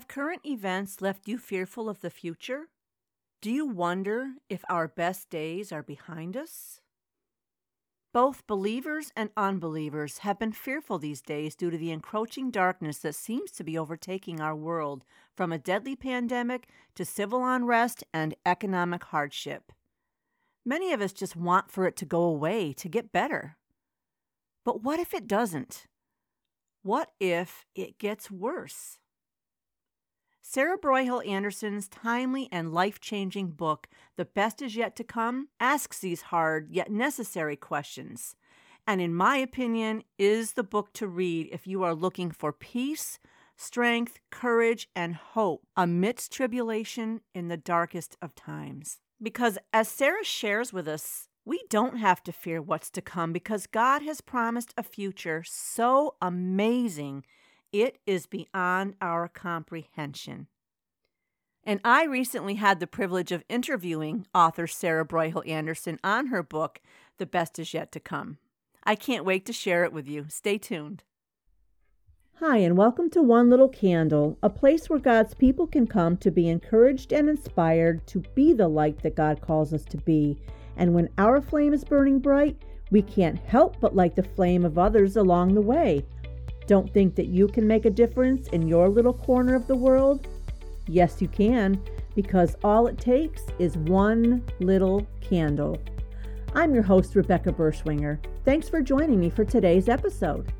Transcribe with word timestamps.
Have 0.00 0.08
current 0.08 0.46
events 0.46 1.02
left 1.02 1.28
you 1.28 1.36
fearful 1.36 1.86
of 1.86 2.00
the 2.00 2.08
future? 2.08 2.68
Do 3.42 3.50
you 3.50 3.66
wonder 3.66 4.30
if 4.48 4.64
our 4.66 4.88
best 4.88 5.28
days 5.28 5.72
are 5.72 5.82
behind 5.82 6.38
us? 6.38 6.80
Both 8.14 8.46
believers 8.46 9.12
and 9.14 9.28
unbelievers 9.36 10.18
have 10.20 10.38
been 10.38 10.52
fearful 10.52 10.98
these 10.98 11.20
days 11.20 11.54
due 11.54 11.68
to 11.68 11.76
the 11.76 11.90
encroaching 11.90 12.50
darkness 12.50 12.96
that 13.00 13.14
seems 13.14 13.50
to 13.50 13.62
be 13.62 13.76
overtaking 13.76 14.40
our 14.40 14.56
world, 14.56 15.04
from 15.36 15.52
a 15.52 15.58
deadly 15.58 15.96
pandemic 15.96 16.70
to 16.94 17.04
civil 17.04 17.46
unrest 17.46 18.02
and 18.14 18.34
economic 18.46 19.04
hardship. 19.04 19.70
Many 20.64 20.94
of 20.94 21.02
us 21.02 21.12
just 21.12 21.36
want 21.36 21.70
for 21.70 21.86
it 21.86 21.96
to 21.96 22.06
go 22.06 22.22
away, 22.22 22.72
to 22.72 22.88
get 22.88 23.12
better. 23.12 23.58
But 24.64 24.82
what 24.82 24.98
if 24.98 25.12
it 25.12 25.26
doesn't? 25.26 25.84
What 26.82 27.10
if 27.20 27.66
it 27.74 27.98
gets 27.98 28.30
worse? 28.30 28.99
Sarah 30.52 30.76
Broyhill 30.76 31.24
Anderson's 31.28 31.86
timely 31.86 32.48
and 32.50 32.72
life 32.72 32.98
changing 32.98 33.50
book, 33.50 33.86
The 34.16 34.24
Best 34.24 34.60
Is 34.60 34.74
Yet 34.74 34.96
to 34.96 35.04
Come, 35.04 35.46
asks 35.60 36.00
these 36.00 36.22
hard 36.22 36.72
yet 36.72 36.90
necessary 36.90 37.54
questions, 37.54 38.34
and 38.84 39.00
in 39.00 39.14
my 39.14 39.36
opinion, 39.36 40.02
is 40.18 40.54
the 40.54 40.64
book 40.64 40.92
to 40.94 41.06
read 41.06 41.48
if 41.52 41.68
you 41.68 41.84
are 41.84 41.94
looking 41.94 42.32
for 42.32 42.52
peace, 42.52 43.20
strength, 43.56 44.18
courage, 44.30 44.88
and 44.96 45.14
hope 45.14 45.68
amidst 45.76 46.32
tribulation 46.32 47.20
in 47.32 47.46
the 47.46 47.56
darkest 47.56 48.16
of 48.20 48.34
times. 48.34 48.98
Because 49.22 49.56
as 49.72 49.86
Sarah 49.86 50.24
shares 50.24 50.72
with 50.72 50.88
us, 50.88 51.28
we 51.44 51.62
don't 51.70 51.98
have 51.98 52.24
to 52.24 52.32
fear 52.32 52.60
what's 52.60 52.90
to 52.90 53.00
come 53.00 53.32
because 53.32 53.68
God 53.68 54.02
has 54.02 54.20
promised 54.20 54.74
a 54.76 54.82
future 54.82 55.44
so 55.46 56.16
amazing 56.20 57.22
it 57.72 57.98
is 58.06 58.26
beyond 58.26 58.94
our 59.00 59.28
comprehension. 59.28 60.46
And 61.62 61.80
I 61.84 62.04
recently 62.04 62.54
had 62.54 62.80
the 62.80 62.86
privilege 62.86 63.32
of 63.32 63.44
interviewing 63.48 64.26
author 64.34 64.66
Sarah 64.66 65.04
Broyhill 65.04 65.48
Anderson 65.48 65.98
on 66.02 66.28
her 66.28 66.42
book, 66.42 66.80
The 67.18 67.26
Best 67.26 67.58
Is 67.58 67.74
Yet 67.74 67.92
to 67.92 68.00
Come. 68.00 68.38
I 68.84 68.94
can't 68.94 69.26
wait 69.26 69.44
to 69.46 69.52
share 69.52 69.84
it 69.84 69.92
with 69.92 70.08
you. 70.08 70.26
Stay 70.28 70.56
tuned. 70.56 71.04
Hi, 72.36 72.56
and 72.56 72.78
welcome 72.78 73.10
to 73.10 73.22
One 73.22 73.50
Little 73.50 73.68
Candle, 73.68 74.38
a 74.42 74.48
place 74.48 74.88
where 74.88 74.98
God's 74.98 75.34
people 75.34 75.66
can 75.66 75.86
come 75.86 76.16
to 76.16 76.30
be 76.30 76.48
encouraged 76.48 77.12
and 77.12 77.28
inspired 77.28 78.06
to 78.06 78.20
be 78.34 78.54
the 78.54 78.68
light 78.68 79.02
that 79.02 79.14
God 79.14 79.42
calls 79.42 79.74
us 79.74 79.84
to 79.84 79.98
be. 79.98 80.38
And 80.78 80.94
when 80.94 81.10
our 81.18 81.42
flame 81.42 81.74
is 81.74 81.84
burning 81.84 82.18
bright, 82.18 82.56
we 82.90 83.02
can't 83.02 83.38
help 83.38 83.78
but 83.78 83.94
light 83.94 84.16
the 84.16 84.22
flame 84.22 84.64
of 84.64 84.78
others 84.78 85.16
along 85.16 85.54
the 85.54 85.60
way. 85.60 86.06
Don't 86.66 86.92
think 86.92 87.14
that 87.16 87.26
you 87.26 87.48
can 87.48 87.66
make 87.66 87.84
a 87.84 87.90
difference 87.90 88.48
in 88.48 88.68
your 88.68 88.88
little 88.88 89.12
corner 89.12 89.54
of 89.54 89.66
the 89.66 89.74
world? 89.74 90.26
Yes, 90.86 91.20
you 91.20 91.28
can, 91.28 91.82
because 92.14 92.56
all 92.64 92.86
it 92.86 92.98
takes 92.98 93.42
is 93.58 93.76
one 93.76 94.44
little 94.60 95.06
candle. 95.20 95.78
I'm 96.54 96.74
your 96.74 96.82
host, 96.82 97.14
Rebecca 97.14 97.52
Berschwinger. 97.52 98.18
Thanks 98.44 98.68
for 98.68 98.80
joining 98.80 99.20
me 99.20 99.30
for 99.30 99.44
today's 99.44 99.88
episode. 99.88 100.52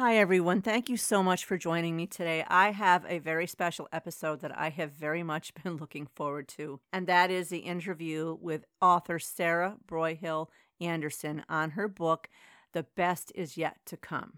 Hi, 0.00 0.16
everyone. 0.18 0.62
Thank 0.62 0.88
you 0.88 0.96
so 0.96 1.24
much 1.24 1.44
for 1.44 1.58
joining 1.58 1.96
me 1.96 2.06
today. 2.06 2.44
I 2.46 2.70
have 2.70 3.04
a 3.08 3.18
very 3.18 3.48
special 3.48 3.88
episode 3.92 4.42
that 4.42 4.56
I 4.56 4.68
have 4.68 4.92
very 4.92 5.24
much 5.24 5.52
been 5.64 5.76
looking 5.76 6.06
forward 6.06 6.46
to, 6.50 6.78
and 6.92 7.08
that 7.08 7.32
is 7.32 7.48
the 7.48 7.58
interview 7.58 8.38
with 8.40 8.64
author 8.80 9.18
Sarah 9.18 9.74
Broyhill 9.88 10.50
Anderson 10.80 11.42
on 11.48 11.70
her 11.70 11.88
book, 11.88 12.28
The 12.74 12.84
Best 12.84 13.32
Is 13.34 13.56
Yet 13.56 13.78
to 13.86 13.96
Come. 13.96 14.34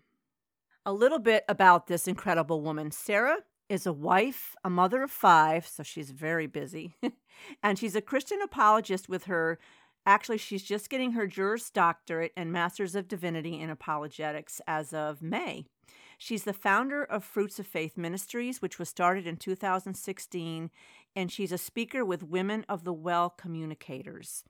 A 0.86 0.94
little 0.94 1.18
bit 1.18 1.44
about 1.46 1.88
this 1.88 2.08
incredible 2.08 2.62
woman. 2.62 2.90
Sarah 2.90 3.40
is 3.68 3.84
a 3.84 3.92
wife, 3.92 4.56
a 4.64 4.70
mother 4.70 5.02
of 5.02 5.10
five, 5.10 5.66
so 5.66 5.82
she's 5.82 6.10
very 6.10 6.46
busy, 6.46 6.96
and 7.62 7.78
she's 7.78 7.94
a 7.94 8.00
Christian 8.00 8.40
apologist 8.40 9.10
with 9.10 9.24
her 9.24 9.58
Actually, 10.06 10.38
she's 10.38 10.62
just 10.62 10.88
getting 10.88 11.12
her 11.12 11.26
Juris 11.26 11.70
Doctorate 11.70 12.32
and 12.36 12.52
Masters 12.52 12.94
of 12.94 13.08
Divinity 13.08 13.60
in 13.60 13.70
Apologetics 13.70 14.60
as 14.66 14.92
of 14.92 15.22
May. 15.22 15.64
She's 16.18 16.44
the 16.44 16.52
founder 16.52 17.02
of 17.02 17.24
Fruits 17.24 17.58
of 17.58 17.66
Faith 17.66 17.96
Ministries, 17.96 18.60
which 18.60 18.78
was 18.78 18.88
started 18.88 19.26
in 19.26 19.36
2016, 19.36 20.70
and 21.16 21.32
she's 21.32 21.52
a 21.52 21.58
speaker 21.58 22.04
with 22.04 22.22
Women 22.22 22.64
of 22.68 22.84
the 22.84 22.92
Well 22.92 23.30
Communicators. 23.30 24.44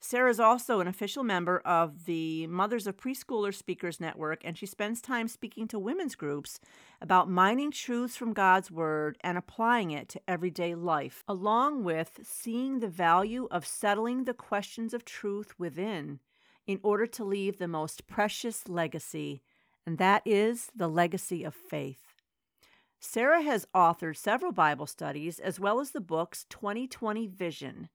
Sarah 0.00 0.30
is 0.30 0.38
also 0.38 0.78
an 0.78 0.86
official 0.86 1.24
member 1.24 1.58
of 1.64 2.04
the 2.04 2.46
Mothers 2.46 2.86
of 2.86 2.96
Preschoolers 2.96 3.56
Speakers 3.56 4.00
Network, 4.00 4.42
and 4.44 4.56
she 4.56 4.64
spends 4.64 5.00
time 5.00 5.26
speaking 5.26 5.66
to 5.68 5.78
women's 5.78 6.14
groups 6.14 6.60
about 7.00 7.28
mining 7.28 7.72
truths 7.72 8.16
from 8.16 8.32
God's 8.32 8.70
Word 8.70 9.18
and 9.22 9.36
applying 9.36 9.90
it 9.90 10.08
to 10.10 10.20
everyday 10.28 10.76
life, 10.76 11.24
along 11.26 11.82
with 11.82 12.20
seeing 12.22 12.78
the 12.78 12.88
value 12.88 13.48
of 13.50 13.66
settling 13.66 14.24
the 14.24 14.34
questions 14.34 14.94
of 14.94 15.04
truth 15.04 15.58
within 15.58 16.20
in 16.64 16.78
order 16.84 17.06
to 17.06 17.24
leave 17.24 17.58
the 17.58 17.66
most 17.66 18.06
precious 18.06 18.68
legacy, 18.68 19.42
and 19.84 19.98
that 19.98 20.22
is 20.24 20.70
the 20.76 20.88
legacy 20.88 21.42
of 21.42 21.54
faith. 21.54 22.04
Sarah 23.00 23.42
has 23.42 23.66
authored 23.74 24.16
several 24.16 24.52
Bible 24.52 24.86
studies 24.86 25.40
as 25.40 25.58
well 25.58 25.80
as 25.80 25.90
the 25.90 26.00
books 26.00 26.46
2020 26.50 27.26
Vision 27.26 27.88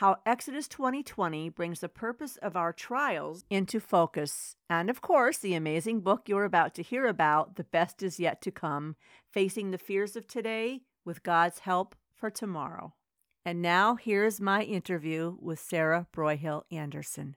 how 0.00 0.16
Exodus 0.24 0.66
2020 0.66 1.50
brings 1.50 1.80
the 1.80 1.88
purpose 1.88 2.38
of 2.38 2.56
our 2.56 2.72
trials 2.72 3.44
into 3.50 3.78
focus. 3.78 4.56
And 4.70 4.88
of 4.88 5.02
course, 5.02 5.36
the 5.36 5.52
amazing 5.52 6.00
book 6.00 6.22
you're 6.26 6.46
about 6.46 6.74
to 6.76 6.82
hear 6.82 7.04
about, 7.04 7.56
The 7.56 7.64
Best 7.64 8.02
Is 8.02 8.18
Yet 8.18 8.40
to 8.40 8.50
Come 8.50 8.96
Facing 9.30 9.72
the 9.72 9.76
Fears 9.76 10.16
of 10.16 10.26
Today 10.26 10.80
with 11.04 11.22
God's 11.22 11.58
Help 11.58 11.94
for 12.14 12.30
Tomorrow. 12.30 12.94
And 13.44 13.60
now 13.60 13.96
here's 13.96 14.40
my 14.40 14.62
interview 14.62 15.36
with 15.38 15.60
Sarah 15.60 16.06
Broyhill 16.16 16.62
Anderson. 16.70 17.36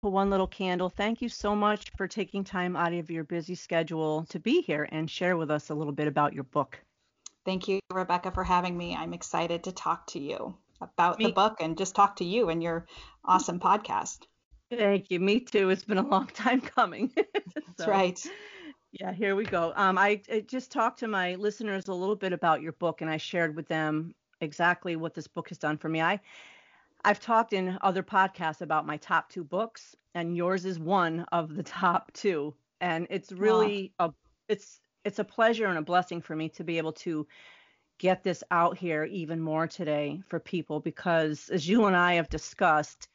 One 0.00 0.30
Little 0.30 0.48
Candle, 0.48 0.90
thank 0.90 1.22
you 1.22 1.28
so 1.28 1.54
much 1.54 1.92
for 1.96 2.08
taking 2.08 2.42
time 2.42 2.74
out 2.74 2.92
of 2.92 3.08
your 3.08 3.22
busy 3.22 3.54
schedule 3.54 4.26
to 4.30 4.40
be 4.40 4.62
here 4.62 4.88
and 4.90 5.08
share 5.08 5.36
with 5.36 5.48
us 5.48 5.70
a 5.70 5.74
little 5.76 5.92
bit 5.92 6.08
about 6.08 6.32
your 6.32 6.42
book. 6.42 6.82
Thank 7.44 7.68
you, 7.68 7.78
Rebecca, 7.92 8.32
for 8.32 8.42
having 8.42 8.76
me. 8.76 8.96
I'm 8.96 9.14
excited 9.14 9.62
to 9.62 9.70
talk 9.70 10.08
to 10.08 10.18
you 10.18 10.56
about 10.82 11.18
me. 11.18 11.26
the 11.26 11.32
book 11.32 11.56
and 11.60 11.76
just 11.76 11.94
talk 11.94 12.16
to 12.16 12.24
you 12.24 12.48
and 12.48 12.62
your 12.62 12.86
awesome 13.24 13.60
podcast. 13.60 14.26
Thank 14.70 15.10
you. 15.10 15.20
Me 15.20 15.40
too. 15.40 15.70
It's 15.70 15.84
been 15.84 15.98
a 15.98 16.06
long 16.06 16.26
time 16.34 16.60
coming. 16.60 17.10
so, 17.16 17.24
That's 17.54 17.88
right. 17.88 18.26
Yeah, 18.92 19.12
here 19.12 19.34
we 19.36 19.44
go. 19.44 19.72
Um, 19.76 19.96
I, 19.96 20.20
I 20.30 20.40
just 20.40 20.70
talked 20.70 20.98
to 21.00 21.08
my 21.08 21.34
listeners 21.36 21.88
a 21.88 21.94
little 21.94 22.16
bit 22.16 22.32
about 22.32 22.60
your 22.60 22.72
book, 22.72 23.00
and 23.00 23.10
I 23.10 23.16
shared 23.16 23.56
with 23.56 23.66
them 23.68 24.14
exactly 24.40 24.96
what 24.96 25.14
this 25.14 25.26
book 25.26 25.48
has 25.48 25.58
done 25.58 25.78
for 25.78 25.88
me. 25.88 26.02
I 26.02 26.20
I've 27.04 27.20
talked 27.20 27.52
in 27.52 27.78
other 27.80 28.02
podcasts 28.02 28.60
about 28.60 28.86
my 28.86 28.96
top 28.98 29.28
two 29.28 29.44
books, 29.44 29.96
and 30.14 30.36
yours 30.36 30.64
is 30.64 30.78
one 30.78 31.24
of 31.32 31.54
the 31.54 31.62
top 31.62 32.12
two. 32.12 32.54
And 32.80 33.06
it's 33.10 33.32
really 33.32 33.92
wow. 33.98 34.08
a 34.08 34.14
it's 34.52 34.80
it's 35.04 35.18
a 35.18 35.24
pleasure 35.24 35.66
and 35.66 35.78
a 35.78 35.82
blessing 35.82 36.20
for 36.20 36.36
me 36.36 36.48
to 36.50 36.64
be 36.64 36.78
able 36.78 36.92
to 36.92 37.26
get 37.98 38.22
this 38.22 38.42
out 38.50 38.76
here 38.76 39.04
even 39.04 39.40
more 39.40 39.66
today 39.66 40.20
for 40.26 40.40
people 40.40 40.80
because 40.80 41.48
as 41.50 41.68
you 41.68 41.84
and 41.86 41.96
I 41.96 42.14
have 42.14 42.28
discussed 42.28 43.08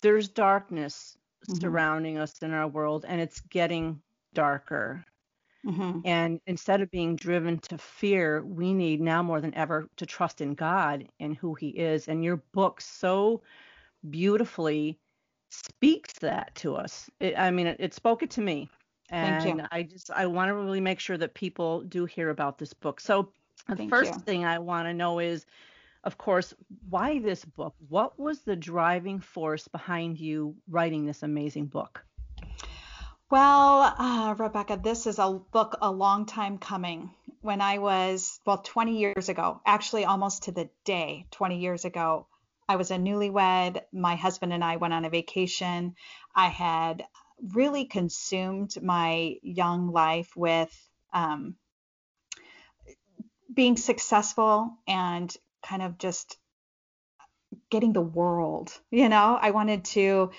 there's 0.00 0.28
darkness 0.28 1.16
mm-hmm. 1.48 1.60
surrounding 1.60 2.18
us 2.18 2.38
in 2.42 2.52
our 2.52 2.68
world 2.68 3.04
and 3.06 3.20
it's 3.20 3.40
getting 3.40 4.00
darker 4.32 5.04
mm-hmm. 5.66 6.00
and 6.04 6.40
instead 6.46 6.80
of 6.80 6.90
being 6.90 7.16
driven 7.16 7.58
to 7.58 7.78
fear 7.78 8.42
we 8.44 8.72
need 8.72 9.00
now 9.00 9.22
more 9.22 9.40
than 9.40 9.54
ever 9.54 9.88
to 9.96 10.06
trust 10.06 10.40
in 10.40 10.54
God 10.54 11.06
and 11.20 11.36
who 11.36 11.54
he 11.54 11.68
is 11.68 12.08
and 12.08 12.24
your 12.24 12.42
book 12.52 12.80
so 12.80 13.42
beautifully 14.10 14.98
speaks 15.50 16.14
that 16.14 16.54
to 16.56 16.76
us 16.76 17.10
it, 17.20 17.38
I 17.38 17.50
mean 17.50 17.66
it, 17.66 17.76
it 17.78 17.94
spoke 17.94 18.22
it 18.22 18.30
to 18.30 18.40
me 18.40 18.70
and 19.10 19.68
I 19.70 19.82
just 19.82 20.10
I 20.10 20.26
want 20.26 20.48
to 20.48 20.54
really 20.54 20.80
make 20.80 21.00
sure 21.00 21.16
that 21.16 21.34
people 21.34 21.82
do 21.82 22.04
hear 22.04 22.30
about 22.30 22.58
this 22.58 22.72
book. 22.72 23.00
So 23.00 23.30
the 23.68 23.76
Thank 23.76 23.90
first 23.90 24.14
you. 24.14 24.20
thing 24.20 24.44
I 24.44 24.58
want 24.58 24.88
to 24.88 24.94
know 24.94 25.18
is 25.18 25.44
of 26.04 26.18
course, 26.18 26.52
why 26.90 27.18
this 27.18 27.44
book? 27.44 27.74
What 27.88 28.18
was 28.18 28.40
the 28.40 28.56
driving 28.56 29.20
force 29.20 29.68
behind 29.68 30.20
you 30.20 30.54
writing 30.68 31.06
this 31.06 31.22
amazing 31.22 31.66
book? 31.66 32.04
Well, 33.30 33.94
uh, 33.98 34.34
Rebecca, 34.38 34.78
this 34.82 35.06
is 35.06 35.18
a 35.18 35.30
book 35.50 35.76
a 35.80 35.90
long 35.90 36.26
time 36.26 36.58
coming. 36.58 37.10
when 37.40 37.60
I 37.60 37.76
was, 37.78 38.40
well, 38.46 38.58
20 38.58 38.98
years 38.98 39.28
ago, 39.28 39.60
actually 39.66 40.06
almost 40.06 40.44
to 40.44 40.52
the 40.52 40.70
day, 40.84 41.26
20 41.32 41.58
years 41.58 41.84
ago, 41.84 42.26
I 42.66 42.76
was 42.76 42.90
a 42.90 42.96
newlywed. 42.96 43.82
My 43.92 44.14
husband 44.16 44.52
and 44.54 44.64
I 44.64 44.76
went 44.76 44.94
on 44.94 45.04
a 45.04 45.10
vacation. 45.10 45.94
I 46.34 46.48
had 46.48 47.04
really 47.52 47.84
consumed 47.84 48.80
my 48.82 49.36
young 49.42 49.92
life 49.92 50.30
with 50.36 50.72
um, 51.12 51.56
being 53.52 53.76
successful 53.76 54.76
and 54.86 55.34
kind 55.62 55.82
of 55.82 55.98
just 55.98 56.38
getting 57.70 57.92
the 57.92 58.00
world. 58.00 58.72
You 58.90 59.08
know, 59.08 59.38
I 59.40 59.50
wanted 59.50 59.84
to, 59.86 60.30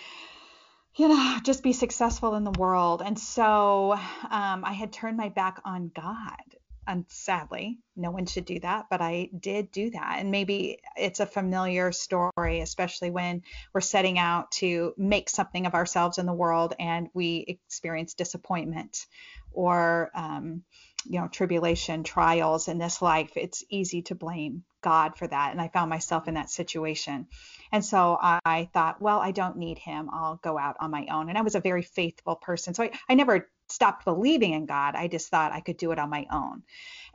you 0.96 1.08
know, 1.08 1.38
just 1.44 1.64
be 1.64 1.74
successful 1.74 2.36
in 2.36 2.44
the 2.44 2.52
world. 2.52 3.02
And 3.06 3.18
so 3.18 3.94
um, 3.94 4.64
I 4.66 4.74
had 4.74 4.92
turned 4.92 5.18
my 5.18 5.30
back 5.30 5.62
on 5.66 5.92
God. 5.94 6.55
And 6.88 7.06
sadly, 7.08 7.80
no 7.96 8.12
one 8.12 8.26
should 8.26 8.46
do 8.46 8.60
that, 8.60 8.86
but 8.90 9.02
I 9.02 9.30
did 9.38 9.72
do 9.72 9.90
that. 9.92 10.18
And 10.20 10.30
maybe 10.32 10.80
it's 10.96 11.20
a 11.20 11.26
familiar 11.26 11.92
story, 11.92 12.60
especially 12.62 13.10
when 13.10 13.42
we're 13.74 13.82
setting 13.82 14.20
out 14.20 14.52
to 14.54 14.94
make 14.98 15.30
something 15.30 15.66
of 15.66 15.74
ourselves 15.74 16.18
in 16.18 16.26
the 16.26 16.34
world 16.34 16.76
and 16.80 17.10
we 17.14 17.46
experience 17.48 18.14
disappointment 18.14 19.06
or, 19.52 20.12
um, 20.14 20.64
you 21.08 21.20
know, 21.20 21.28
tribulation, 21.28 22.04
trials 22.04 22.68
in 22.68 22.78
this 22.78 23.02
life. 23.02 23.32
It's 23.36 23.64
easy 23.70 24.02
to 24.04 24.16
blame 24.16 24.64
God 24.82 25.18
for 25.18 25.28
that. 25.28 25.52
And 25.52 25.62
I 25.62 25.68
found 25.70 25.90
myself 25.90 26.28
in 26.28 26.34
that 26.34 26.50
situation. 26.50 27.28
And 27.72 27.84
so 27.84 28.18
I 28.22 28.70
thought, 28.74 29.02
well, 29.02 29.20
I 29.20 29.32
don't 29.32 29.58
need 29.58 29.80
him. 29.80 30.10
I'll 30.12 30.38
go 30.38 30.58
out 30.58 30.78
on 30.80 30.92
my 30.92 31.08
own. 31.12 31.30
And 31.30 31.38
I 31.38 31.42
was 31.42 31.56
a 31.56 31.60
very 31.60 31.82
faithful 31.82 32.36
person. 32.36 32.74
So 32.74 32.84
I, 32.84 32.92
I 33.10 33.16
never 33.16 33.50
stopped 33.70 34.06
believing 34.06 34.54
in 34.54 34.66
God. 34.66 34.96
I 34.96 35.08
just 35.08 35.30
thought 35.30 35.52
I 35.52 35.62
could 35.62 35.78
do 35.78 35.92
it 35.92 36.00
on 36.00 36.10
my 36.10 36.26
own. 36.32 36.64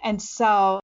And 0.03 0.21
so, 0.21 0.81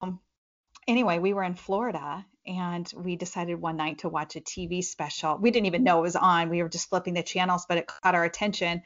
anyway, 0.87 1.19
we 1.19 1.35
were 1.35 1.45
in 1.45 1.55
Florida 1.55 2.25
and 2.47 2.91
we 2.97 3.17
decided 3.17 3.61
one 3.61 3.77
night 3.77 3.99
to 3.99 4.09
watch 4.09 4.37
a 4.37 4.41
TV 4.41 4.85
special. 4.85 5.37
We 5.37 5.51
didn't 5.51 5.67
even 5.67 5.85
know 5.85 5.99
it 5.99 6.03
was 6.03 6.17
on. 6.17 6.49
We 6.49 6.63
were 6.63 6.69
just 6.69 6.89
flipping 6.89 7.15
the 7.15 7.23
channels, 7.23 7.67
but 7.69 7.79
it 7.79 7.87
caught 7.87 8.15
our 8.15 8.25
attention. 8.25 8.83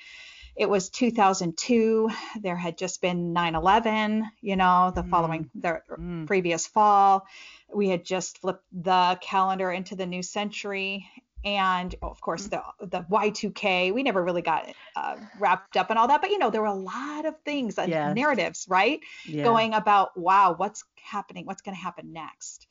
It 0.57 0.69
was 0.69 0.91
2002. 0.91 2.11
There 2.41 2.57
had 2.57 2.77
just 2.77 3.01
been 3.01 3.33
9/11, 3.35 4.25
you 4.41 4.57
know, 4.57 4.93
the 4.95 5.03
mm. 5.03 5.11
following 5.11 5.51
the 5.55 5.81
mm. 5.91 6.27
previous 6.27 6.67
fall. 6.67 7.27
We 7.73 7.89
had 7.89 8.05
just 8.05 8.39
flipped 8.39 8.65
the 8.73 9.19
calendar 9.21 9.71
into 9.71 9.95
the 9.95 10.07
new 10.07 10.23
century 10.23 11.09
and 11.45 11.95
of 12.03 12.21
course 12.21 12.49
mm-hmm. 12.49 12.87
the 12.89 12.99
the 12.99 13.05
Y2K. 13.11 13.93
We 13.93 14.03
never 14.03 14.23
really 14.23 14.43
got 14.43 14.69
uh, 14.97 15.17
wrapped 15.39 15.77
up 15.77 15.91
in 15.91 15.97
all 15.97 16.09
that, 16.09 16.21
but 16.21 16.31
you 16.31 16.39
know 16.39 16.51
there 16.51 16.61
were 16.61 16.67
a 16.67 16.75
lot 16.75 17.27
of 17.27 17.35
things, 17.45 17.79
uh, 17.79 17.87
yes. 17.89 18.15
narratives, 18.15 18.67
right, 18.69 19.01
yeah. 19.27 19.45
going 19.45 19.75
about 19.75 20.19
wow, 20.19 20.55
what's 20.57 20.85
happening, 21.03 21.47
what's 21.47 21.63
going 21.63 21.77
to 21.77 21.83
happen 21.83 22.13
next, 22.13 22.67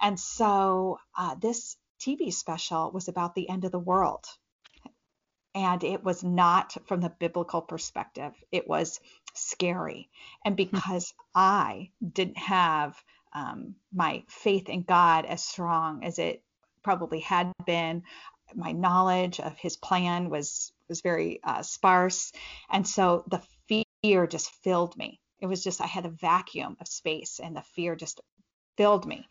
and 0.00 0.18
so 0.18 0.98
uh, 1.16 1.34
this 1.36 1.76
TV 2.00 2.32
special 2.32 2.90
was 2.90 3.08
about 3.08 3.34
the 3.34 3.48
end 3.48 3.64
of 3.64 3.72
the 3.72 3.78
world, 3.78 4.26
and 5.54 5.84
it 5.84 6.02
was 6.02 6.22
not 6.24 6.76
from 6.86 7.00
the 7.00 7.12
biblical 7.18 7.62
perspective. 7.62 8.32
It 8.50 8.68
was 8.68 9.00
scary, 9.34 10.10
and 10.44 10.52
hmm. 10.52 10.56
because 10.56 11.12
I 11.34 11.90
didn't 12.12 12.38
have 12.38 13.00
um, 13.32 13.74
my 13.92 14.24
faith 14.28 14.68
in 14.68 14.82
God 14.82 15.24
as 15.24 15.44
strong 15.44 16.04
as 16.04 16.18
it 16.18 16.42
probably 16.88 17.20
had 17.20 17.52
been. 17.66 18.02
My 18.54 18.72
knowledge 18.72 19.40
of 19.40 19.54
his 19.58 19.76
plan 19.76 20.30
was 20.30 20.72
was 20.88 21.02
very 21.02 21.38
uh, 21.44 21.60
sparse, 21.60 22.32
and 22.70 22.88
so 22.88 23.24
the 23.28 23.42
fear 24.02 24.26
just 24.26 24.50
filled 24.64 24.96
me. 24.96 25.20
It 25.38 25.46
was 25.48 25.62
just 25.62 25.82
I 25.82 25.86
had 25.86 26.06
a 26.06 26.20
vacuum 26.28 26.78
of 26.80 26.88
space, 26.88 27.40
and 27.44 27.54
the 27.54 27.60
fear 27.76 27.94
just 27.94 28.22
filled 28.78 29.04
me. 29.06 29.28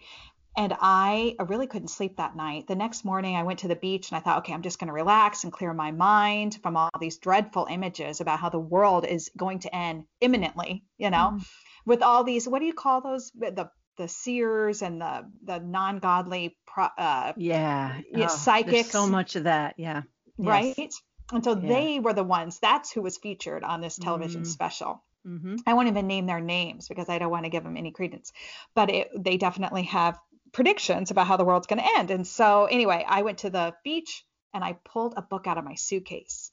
And 0.56 0.76
I 0.80 1.36
really 1.48 1.66
couldn't 1.66 1.88
sleep 1.88 2.18
that 2.18 2.36
night. 2.36 2.68
The 2.68 2.76
next 2.76 3.04
morning, 3.04 3.36
I 3.36 3.42
went 3.42 3.60
to 3.60 3.68
the 3.68 3.76
beach 3.76 4.10
and 4.12 4.18
I 4.18 4.22
thought, 4.22 4.40
okay, 4.40 4.54
I'm 4.54 4.62
just 4.62 4.78
going 4.78 4.88
to 4.88 4.94
relax 4.94 5.44
and 5.44 5.54
clear 5.54 5.74
my 5.74 5.92
mind 5.92 6.60
from 6.62 6.78
all 6.78 6.90
these 7.00 7.18
dreadful 7.18 7.66
images 7.70 8.22
about 8.22 8.40
how 8.40 8.50
the 8.50 8.60
world 8.60 9.04
is 9.06 9.32
going 9.36 9.60
to 9.60 9.76
end 9.76 10.06
imminently, 10.22 10.84
you 10.98 11.10
know, 11.10 11.34
mm. 11.34 11.48
with 11.86 12.04
all 12.04 12.24
these, 12.24 12.48
what 12.48 12.60
do 12.60 12.66
you 12.66 12.74
call 12.74 13.02
those? 13.02 13.32
The 13.36 13.70
the 13.98 14.08
seers 14.08 14.82
and 14.82 15.02
the 15.02 15.26
the 15.44 15.60
non-godly 15.60 16.58
pro, 16.66 16.86
uh, 16.98 17.34
yeah, 17.38 18.00
oh, 18.16 18.28
psychics 18.28 18.92
so 18.92 19.08
much 19.08 19.36
of 19.36 19.44
that 19.44 19.76
yeah 19.78 20.04
right 20.38 20.76
yes. 20.78 21.02
and 21.34 21.44
so 21.44 21.56
yeah. 21.56 21.68
they 21.68 22.00
were 22.00 22.14
the 22.14 22.24
ones 22.24 22.60
that's 22.60 22.92
who 22.92 23.02
was 23.02 23.18
featured 23.18 23.64
on 23.64 23.82
this 23.82 23.98
television 23.98 24.44
mm. 24.44 24.48
special 24.48 25.04
mm-hmm. 25.26 25.56
i 25.66 25.74
won't 25.74 25.88
even 25.88 26.08
name 26.08 26.28
their 26.28 26.40
names 26.40 26.88
because 26.88 27.10
i 27.10 27.18
don't 27.18 27.32
want 27.32 27.44
to 27.44 27.50
give 27.50 27.64
them 27.64 27.76
any 27.76 27.92
credence 27.92 28.32
but 28.76 28.90
it, 28.90 29.10
they 29.18 29.38
definitely 29.38 29.84
have 29.84 30.20
predictions 30.54 31.12
about 31.12 31.28
how 31.28 31.38
the 31.38 31.44
world's 31.44 31.68
going 31.68 31.82
to 31.82 31.98
end 31.98 32.12
and 32.12 32.28
so 32.28 32.66
anyway 32.66 33.04
i 33.08 33.24
went 33.24 33.40
to 33.40 33.50
the 33.50 33.74
beach 33.84 34.24
and 34.54 34.64
i 34.64 34.74
pulled 34.86 35.16
a 35.18 35.22
book 35.22 35.48
out 35.48 35.58
of 35.58 35.66
my 35.66 35.76
suitcase 35.76 36.52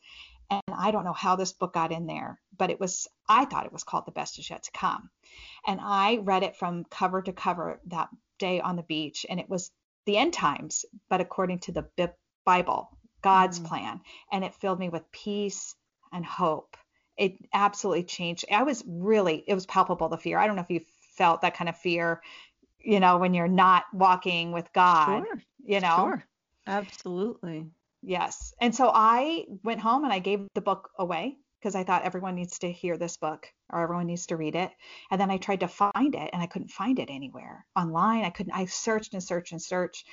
and 0.50 0.62
i 0.72 0.90
don't 0.90 1.04
know 1.04 1.12
how 1.12 1.36
this 1.36 1.52
book 1.52 1.72
got 1.72 1.92
in 1.92 2.06
there 2.06 2.40
but 2.56 2.70
it 2.70 2.80
was 2.80 3.08
i 3.28 3.44
thought 3.44 3.66
it 3.66 3.72
was 3.72 3.84
called 3.84 4.06
the 4.06 4.12
best 4.12 4.38
is 4.38 4.50
yet 4.50 4.62
to 4.62 4.70
come 4.72 5.10
and 5.66 5.80
I 5.80 6.16
read 6.16 6.42
it 6.42 6.56
from 6.56 6.84
cover 6.84 7.22
to 7.22 7.32
cover 7.32 7.80
that 7.86 8.08
day 8.38 8.60
on 8.60 8.76
the 8.76 8.82
beach. 8.82 9.24
And 9.28 9.40
it 9.40 9.48
was 9.48 9.70
the 10.06 10.16
end 10.16 10.32
times, 10.32 10.84
but 11.08 11.20
according 11.20 11.60
to 11.60 11.72
the 11.72 12.12
Bible, 12.44 12.90
God's 13.22 13.58
mm 13.58 13.66
plan. 13.66 14.00
And 14.30 14.44
it 14.44 14.54
filled 14.54 14.78
me 14.78 14.88
with 14.90 15.10
peace 15.10 15.74
and 16.12 16.24
hope. 16.24 16.76
It 17.16 17.36
absolutely 17.54 18.04
changed. 18.04 18.44
I 18.50 18.64
was 18.64 18.84
really, 18.86 19.44
it 19.46 19.54
was 19.54 19.66
palpable, 19.66 20.08
the 20.08 20.18
fear. 20.18 20.38
I 20.38 20.46
don't 20.46 20.56
know 20.56 20.62
if 20.62 20.70
you 20.70 20.80
felt 21.16 21.42
that 21.42 21.56
kind 21.56 21.68
of 21.68 21.78
fear, 21.78 22.20
you 22.78 23.00
know, 23.00 23.18
when 23.18 23.34
you're 23.34 23.48
not 23.48 23.84
walking 23.92 24.52
with 24.52 24.70
God, 24.72 25.24
sure. 25.24 25.42
you 25.64 25.80
know? 25.80 25.96
Sure. 25.96 26.24
Absolutely. 26.66 27.66
Yes. 28.06 28.54
And 28.60 28.74
so 28.74 28.90
I 28.92 29.44
went 29.62 29.80
home 29.80 30.04
and 30.04 30.12
I 30.12 30.18
gave 30.18 30.46
the 30.54 30.60
book 30.60 30.90
away 30.98 31.36
because 31.58 31.74
I 31.74 31.84
thought 31.84 32.04
everyone 32.04 32.34
needs 32.34 32.58
to 32.58 32.70
hear 32.70 32.98
this 32.98 33.16
book 33.16 33.46
or 33.70 33.80
everyone 33.80 34.06
needs 34.06 34.26
to 34.26 34.36
read 34.36 34.54
it. 34.54 34.70
And 35.10 35.18
then 35.18 35.30
I 35.30 35.38
tried 35.38 35.60
to 35.60 35.68
find 35.68 36.14
it 36.14 36.30
and 36.32 36.42
I 36.42 36.46
couldn't 36.46 36.70
find 36.70 36.98
it 36.98 37.08
anywhere 37.10 37.64
online. 37.74 38.24
I 38.24 38.30
couldn't, 38.30 38.52
I 38.52 38.66
searched 38.66 39.14
and 39.14 39.22
searched 39.22 39.52
and 39.52 39.62
searched. 39.62 40.06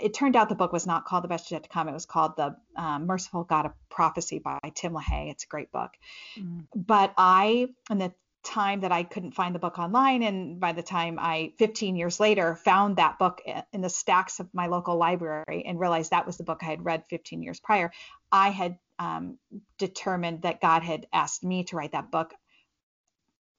It 0.00 0.14
turned 0.14 0.36
out 0.36 0.48
the 0.48 0.54
book 0.54 0.72
was 0.72 0.86
not 0.86 1.04
called 1.04 1.24
The 1.24 1.28
Best 1.28 1.50
Yet 1.50 1.64
to 1.64 1.68
Come. 1.68 1.88
It 1.88 1.92
was 1.92 2.06
called 2.06 2.36
The 2.36 2.56
um, 2.76 3.06
Merciful 3.06 3.44
God 3.44 3.66
of 3.66 3.72
Prophecy 3.90 4.38
by 4.38 4.58
Tim 4.74 4.94
LaHaye. 4.94 5.30
It's 5.30 5.44
a 5.44 5.48
great 5.48 5.70
book. 5.72 5.90
Mm. 6.38 6.66
But 6.74 7.12
I, 7.18 7.66
in 7.90 7.98
the 7.98 8.14
time 8.42 8.80
that 8.80 8.92
I 8.92 9.02
couldn't 9.02 9.32
find 9.32 9.54
the 9.54 9.58
book 9.58 9.78
online, 9.78 10.22
and 10.22 10.58
by 10.58 10.72
the 10.72 10.82
time 10.82 11.18
I, 11.20 11.52
15 11.58 11.96
years 11.96 12.20
later, 12.20 12.56
found 12.56 12.96
that 12.96 13.18
book 13.18 13.42
in 13.72 13.80
the 13.80 13.90
stacks 13.90 14.40
of 14.40 14.52
my 14.54 14.66
local 14.66 14.96
library 14.96 15.64
and 15.66 15.78
realized 15.78 16.10
that 16.10 16.26
was 16.26 16.36
the 16.36 16.44
book 16.44 16.60
I 16.62 16.66
had 16.66 16.84
read 16.84 17.04
15 17.10 17.42
years 17.42 17.60
prior, 17.60 17.92
I 18.32 18.50
had 18.50 18.78
um, 18.98 19.38
determined 19.78 20.42
that 20.42 20.60
God 20.60 20.82
had 20.82 21.06
asked 21.12 21.42
me 21.42 21.64
to 21.64 21.76
write 21.76 21.92
that 21.92 22.10
book 22.10 22.34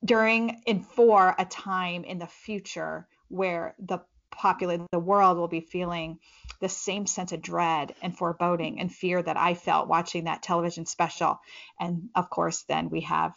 during 0.03 0.61
and 0.65 0.85
for 0.85 1.35
a 1.37 1.45
time 1.45 2.03
in 2.03 2.17
the 2.17 2.27
future 2.27 3.07
where 3.27 3.75
the 3.79 3.99
populated 4.31 4.87
the 4.91 4.99
world 4.99 5.37
will 5.37 5.47
be 5.47 5.61
feeling 5.61 6.19
the 6.59 6.69
same 6.69 7.05
sense 7.05 7.31
of 7.31 7.41
dread 7.41 7.93
and 8.01 8.17
foreboding 8.17 8.79
and 8.79 8.93
fear 8.93 9.21
that 9.21 9.37
I 9.37 9.53
felt 9.53 9.87
watching 9.87 10.23
that 10.23 10.41
television 10.41 10.85
special. 10.85 11.39
And 11.79 12.09
of 12.15 12.29
course, 12.29 12.63
then 12.63 12.89
we 12.89 13.01
have 13.01 13.33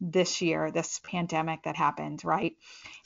this 0.00 0.40
year, 0.40 0.70
this 0.70 1.00
pandemic 1.04 1.64
that 1.64 1.76
happened, 1.76 2.24
right? 2.24 2.56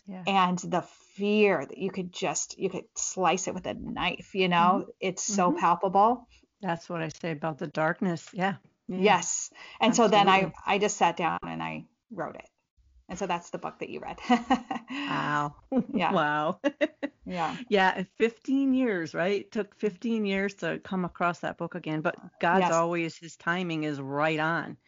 Yeah. 0.07 0.23
And 0.27 0.59
the 0.59 0.83
fear 1.15 1.65
that 1.65 1.79
you 1.79 1.91
could 1.91 2.13
just 2.13 2.59
you 2.59 2.71
could 2.71 2.85
slice 2.95 3.49
it 3.49 3.55
with 3.55 3.67
a 3.67 3.75
knife, 3.75 4.35
you 4.35 4.49
know, 4.49 4.83
mm-hmm. 4.83 4.91
it's 5.01 5.23
so 5.23 5.51
mm-hmm. 5.51 5.61
palpable. 5.61 6.29
That's 6.61 6.89
what 6.89 7.03
I 7.03 7.09
say 7.09 7.33
about 7.33 7.59
the 7.59 7.67
darkness. 7.67 8.29
Yeah. 8.33 8.55
yeah. 8.89 8.99
Yes. 8.99 9.51
And 9.81 9.91
Absolutely. 9.91 10.19
so 10.19 10.25
then 10.25 10.29
I 10.29 10.53
I 10.67 10.79
just 10.79 10.97
sat 10.97 11.17
down 11.17 11.39
and 11.43 11.63
I 11.63 11.85
wrote 12.11 12.37
it. 12.37 12.49
And 13.09 13.19
so 13.19 13.27
that's 13.27 13.51
the 13.51 13.59
book 13.59 13.79
that 13.81 13.91
you 13.91 14.01
read. 14.01 14.19
wow. 14.91 15.55
Yeah. 15.93 16.13
Wow. 16.13 16.61
yeah. 17.27 17.57
Yeah. 17.69 18.05
15 18.17 18.73
years, 18.73 19.15
right? 19.15 19.41
It 19.41 19.53
took 19.53 19.75
15 19.77 20.25
years 20.25 20.55
to 20.57 20.79
come 20.79 21.05
across 21.05 21.41
that 21.41 21.59
book 21.59 21.75
again. 21.75 22.01
But 22.01 22.17
God's 22.41 22.63
yes. 22.63 22.73
always, 22.73 23.17
his 23.17 23.37
timing 23.37 23.85
is 23.85 24.01
right 24.01 24.41
on. 24.41 24.79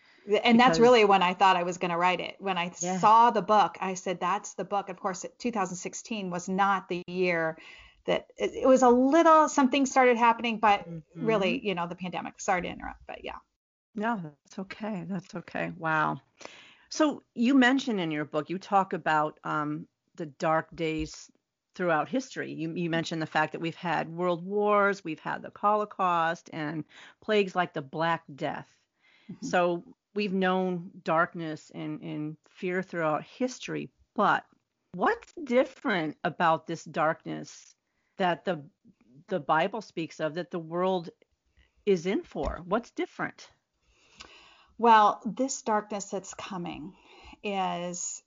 And 0.43 0.59
that's 0.59 0.79
really 0.79 1.05
when 1.05 1.23
I 1.23 1.35
thought 1.35 1.57
I 1.57 1.63
was 1.63 1.79
going 1.79 1.91
to 1.91 1.97
write 1.97 2.21
it. 2.21 2.37
When 2.39 2.59
I 2.59 2.73
yeah. 2.81 2.99
saw 2.99 3.31
the 3.31 3.43
book, 3.43 3.77
I 3.81 3.95
said, 3.95 4.19
that's 4.19 4.55
the 4.55 4.65
book. 4.65 4.89
Of 4.89 4.99
course, 4.99 5.25
2016 5.39 6.31
was 6.31 6.49
not 6.49 6.89
the 6.89 7.03
year 7.07 7.57
that 8.07 8.27
it, 8.37 8.53
it 8.63 8.67
was 8.67 8.83
a 8.83 8.89
little 8.89 9.49
something 9.49 9.87
started 9.87 10.17
happening, 10.17 10.59
but 10.59 10.89
mm-hmm. 10.89 11.27
really, 11.27 11.65
you 11.65 11.75
know, 11.75 11.87
the 11.87 11.95
pandemic 11.95 12.41
Sorry 12.41 12.63
to 12.63 12.69
interrupt. 12.69 13.01
But 13.07 13.25
yeah. 13.25 13.39
No, 13.95 14.21
that's 14.23 14.59
okay. 14.59 15.05
That's 15.09 15.35
okay. 15.35 15.73
Wow. 15.79 16.21
So 16.89 17.23
you 17.35 17.55
mentioned 17.55 18.01
in 18.01 18.11
your 18.11 18.25
book, 18.25 18.51
you 18.51 18.59
talk 18.59 18.93
about 18.93 19.39
um, 19.45 19.87
the 20.17 20.27
dark 20.27 20.75
days 20.75 21.31
throughout 21.75 22.09
history. 22.09 22.53
You, 22.53 22.73
you 22.75 22.91
mentioned 22.91 23.21
the 23.21 23.27
fact 23.27 23.53
that 23.53 23.61
we've 23.61 23.75
had 23.75 24.09
world 24.09 24.45
wars, 24.45 25.05
we've 25.05 25.21
had 25.21 25.43
the 25.43 25.53
Holocaust, 25.55 26.51
and 26.53 26.85
plagues 27.21 27.55
like 27.55 27.75
the 27.75 27.83
Black 27.83 28.23
Death. 28.35 28.69
Mm-hmm. 29.31 29.47
So 29.47 29.85
we've 30.17 30.33
known 30.33 30.91
darkness 31.05 31.71
and, 31.75 32.01
and 32.03 32.37
fear 32.49 32.83
throughout 32.83 33.23
history, 33.23 33.91
but 34.15 34.45
What's 34.97 35.35
different 35.35 36.17
about 36.25 36.67
this 36.67 36.83
darkness 36.83 37.75
that 38.17 38.47
the 38.47 38.65
the 39.29 39.39
Bible 39.39 39.83
speaks 39.83 40.21
of 40.21 40.37
that 40.37 40.51
the 40.51 40.59
world 40.59 41.11
is 41.85 42.07
in 42.07 42.23
for? 42.23 42.63
What's 42.65 42.93
different? 42.93 43.47
Well, 44.79 45.21
this 45.27 45.61
darkness 45.61 46.07
that's 46.07 46.33
coming 46.33 46.95
is 47.45 48.23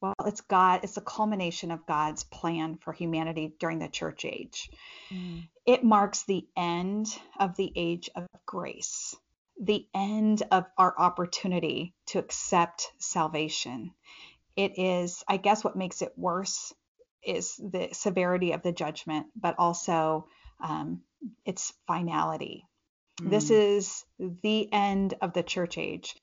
well, 0.00 0.14
it's 0.24 0.42
God, 0.42 0.84
it's 0.84 0.96
a 0.96 1.00
culmination 1.00 1.72
of 1.72 1.86
God's 1.86 2.22
plan 2.22 2.76
for 2.76 2.92
humanity 2.92 3.52
during 3.58 3.80
the 3.80 3.88
church 3.88 4.24
age. 4.24 4.70
Mm. 5.10 5.48
It 5.66 5.82
marks 5.82 6.22
the 6.22 6.46
end 6.56 7.08
of 7.40 7.56
the 7.56 7.72
age 7.74 8.10
of 8.14 8.28
grace, 8.46 9.16
the 9.60 9.86
end 9.94 10.42
of 10.50 10.64
our 10.78 10.98
opportunity 10.98 11.94
to 12.06 12.18
accept 12.18 12.90
salvation. 12.98 13.92
It 14.56 14.78
is, 14.78 15.22
I 15.28 15.36
guess, 15.36 15.62
what 15.62 15.76
makes 15.76 16.02
it 16.02 16.12
worse 16.16 16.72
is 17.22 17.56
the 17.56 17.90
severity 17.92 18.52
of 18.52 18.62
the 18.62 18.72
judgment, 18.72 19.26
but 19.36 19.56
also 19.58 20.26
um, 20.62 21.02
its 21.44 21.74
finality. 21.86 22.64
Mm. 23.20 23.30
This 23.30 23.50
is 23.50 24.04
the 24.18 24.72
end 24.72 25.14
of 25.20 25.34
the 25.34 25.42
church 25.42 25.76
age. 25.76 26.16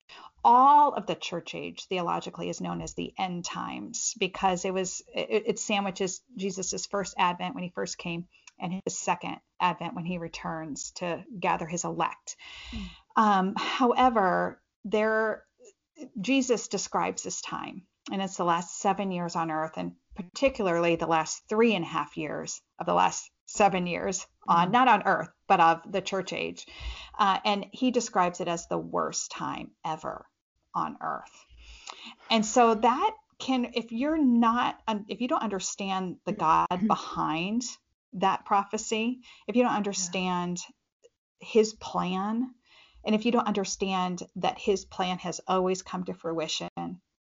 All 0.43 0.93
of 0.93 1.05
the 1.05 1.15
church 1.15 1.53
age 1.53 1.85
theologically 1.85 2.49
is 2.49 2.61
known 2.61 2.81
as 2.81 2.93
the 2.93 3.13
end 3.19 3.45
times 3.45 4.13
because 4.17 4.65
it 4.65 4.73
was 4.73 5.03
it, 5.13 5.43
it 5.47 5.59
sandwiches 5.59 6.21
Jesus's 6.35 6.85
first 6.85 7.13
advent 7.17 7.53
when 7.53 7.63
he 7.63 7.69
first 7.69 7.97
came 7.97 8.27
and 8.59 8.81
his 8.85 8.97
second 8.97 9.37
advent 9.59 9.93
when 9.93 10.05
he 10.05 10.17
returns 10.17 10.91
to 10.91 11.23
gather 11.39 11.67
his 11.67 11.83
elect. 11.83 12.35
Mm. 12.71 12.89
Um, 13.17 13.55
however, 13.57 14.61
there 14.85 15.43
Jesus 16.21 16.67
describes 16.67 17.23
this 17.23 17.41
time, 17.41 17.81
and 18.11 18.21
it's 18.21 18.37
the 18.37 18.45
last 18.45 18.79
seven 18.79 19.11
years 19.11 19.35
on 19.35 19.51
earth, 19.51 19.73
and 19.75 19.93
particularly 20.17 20.95
the 20.95 21.07
last 21.07 21.43
three 21.49 21.75
and 21.75 21.83
a 21.83 21.87
half 21.87 22.17
years 22.17 22.61
of 22.79 22.85
the 22.85 22.93
last 22.93 23.29
seven 23.45 23.87
years 23.87 24.25
on 24.47 24.65
mm-hmm. 24.65 24.71
not 24.73 24.87
on 24.87 25.03
earth 25.05 25.29
but 25.47 25.59
of 25.59 25.81
the 25.89 26.01
church 26.01 26.33
age 26.33 26.65
uh, 27.17 27.39
and 27.45 27.65
he 27.71 27.91
describes 27.91 28.41
it 28.41 28.47
as 28.47 28.67
the 28.67 28.77
worst 28.77 29.31
time 29.31 29.71
ever 29.85 30.25
on 30.75 30.97
earth 31.01 31.45
and 32.29 32.45
so 32.45 32.75
that 32.75 33.11
can 33.39 33.71
if 33.73 33.91
you're 33.91 34.21
not 34.21 34.77
if 35.07 35.21
you 35.21 35.27
don't 35.29 35.43
understand 35.43 36.17
the 36.25 36.33
god 36.33 36.67
mm-hmm. 36.69 36.87
behind 36.87 37.63
that 38.13 38.45
prophecy 38.45 39.21
if 39.47 39.55
you 39.55 39.63
don't 39.63 39.75
understand 39.75 40.59
yeah. 40.59 41.47
his 41.47 41.73
plan 41.73 42.53
and 43.07 43.15
if 43.15 43.25
you 43.25 43.31
don't 43.31 43.47
understand 43.47 44.21
that 44.35 44.59
his 44.59 44.85
plan 44.85 45.17
has 45.17 45.41
always 45.47 45.81
come 45.81 46.03
to 46.03 46.13
fruition 46.13 46.69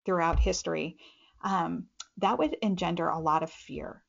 throughout 0.06 0.40
history 0.40 0.98
um, 1.44 1.88
that 2.18 2.38
would 2.38 2.56
engender 2.62 3.08
a 3.08 3.20
lot 3.20 3.42
of 3.42 3.50
fear 3.50 4.04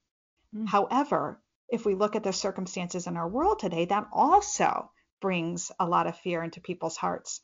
mm. 0.54 0.68
however 0.68 1.40
if 1.70 1.86
we 1.86 1.94
look 1.94 2.16
at 2.16 2.24
the 2.24 2.32
circumstances 2.32 3.06
in 3.06 3.16
our 3.16 3.28
world 3.28 3.58
today, 3.58 3.84
that 3.86 4.08
also 4.12 4.90
brings 5.20 5.70
a 5.78 5.86
lot 5.86 6.06
of 6.06 6.18
fear 6.18 6.42
into 6.42 6.60
people's 6.60 6.96
hearts. 6.96 7.40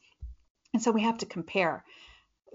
And 0.75 0.83
so 0.83 0.91
we 0.91 1.03
have 1.03 1.19
to 1.19 1.27
compare 1.27 1.85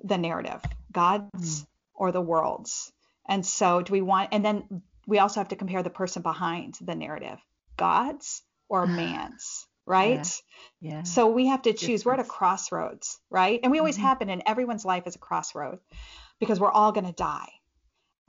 the 0.03 0.17
narrative, 0.17 0.61
God's 0.91 1.61
mm. 1.61 1.67
or 1.93 2.11
the 2.11 2.21
world's. 2.21 2.91
And 3.27 3.45
so 3.45 3.81
do 3.81 3.93
we 3.93 4.01
want, 4.01 4.29
and 4.31 4.43
then 4.43 4.81
we 5.07 5.19
also 5.19 5.39
have 5.39 5.49
to 5.49 5.55
compare 5.55 5.83
the 5.83 5.89
person 5.89 6.21
behind 6.21 6.75
the 6.81 6.95
narrative, 6.95 7.39
God's 7.77 8.43
or 8.67 8.85
man's, 8.87 9.65
right? 9.91 10.41
Yeah. 10.79 10.93
yeah. 10.93 11.03
So 11.03 11.27
we 11.27 11.47
have 11.47 11.63
to 11.63 11.73
choose. 11.73 12.05
We're 12.05 12.13
at 12.13 12.19
a 12.19 12.23
crossroads, 12.23 13.19
right? 13.29 13.59
And 13.61 13.71
we 13.71 13.79
always 13.79 13.95
mm-hmm. 13.95 14.05
happen 14.05 14.29
in 14.29 14.41
everyone's 14.47 14.85
life 14.85 15.05
is 15.05 15.15
a 15.15 15.19
crossroad 15.19 15.79
because 16.39 16.59
we're 16.59 16.71
all 16.71 16.93
going 16.93 17.05
to 17.05 17.11
die. 17.11 17.49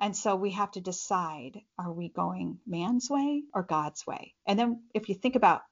And 0.00 0.16
so 0.16 0.34
we 0.34 0.50
have 0.50 0.72
to 0.72 0.80
decide 0.80 1.60
are 1.78 1.92
we 1.92 2.08
going 2.08 2.58
man's 2.66 3.08
way 3.08 3.44
or 3.54 3.62
God's 3.62 4.04
way? 4.04 4.34
And 4.44 4.58
then 4.58 4.82
if 4.92 5.08
you 5.08 5.14
think 5.14 5.36
about 5.36 5.62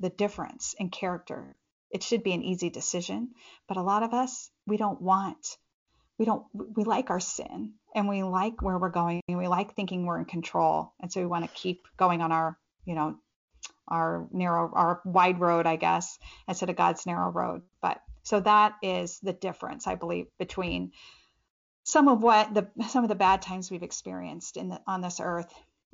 the 0.00 0.10
difference 0.10 0.74
in 0.76 0.90
character, 0.90 1.54
it 1.90 2.02
should 2.02 2.24
be 2.24 2.32
an 2.32 2.42
easy 2.42 2.70
decision. 2.70 3.30
But 3.68 3.76
a 3.76 3.82
lot 3.82 4.02
of 4.02 4.12
us, 4.12 4.50
we 4.66 4.76
don't 4.76 5.00
want, 5.00 5.56
we 6.18 6.24
don't, 6.24 6.44
we 6.52 6.82
like 6.82 7.10
our 7.10 7.20
sin 7.20 7.74
and 7.94 8.08
we 8.08 8.24
like 8.24 8.60
where 8.60 8.78
we're 8.78 8.90
going 8.90 9.22
and 9.28 9.38
we 9.38 9.46
like 9.46 9.76
thinking 9.76 10.04
we're 10.04 10.18
in 10.18 10.24
control. 10.24 10.92
And 11.00 11.12
so 11.12 11.20
we 11.20 11.26
want 11.26 11.44
to 11.44 11.56
keep 11.56 11.86
going 11.96 12.20
on 12.20 12.32
our, 12.32 12.58
you 12.84 12.96
know, 12.96 13.16
our 13.88 14.26
narrow, 14.32 14.70
our 14.72 15.00
wide 15.04 15.40
road, 15.40 15.66
I 15.66 15.76
guess, 15.76 16.18
instead 16.46 16.70
of 16.70 16.76
God's 16.76 17.06
narrow 17.06 17.30
road. 17.30 17.62
But 17.80 18.00
so 18.22 18.40
that 18.40 18.74
is 18.82 19.18
the 19.20 19.32
difference, 19.32 19.86
I 19.86 19.94
believe, 19.94 20.26
between 20.38 20.92
some 21.84 22.08
of 22.08 22.22
what 22.22 22.52
the 22.52 22.68
some 22.88 23.04
of 23.04 23.08
the 23.08 23.14
bad 23.14 23.42
times 23.42 23.70
we've 23.70 23.82
experienced 23.82 24.56
in 24.56 24.68
the, 24.68 24.80
on 24.86 25.00
this 25.00 25.20
earth 25.20 25.52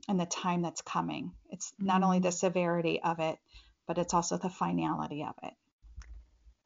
and 0.09 0.19
the 0.19 0.27
time 0.27 0.63
that's 0.63 0.83
coming. 0.83 1.33
It's 1.51 1.73
not 1.79 2.03
only 2.03 2.19
the 2.19 2.29
mm-hmm. 2.29 2.35
severity 2.35 3.01
of 3.03 3.21
it, 3.21 3.39
but 3.87 3.99
it's 3.99 4.15
also 4.15 4.37
the 4.37 4.51
finality 4.51 5.23
of 5.23 5.35
it. 5.43 5.55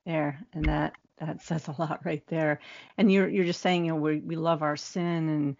There, 0.06 0.38
and 0.54 0.64
that 0.64 0.94
that 1.18 1.42
says 1.42 1.68
a 1.68 1.74
lot 1.78 2.04
right 2.04 2.26
there. 2.28 2.60
And 2.96 3.12
you're 3.12 3.28
you're 3.28 3.44
just 3.44 3.60
saying, 3.60 3.84
you 3.84 3.92
know, 3.92 4.00
we 4.00 4.20
we 4.20 4.36
love 4.36 4.62
our 4.62 4.76
sin 4.76 5.28
and 5.28 5.56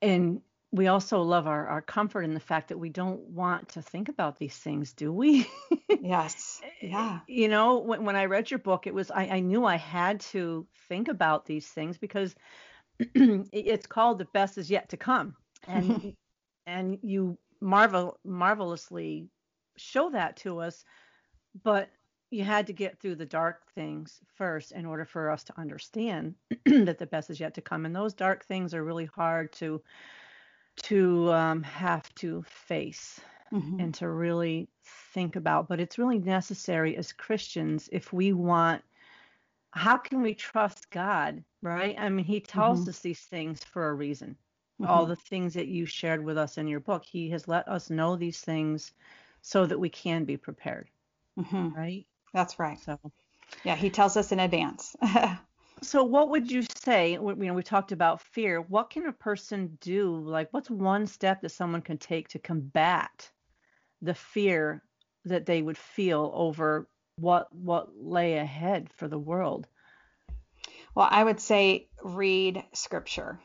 and 0.00 0.40
we 0.72 0.86
also 0.86 1.20
love 1.20 1.46
our, 1.46 1.66
our 1.66 1.82
comfort 1.82 2.22
in 2.22 2.32
the 2.32 2.40
fact 2.40 2.68
that 2.68 2.78
we 2.78 2.88
don't 2.88 3.20
want 3.28 3.68
to 3.70 3.82
think 3.82 4.08
about 4.08 4.38
these 4.38 4.56
things, 4.56 4.94
do 4.94 5.12
we? 5.12 5.46
yes. 6.00 6.62
Yeah. 6.80 7.20
You 7.28 7.48
know, 7.48 7.78
when, 7.78 8.04
when 8.04 8.16
I 8.16 8.24
read 8.24 8.50
your 8.50 8.58
book, 8.58 8.86
it 8.86 8.94
was 8.94 9.10
I, 9.10 9.26
I 9.26 9.40
knew 9.40 9.66
I 9.66 9.76
had 9.76 10.20
to 10.20 10.66
think 10.88 11.08
about 11.08 11.44
these 11.44 11.68
things 11.68 11.98
because 11.98 12.34
it's 12.98 13.86
called 13.86 14.18
the 14.18 14.26
best 14.26 14.58
is 14.58 14.70
yet 14.70 14.88
to 14.90 14.96
come 14.96 15.36
and 15.66 16.14
and 16.66 16.98
you 17.02 17.38
marvel 17.60 18.18
marvelously 18.24 19.28
show 19.76 20.10
that 20.10 20.36
to 20.36 20.60
us 20.60 20.84
but 21.62 21.90
you 22.30 22.44
had 22.44 22.66
to 22.66 22.72
get 22.72 22.98
through 22.98 23.14
the 23.14 23.26
dark 23.26 23.62
things 23.74 24.20
first 24.34 24.72
in 24.72 24.86
order 24.86 25.04
for 25.04 25.30
us 25.30 25.44
to 25.44 25.58
understand 25.58 26.34
that 26.66 26.98
the 26.98 27.06
best 27.06 27.30
is 27.30 27.40
yet 27.40 27.54
to 27.54 27.60
come 27.60 27.84
and 27.86 27.94
those 27.94 28.14
dark 28.14 28.44
things 28.44 28.74
are 28.74 28.84
really 28.84 29.06
hard 29.06 29.52
to 29.52 29.80
to 30.76 31.30
um, 31.32 31.62
have 31.62 32.12
to 32.14 32.42
face 32.46 33.20
mm-hmm. 33.52 33.80
and 33.80 33.94
to 33.94 34.08
really 34.08 34.68
think 35.12 35.36
about 35.36 35.68
but 35.68 35.80
it's 35.80 35.98
really 35.98 36.18
necessary 36.18 36.96
as 36.96 37.12
christians 37.12 37.88
if 37.92 38.12
we 38.12 38.32
want 38.32 38.82
how 39.72 39.96
can 39.96 40.20
we 40.20 40.34
trust 40.34 40.90
God, 40.90 41.42
right? 41.62 41.96
I 41.98 42.08
mean, 42.08 42.24
He 42.24 42.40
tells 42.40 42.80
mm-hmm. 42.80 42.90
us 42.90 43.00
these 43.00 43.20
things 43.20 43.64
for 43.64 43.88
a 43.88 43.94
reason. 43.94 44.36
Mm-hmm. 44.80 44.90
All 44.90 45.06
the 45.06 45.16
things 45.16 45.54
that 45.54 45.66
you 45.66 45.86
shared 45.86 46.22
with 46.24 46.38
us 46.38 46.58
in 46.58 46.68
your 46.68 46.80
book, 46.80 47.04
He 47.04 47.30
has 47.30 47.48
let 47.48 47.66
us 47.68 47.90
know 47.90 48.16
these 48.16 48.40
things 48.40 48.92
so 49.40 49.66
that 49.66 49.78
we 49.78 49.88
can 49.88 50.24
be 50.24 50.36
prepared, 50.36 50.88
mm-hmm. 51.38 51.70
right? 51.70 52.06
That's 52.32 52.58
right. 52.58 52.78
So, 52.80 52.98
yeah, 53.64 53.76
He 53.76 53.90
tells 53.90 54.16
us 54.16 54.30
in 54.30 54.40
advance. 54.40 54.94
so, 55.82 56.04
what 56.04 56.30
would 56.30 56.50
you 56.50 56.62
say? 56.76 57.12
You 57.12 57.34
know, 57.34 57.54
we 57.54 57.62
talked 57.62 57.92
about 57.92 58.20
fear. 58.20 58.60
What 58.60 58.90
can 58.90 59.06
a 59.06 59.12
person 59.12 59.76
do? 59.80 60.16
Like, 60.16 60.48
what's 60.52 60.70
one 60.70 61.06
step 61.06 61.42
that 61.42 61.50
someone 61.50 61.82
can 61.82 61.98
take 61.98 62.28
to 62.28 62.38
combat 62.38 63.30
the 64.00 64.14
fear 64.14 64.82
that 65.24 65.46
they 65.46 65.62
would 65.62 65.78
feel 65.78 66.30
over 66.34 66.88
what 67.16 67.54
what 67.54 67.88
lay 67.96 68.38
ahead 68.38 68.90
for 68.96 69.08
the 69.08 69.18
world? 69.18 69.66
Well, 70.94 71.08
I 71.10 71.24
would 71.24 71.40
say 71.40 71.88
read 72.02 72.62
scripture. 72.74 73.40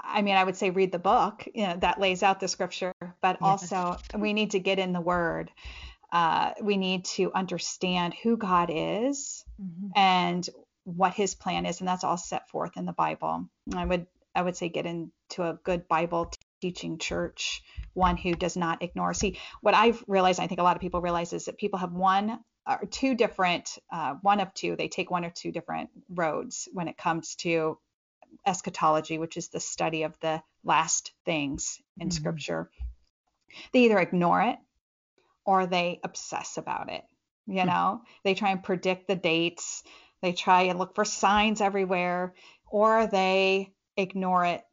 I 0.00 0.22
mean, 0.22 0.36
I 0.36 0.44
would 0.44 0.56
say 0.56 0.70
read 0.70 0.92
the 0.92 0.98
book 0.98 1.46
you 1.54 1.66
know, 1.66 1.76
that 1.80 2.00
lays 2.00 2.22
out 2.22 2.40
the 2.40 2.48
scripture, 2.48 2.94
but 3.20 3.38
yes. 3.40 3.72
also 3.72 3.96
we 4.16 4.32
need 4.32 4.52
to 4.52 4.60
get 4.60 4.78
in 4.78 4.92
the 4.92 5.00
word. 5.00 5.50
Uh, 6.12 6.52
we 6.60 6.76
need 6.76 7.04
to 7.04 7.32
understand 7.32 8.14
who 8.22 8.36
God 8.36 8.70
is 8.72 9.44
mm-hmm. 9.60 9.88
and 9.94 10.48
what 10.84 11.14
his 11.14 11.34
plan 11.34 11.66
is, 11.66 11.80
and 11.80 11.88
that's 11.88 12.04
all 12.04 12.16
set 12.16 12.48
forth 12.48 12.76
in 12.76 12.86
the 12.86 12.92
Bible. 12.92 13.48
I 13.74 13.84
would 13.84 14.06
I 14.34 14.42
would 14.42 14.56
say 14.56 14.68
get 14.68 14.86
into 14.86 15.42
a 15.42 15.58
good 15.64 15.88
Bible 15.88 16.30
teaching 16.60 16.98
church, 16.98 17.62
one 17.94 18.16
who 18.16 18.34
does 18.34 18.56
not 18.56 18.82
ignore. 18.82 19.14
See, 19.14 19.38
what 19.60 19.74
I've 19.74 20.02
realized, 20.06 20.40
I 20.40 20.46
think 20.46 20.60
a 20.60 20.62
lot 20.62 20.76
of 20.76 20.82
people 20.82 21.00
realize, 21.00 21.32
is 21.32 21.46
that 21.46 21.58
people 21.58 21.78
have 21.78 21.92
one 21.92 22.38
or 22.66 22.86
two 22.90 23.14
different, 23.14 23.78
uh, 23.92 24.14
one 24.22 24.40
of 24.40 24.52
two, 24.54 24.76
they 24.76 24.88
take 24.88 25.10
one 25.10 25.24
or 25.24 25.30
two 25.30 25.50
different 25.50 25.90
roads 26.08 26.68
when 26.72 26.88
it 26.88 26.96
comes 26.96 27.34
to 27.36 27.78
eschatology, 28.46 29.18
which 29.18 29.36
is 29.36 29.48
the 29.48 29.60
study 29.60 30.04
of 30.04 30.14
the 30.20 30.42
last 30.62 31.12
things 31.24 31.80
in 31.98 32.08
mm-hmm. 32.08 32.16
scripture. 32.16 32.70
They 33.72 33.80
either 33.80 33.98
ignore 33.98 34.42
it 34.42 34.58
or 35.44 35.66
they 35.66 36.00
obsess 36.04 36.56
about 36.56 36.92
it. 36.92 37.02
You 37.46 37.62
hmm. 37.62 37.68
know, 37.68 38.02
they 38.22 38.34
try 38.34 38.50
and 38.50 38.62
predict 38.62 39.08
the 39.08 39.16
dates, 39.16 39.82
they 40.22 40.32
try 40.32 40.62
and 40.62 40.78
look 40.78 40.94
for 40.94 41.04
signs 41.04 41.60
everywhere, 41.60 42.34
or 42.66 43.06
they 43.06 43.72
ignore 43.96 44.44
it. 44.44 44.64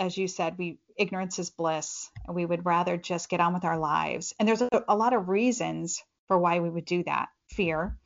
As 0.00 0.16
you 0.16 0.26
said, 0.28 0.58
we 0.58 0.78
ignorance 0.96 1.38
is 1.38 1.50
bliss. 1.50 2.10
We 2.28 2.44
would 2.44 2.66
rather 2.66 2.96
just 2.96 3.28
get 3.28 3.40
on 3.40 3.54
with 3.54 3.64
our 3.64 3.78
lives. 3.78 4.34
And 4.38 4.48
there's 4.48 4.62
a, 4.62 4.68
a 4.88 4.96
lot 4.96 5.12
of 5.12 5.28
reasons 5.28 6.02
for 6.26 6.38
why 6.38 6.58
we 6.58 6.68
would 6.68 6.84
do 6.84 7.04
that 7.04 7.28
fear. 7.48 7.96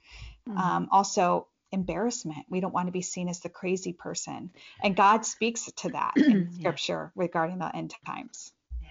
Mm-hmm. 0.48 0.58
Um, 0.58 0.88
also, 0.92 1.48
embarrassment. 1.72 2.44
We 2.50 2.60
don't 2.60 2.74
want 2.74 2.88
to 2.88 2.92
be 2.92 3.02
seen 3.02 3.28
as 3.28 3.40
the 3.40 3.48
crazy 3.48 3.92
person. 3.92 4.50
And 4.82 4.94
God 4.94 5.24
speaks 5.24 5.70
to 5.78 5.88
that 5.90 6.12
in 6.16 6.50
Yeah. 6.52 6.60
scripture 6.60 7.12
regarding 7.16 7.58
the 7.58 7.74
end 7.74 7.94
times. 8.06 8.52
Yeah. 8.82 8.88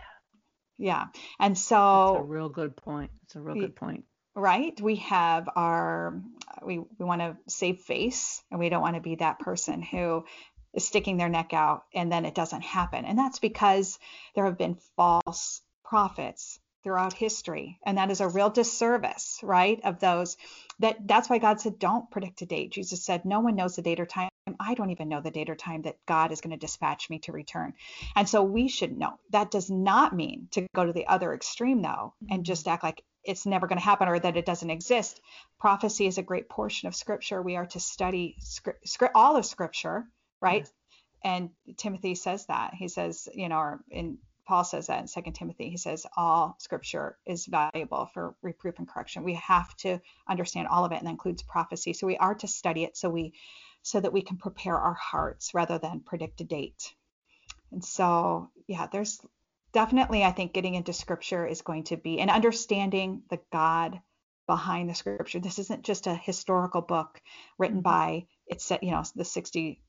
Yeah. 0.77 1.05
And 1.39 1.57
so 1.57 2.13
That's 2.15 2.23
a 2.25 2.27
real 2.27 2.49
good 2.49 2.75
point. 2.75 3.11
It's 3.23 3.35
a 3.35 3.39
real 3.41 3.55
good 3.55 3.75
point. 3.75 4.05
Right, 4.35 4.79
we 4.79 4.97
have 4.97 5.49
our, 5.55 6.21
we, 6.63 6.79
we 6.79 7.05
want 7.05 7.21
to 7.21 7.37
save 7.47 7.79
face 7.79 8.41
and 8.49 8.59
we 8.59 8.69
don't 8.69 8.81
want 8.81 8.95
to 8.95 9.01
be 9.01 9.15
that 9.15 9.39
person 9.39 9.81
who 9.81 10.25
is 10.73 10.87
sticking 10.87 11.17
their 11.17 11.29
neck 11.29 11.53
out 11.53 11.83
and 11.93 12.11
then 12.11 12.25
it 12.25 12.35
doesn't 12.35 12.61
happen. 12.61 13.05
And 13.05 13.17
that's 13.17 13.39
because 13.39 13.99
there 14.35 14.45
have 14.45 14.57
been 14.57 14.77
false 14.95 15.61
prophets 15.83 16.59
throughout 16.83 17.13
history 17.13 17.79
and 17.85 17.97
that 17.97 18.09
is 18.09 18.21
a 18.21 18.27
real 18.27 18.49
disservice 18.49 19.39
right 19.43 19.79
of 19.83 19.99
those 19.99 20.35
that 20.79 20.97
that's 21.07 21.29
why 21.29 21.37
god 21.37 21.61
said 21.61 21.77
don't 21.77 22.09
predict 22.09 22.41
a 22.41 22.45
date. 22.45 22.71
Jesus 22.71 23.05
said 23.05 23.23
no 23.23 23.39
one 23.39 23.55
knows 23.55 23.75
the 23.75 23.83
date 23.83 23.99
or 23.99 24.05
time. 24.05 24.29
I 24.59 24.73
don't 24.73 24.89
even 24.89 25.07
know 25.07 25.21
the 25.21 25.29
date 25.29 25.49
or 25.49 25.55
time 25.55 25.83
that 25.83 25.97
god 26.07 26.31
is 26.31 26.41
going 26.41 26.51
to 26.51 26.57
dispatch 26.57 27.09
me 27.09 27.19
to 27.19 27.31
return. 27.31 27.73
And 28.15 28.27
so 28.27 28.41
we 28.41 28.67
should 28.67 28.97
know. 28.97 29.19
That 29.29 29.51
does 29.51 29.69
not 29.69 30.15
mean 30.15 30.47
to 30.51 30.65
go 30.73 30.85
to 30.85 30.93
the 30.93 31.05
other 31.05 31.33
extreme 31.33 31.81
though 31.81 32.13
and 32.21 32.39
mm-hmm. 32.39 32.43
just 32.43 32.67
act 32.67 32.83
like 32.83 33.03
it's 33.23 33.45
never 33.45 33.67
going 33.67 33.77
to 33.77 33.83
happen 33.83 34.07
or 34.07 34.19
that 34.19 34.37
it 34.37 34.45
doesn't 34.45 34.69
exist 34.69 35.21
prophecy 35.59 36.07
is 36.07 36.17
a 36.17 36.23
great 36.23 36.49
portion 36.49 36.87
of 36.87 36.95
scripture 36.95 37.41
we 37.41 37.55
are 37.55 37.65
to 37.65 37.79
study 37.79 38.35
script, 38.39 38.87
script 38.87 39.13
all 39.15 39.35
of 39.35 39.45
scripture 39.45 40.05
right 40.41 40.69
and 41.23 41.49
timothy 41.77 42.15
says 42.15 42.45
that 42.47 42.73
he 42.73 42.87
says 42.87 43.27
you 43.33 43.49
know 43.49 43.57
or 43.57 43.83
in 43.89 44.17
Paul 44.51 44.63
says 44.63 44.87
that 44.87 44.99
in 44.99 45.07
Second 45.07 45.33
Timothy. 45.33 45.69
He 45.69 45.77
says 45.77 46.05
all 46.17 46.57
scripture 46.59 47.17
is 47.25 47.45
valuable 47.45 48.09
for 48.13 48.35
reproof 48.41 48.79
and 48.79 48.87
correction. 48.87 49.23
We 49.23 49.35
have 49.35 49.73
to 49.77 50.01
understand 50.27 50.67
all 50.67 50.83
of 50.83 50.91
it, 50.91 50.97
and 50.97 51.07
that 51.07 51.11
includes 51.11 51.43
prophecy. 51.43 51.93
So 51.93 52.07
we 52.07 52.17
are 52.17 52.35
to 52.35 52.47
study 52.47 52.83
it 52.83 52.97
so 52.97 53.09
we 53.09 53.33
so 53.83 53.99
that 53.99 54.13
we 54.13 54.21
can 54.21 54.37
prepare 54.37 54.77
our 54.77 54.93
hearts 54.93 55.53
rather 55.53 55.77
than 55.77 56.01
predict 56.01 56.41
a 56.41 56.43
date. 56.43 56.93
And 57.71 57.83
so 57.83 58.49
yeah, 58.67 58.87
there's 58.91 59.21
definitely 59.73 60.23
I 60.23 60.31
think 60.31 60.53
getting 60.53 60.75
into 60.75 60.93
scripture 60.93 61.45
is 61.45 61.61
going 61.61 61.85
to 61.85 61.97
be 61.97 62.19
and 62.19 62.29
understanding 62.29 63.23
the 63.29 63.39
God 63.51 64.01
behind 64.47 64.89
the 64.89 64.95
scripture. 64.95 65.39
This 65.39 65.59
isn't 65.59 65.83
just 65.83 66.07
a 66.07 66.15
historical 66.15 66.81
book 66.81 67.21
written 67.57 67.81
by 67.81 68.25
it's 68.47 68.65
set, 68.65 68.83
you 68.83 68.91
know, 68.91 69.03
the 69.15 69.23
60, 69.23 69.81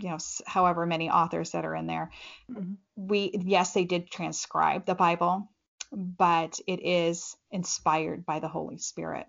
you 0.00 0.08
know, 0.08 0.18
however 0.46 0.86
many 0.86 1.10
authors 1.10 1.52
that 1.52 1.64
are 1.64 1.74
in 1.74 1.86
there 1.86 2.10
Mhm. 2.50 2.76
we 2.96 3.32
yes 3.34 3.72
they 3.72 3.84
did 3.84 4.10
transcribe 4.10 4.86
the 4.86 4.94
bible 4.94 5.50
but 5.92 6.58
it 6.66 6.80
is 6.84 7.36
inspired 7.50 8.24
by 8.26 8.38
the 8.38 8.48
holy 8.48 8.78
spirit 8.78 9.26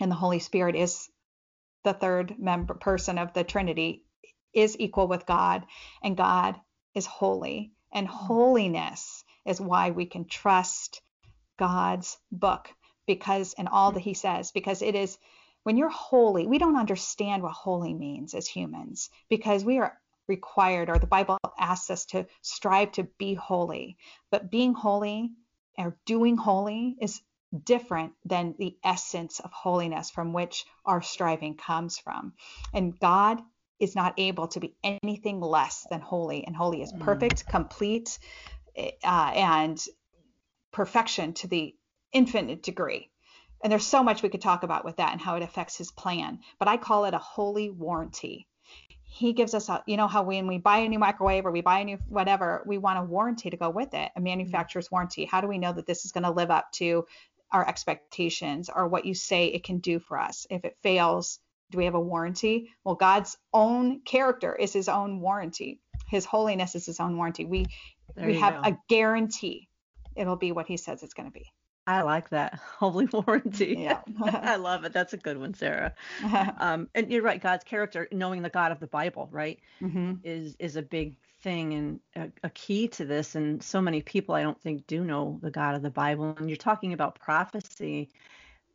and 0.00 0.10
the 0.10 0.16
holy 0.16 0.38
spirit 0.38 0.76
is 0.76 1.10
the 1.84 1.92
third 1.92 2.38
member 2.38 2.74
person 2.74 3.18
of 3.18 3.32
the 3.32 3.44
trinity 3.44 4.04
is 4.52 4.78
equal 4.78 5.08
with 5.08 5.26
god 5.26 5.66
and 6.02 6.16
god 6.16 6.60
is 6.94 7.06
holy 7.06 7.72
and 7.92 8.06
mm. 8.06 8.10
holiness 8.10 9.24
is 9.46 9.60
why 9.60 9.90
we 9.90 10.06
can 10.06 10.24
trust 10.24 11.00
god's 11.58 12.18
book 12.30 12.68
because 13.06 13.54
and 13.58 13.68
all 13.68 13.92
that 13.92 14.00
mm. 14.00 14.04
he 14.04 14.14
says 14.14 14.50
because 14.52 14.82
it 14.82 14.94
is 14.94 15.18
when 15.62 15.76
you're 15.76 15.88
holy 15.88 16.46
we 16.46 16.58
don't 16.58 16.76
understand 16.76 17.42
what 17.42 17.52
holy 17.52 17.94
means 17.94 18.34
as 18.34 18.46
humans 18.46 19.10
because 19.28 19.64
we 19.64 19.78
are 19.78 19.98
required 20.28 20.88
or 20.88 20.98
the 20.98 21.06
bible 21.06 21.38
asks 21.60 21.90
us 21.90 22.04
to 22.06 22.26
strive 22.42 22.92
to 22.92 23.04
be 23.18 23.34
holy. 23.34 23.96
But 24.30 24.50
being 24.50 24.74
holy 24.74 25.30
or 25.78 25.96
doing 26.06 26.36
holy 26.36 26.96
is 27.00 27.20
different 27.64 28.12
than 28.24 28.54
the 28.58 28.76
essence 28.82 29.40
of 29.40 29.52
holiness 29.52 30.10
from 30.10 30.32
which 30.32 30.64
our 30.84 31.02
striving 31.02 31.56
comes 31.56 31.98
from. 31.98 32.32
And 32.72 32.98
god 32.98 33.42
is 33.80 33.96
not 33.96 34.14
able 34.18 34.48
to 34.48 34.60
be 34.60 34.74
anything 34.84 35.40
less 35.40 35.86
than 35.90 36.00
holy 36.00 36.44
and 36.46 36.54
holy 36.54 36.82
is 36.82 36.92
Mm. 36.92 37.00
perfect 37.00 37.46
complete 37.48 38.18
uh, 38.76 39.32
and 39.34 39.84
perfection 40.72 41.32
to 41.34 41.48
the 41.48 41.74
infinite 42.12 42.62
degree. 42.62 43.10
And 43.62 43.70
there's 43.70 43.86
so 43.86 44.02
much 44.02 44.22
we 44.22 44.28
could 44.28 44.40
talk 44.40 44.62
about 44.62 44.84
with 44.84 44.96
that 44.96 45.12
and 45.12 45.20
how 45.20 45.36
it 45.36 45.42
affects 45.42 45.76
his 45.76 45.90
plan 45.90 46.38
but 46.58 46.68
i 46.68 46.76
call 46.76 47.04
it 47.04 47.14
a 47.14 47.18
holy 47.18 47.70
warranty. 47.70 48.46
He 49.02 49.32
gives 49.32 49.54
us 49.54 49.68
a 49.68 49.82
you 49.86 49.96
know 49.96 50.06
how 50.06 50.22
when 50.22 50.46
we 50.46 50.58
buy 50.58 50.78
a 50.78 50.88
new 50.88 50.98
microwave 50.98 51.44
or 51.44 51.50
we 51.50 51.60
buy 51.60 51.80
a 51.80 51.84
new 51.84 51.98
whatever 52.08 52.62
we 52.66 52.78
want 52.78 52.98
a 52.98 53.02
warranty 53.02 53.50
to 53.50 53.56
go 53.56 53.68
with 53.68 53.92
it 53.94 54.10
a 54.16 54.20
manufacturer's 54.20 54.90
warranty. 54.90 55.24
How 55.24 55.40
do 55.40 55.48
we 55.48 55.58
know 55.58 55.72
that 55.72 55.86
this 55.86 56.04
is 56.04 56.12
going 56.12 56.24
to 56.24 56.30
live 56.30 56.50
up 56.50 56.70
to 56.74 57.06
our 57.52 57.66
expectations 57.68 58.70
or 58.74 58.86
what 58.86 59.04
you 59.04 59.14
say 59.14 59.46
it 59.46 59.64
can 59.64 59.78
do 59.78 59.98
for 59.98 60.18
us? 60.18 60.46
If 60.48 60.64
it 60.64 60.76
fails 60.82 61.40
do 61.70 61.78
we 61.78 61.84
have 61.84 61.94
a 61.94 62.00
warranty 62.00 62.70
well 62.84 62.94
god's 62.94 63.36
own 63.52 64.00
character 64.02 64.54
is 64.54 64.72
his 64.72 64.88
own 64.88 65.20
warranty 65.20 65.80
his 66.08 66.24
holiness 66.24 66.74
is 66.74 66.86
his 66.86 67.00
own 67.00 67.16
warranty 67.16 67.44
we 67.44 67.66
There 68.16 68.26
we 68.26 68.34
have 68.34 68.54
go. 68.54 68.60
a 68.64 68.76
guarantee 68.88 69.68
it'll 70.16 70.36
be 70.36 70.52
what 70.52 70.66
he 70.66 70.76
says 70.76 71.02
it's 71.02 71.14
going 71.14 71.28
to 71.28 71.32
be 71.32 71.46
I 71.86 72.02
like 72.02 72.28
that. 72.30 72.54
Holy 72.78 73.06
warranty. 73.06 73.80
yeah 73.82 74.00
I 74.24 74.56
love 74.56 74.84
it. 74.84 74.92
That's 74.92 75.12
a 75.12 75.16
good 75.18 75.38
one, 75.38 75.54
Sarah. 75.54 75.94
Um, 76.58 76.88
and 76.94 77.10
you're 77.10 77.22
right. 77.22 77.40
God's 77.40 77.64
character, 77.64 78.08
knowing 78.12 78.42
the 78.42 78.50
God 78.50 78.72
of 78.72 78.80
the 78.80 78.86
Bible, 78.86 79.28
right, 79.32 79.58
hmm 79.80 80.14
is 80.22 80.56
is 80.58 80.76
a 80.76 80.82
big 80.82 81.16
thing 81.42 81.74
and 81.74 82.00
a, 82.16 82.30
a 82.46 82.50
key 82.50 82.88
to 82.88 83.04
this. 83.04 83.34
And 83.34 83.62
so 83.62 83.80
many 83.80 84.02
people, 84.02 84.34
I 84.34 84.42
don't 84.42 84.60
think, 84.60 84.86
do 84.86 85.04
know 85.04 85.38
the 85.42 85.50
God 85.50 85.74
of 85.74 85.82
the 85.82 85.90
Bible. 85.90 86.34
And 86.38 86.48
you're 86.48 86.56
talking 86.56 86.92
about 86.92 87.18
prophecy, 87.18 88.10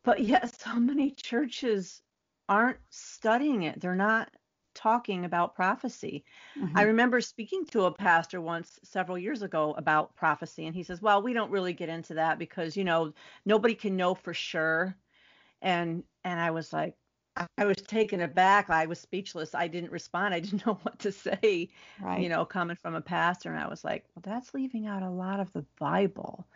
but 0.04 0.20
yet 0.20 0.60
so 0.60 0.74
many 0.80 1.10
churches 1.12 2.02
aren't 2.48 2.78
studying 2.90 3.62
it. 3.62 3.80
They're 3.80 3.94
not 3.94 4.30
talking 4.74 5.24
about 5.24 5.54
prophecy. 5.54 6.22
I 6.54 6.58
mm-hmm. 6.60 6.78
remember 6.78 7.20
speaking 7.20 7.64
to 7.66 7.84
a 7.84 7.90
pastor 7.90 8.40
once 8.40 8.78
several 8.84 9.18
years 9.18 9.42
ago 9.42 9.74
about 9.76 10.14
prophecy, 10.14 10.66
and 10.66 10.74
he 10.74 10.82
says, 10.82 11.02
"Well, 11.02 11.22
we 11.22 11.32
don't 11.32 11.50
really 11.50 11.72
get 11.72 11.88
into 11.88 12.14
that 12.14 12.38
because 12.38 12.76
you 12.76 12.84
know 12.84 13.12
nobody 13.44 13.74
can 13.74 13.96
know 13.96 14.14
for 14.14 14.34
sure." 14.34 14.96
And 15.62 16.04
and 16.24 16.38
I 16.38 16.50
was 16.50 16.72
like, 16.72 16.94
I- 17.58 17.64
was 17.64 17.78
taken 17.78 18.20
aback. 18.20 18.70
I 18.70 18.86
was 18.86 19.00
speechless. 19.00 19.54
I 19.54 19.66
didn't 19.66 19.90
respond. 19.90 20.34
I 20.34 20.40
didn't 20.40 20.64
know 20.66 20.78
what 20.82 20.98
to 21.00 21.10
say. 21.10 21.70
right 22.00 22.20
You 22.20 22.28
know, 22.28 22.44
coming 22.44 22.76
from 22.76 22.94
a 22.94 23.00
pastor, 23.00 23.50
and 23.50 23.58
I 23.58 23.68
was 23.68 23.82
like, 23.82 24.04
"Well, 24.14 24.22
that's 24.22 24.54
leaving 24.54 24.86
out 24.86 25.02
a 25.02 25.10
lot 25.10 25.40
of 25.40 25.52
the 25.52 25.64
Bible." 25.78 26.46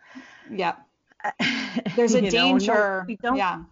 yeah 0.49 0.75
there's 1.95 2.15
a 2.15 2.23
You 2.23 2.31
know, 2.31 2.53
no, 2.53 2.59
danger 2.59 3.05
we 3.07 3.15
don't- 3.17 3.37
yeah 3.37 3.63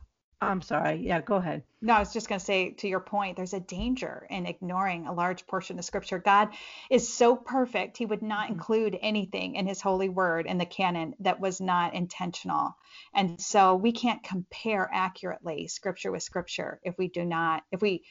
I'm 0.41 0.61
sorry. 0.61 1.05
Yeah, 1.05 1.21
go 1.21 1.35
ahead. 1.35 1.63
No, 1.81 1.93
I 1.93 1.99
was 1.99 2.13
just 2.13 2.29
going 2.29 2.39
to 2.39 2.45
say 2.45 2.71
to 2.71 2.87
your 2.87 2.99
point, 3.01 3.35
there's 3.35 3.53
a 3.53 3.59
danger 3.59 4.25
in 4.29 4.45
ignoring 4.45 5.07
a 5.07 5.13
large 5.13 5.45
portion 5.47 5.79
of 5.79 5.85
scripture. 5.85 6.19
God 6.19 6.49
is 6.89 7.13
so 7.13 7.35
perfect, 7.35 7.97
he 7.97 8.05
would 8.05 8.21
not 8.21 8.47
Mhm. 8.47 8.51
include 8.51 8.97
anything 9.01 9.55
in 9.55 9.65
his 9.67 9.81
holy 9.81 10.09
word 10.09 10.45
in 10.45 10.57
the 10.57 10.65
canon 10.65 11.15
that 11.19 11.39
was 11.39 11.59
not 11.59 11.93
intentional. 11.93 12.75
And 13.13 13.39
so 13.39 13.75
we 13.75 13.91
can't 13.91 14.23
compare 14.23 14.89
accurately 14.91 15.67
scripture 15.67 16.11
with 16.11 16.23
scripture 16.23 16.79
if 16.83 16.97
we 16.97 17.07
do 17.09 17.25
not, 17.25 17.63
if 17.71 17.81
we 17.81 18.03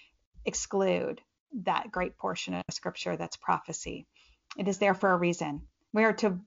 exclude 0.45 1.21
that 1.53 1.91
great 1.91 2.17
portion 2.17 2.55
of 2.55 2.62
scripture 2.71 3.17
that's 3.17 3.37
prophecy. 3.37 4.07
It 4.57 4.69
is 4.69 4.79
there 4.79 4.95
for 4.95 5.11
a 5.12 5.17
reason. 5.17 5.67
We 5.93 6.05
are 6.05 6.12
to 6.14 6.38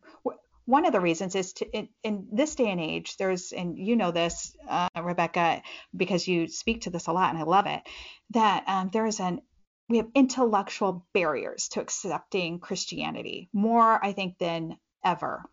one 0.71 0.86
of 0.86 0.93
the 0.93 1.01
reasons 1.01 1.36
is 1.36 1.51
to 1.51 1.69
in, 1.77 1.89
in 2.01 2.27
this 2.31 2.55
day 2.55 2.71
and 2.71 2.79
age 2.79 3.17
there's 3.17 3.51
and 3.51 3.77
you 3.77 3.97
know 3.97 4.12
this 4.12 4.55
uh, 4.69 4.88
rebecca 5.03 5.62
because 5.95 6.25
you 6.27 6.47
speak 6.47 6.81
to 6.81 6.89
this 6.89 7.07
a 7.07 7.12
lot 7.12 7.29
and 7.29 7.38
i 7.38 7.43
love 7.43 7.67
it 7.67 7.81
that 8.29 8.63
um, 8.67 8.89
there 8.93 9.05
is 9.05 9.19
an 9.19 9.41
we 9.89 9.97
have 9.97 10.07
intellectual 10.15 11.05
barriers 11.13 11.67
to 11.67 11.81
accepting 11.81 12.60
christianity 12.60 13.49
more 13.53 14.03
i 14.03 14.13
think 14.13 14.38
than 14.38 14.77
ever 15.03 15.43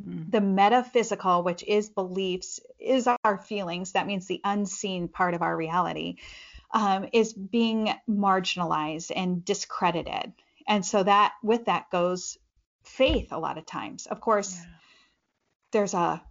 Mm. 0.00 0.30
the 0.30 0.40
metaphysical 0.40 1.42
which 1.42 1.64
is 1.64 1.90
beliefs 1.90 2.60
is 2.78 3.08
our 3.24 3.36
feelings 3.36 3.90
that 3.92 4.06
means 4.06 4.28
the 4.28 4.40
unseen 4.44 5.08
part 5.08 5.34
of 5.34 5.42
our 5.42 5.56
reality 5.56 6.18
um, 6.72 7.08
is 7.12 7.32
being 7.32 7.92
marginalized 8.08 9.10
and 9.16 9.44
discredited 9.44 10.32
and 10.68 10.86
so 10.86 11.02
that 11.02 11.32
with 11.42 11.64
that 11.64 11.90
goes 11.90 12.38
faith 12.88 13.28
a 13.32 13.38
lot 13.38 13.58
of 13.58 13.66
times. 13.66 14.06
Of 14.06 14.20
course 14.20 14.58
there's 15.72 15.94
a 15.94 16.22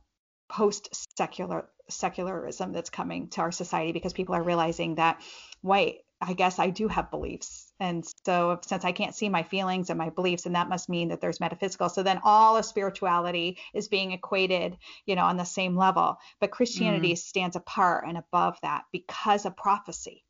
post 0.49 0.89
secular 1.17 1.67
secularism 1.89 2.73
that's 2.73 2.89
coming 2.89 3.29
to 3.29 3.41
our 3.41 3.51
society 3.51 3.91
because 3.93 4.13
people 4.13 4.35
are 4.35 4.43
realizing 4.43 4.95
that 4.95 5.21
wait 5.63 6.01
i 6.19 6.33
guess 6.33 6.59
i 6.59 6.69
do 6.69 6.87
have 6.87 7.11
beliefs. 7.11 7.71
And 7.79 8.03
so 8.25 8.59
since 8.65 8.83
i 8.83 8.91
can't 8.91 9.15
see 9.15 9.29
my 9.29 9.43
feelings 9.43 9.89
and 9.89 9.97
my 9.97 10.09
beliefs 10.09 10.45
and 10.45 10.55
that 10.55 10.67
must 10.67 10.89
mean 10.89 11.09
that 11.09 11.21
there's 11.21 11.39
metaphysical. 11.39 11.89
So 11.89 12.03
then 12.03 12.19
all 12.23 12.57
of 12.57 12.65
spirituality 12.65 13.57
is 13.73 13.87
being 13.87 14.11
equated 14.11 14.77
you 15.05 15.15
know 15.15 15.23
on 15.23 15.37
the 15.37 15.45
same 15.45 15.77
level. 15.77 16.17
But 16.39 16.51
christianity 16.51 17.13
mm. 17.13 17.17
stands 17.17 17.55
apart 17.55 18.05
and 18.07 18.17
above 18.17 18.57
that 18.63 18.83
because 18.91 19.45
of 19.45 19.55
prophecy. 19.55 20.23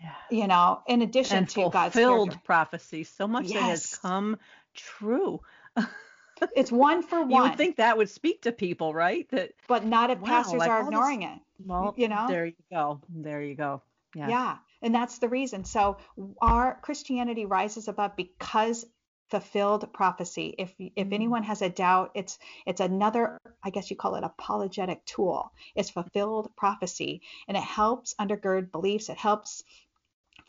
Yeah. 0.00 0.12
you 0.30 0.46
know 0.46 0.82
in 0.86 1.02
addition 1.02 1.38
And 1.38 1.48
to 1.48 1.70
god's 1.70 1.94
fulfilled 1.94 2.38
prophecy. 2.44 3.02
So 3.02 3.26
much 3.26 3.48
that 3.48 3.62
has 3.62 3.96
come 3.96 4.36
true. 4.76 5.40
it's 6.54 6.70
one 6.70 7.02
for 7.02 7.22
one. 7.22 7.30
You 7.30 7.42
would 7.42 7.56
think 7.56 7.76
that 7.76 7.96
would 7.96 8.10
speak 8.10 8.42
to 8.42 8.52
people, 8.52 8.94
right? 8.94 9.28
That 9.30 9.52
but 9.68 9.84
not 9.84 10.10
if 10.10 10.20
Wow, 10.20 10.26
pastors 10.26 10.60
like 10.60 10.70
are 10.70 10.78
all 10.78 10.84
this- 10.84 10.88
ignoring 10.88 11.22
it 11.22 11.38
well, 11.64 11.94
you 11.96 12.08
know? 12.08 12.26
there 12.28 12.46
you 12.46 12.54
go. 12.70 13.00
There 13.08 13.42
you 13.42 13.54
go. 13.54 13.82
Yeah. 14.14 14.28
Yeah. 14.28 14.56
And 14.82 14.94
that's 14.94 15.18
the 15.18 15.28
reason. 15.28 15.64
So 15.64 15.98
our 16.40 16.78
Christianity 16.82 17.46
rises 17.46 17.88
above 17.88 18.16
because 18.16 18.84
fulfilled 19.30 19.92
prophecy. 19.92 20.54
If 20.58 20.72
if 20.78 21.08
mm. 21.08 21.12
anyone 21.12 21.42
has 21.42 21.62
a 21.62 21.68
doubt, 21.68 22.12
it's 22.14 22.38
it's 22.66 22.80
another, 22.80 23.38
I 23.62 23.70
guess 23.70 23.90
you 23.90 23.96
call 23.96 24.14
it 24.16 24.24
apologetic 24.24 25.04
tool. 25.04 25.50
It's 25.74 25.90
fulfilled 25.90 26.54
prophecy 26.56 27.22
and 27.48 27.56
it 27.56 27.62
helps 27.62 28.14
undergird 28.20 28.70
beliefs. 28.70 29.08
It 29.08 29.16
helps 29.16 29.64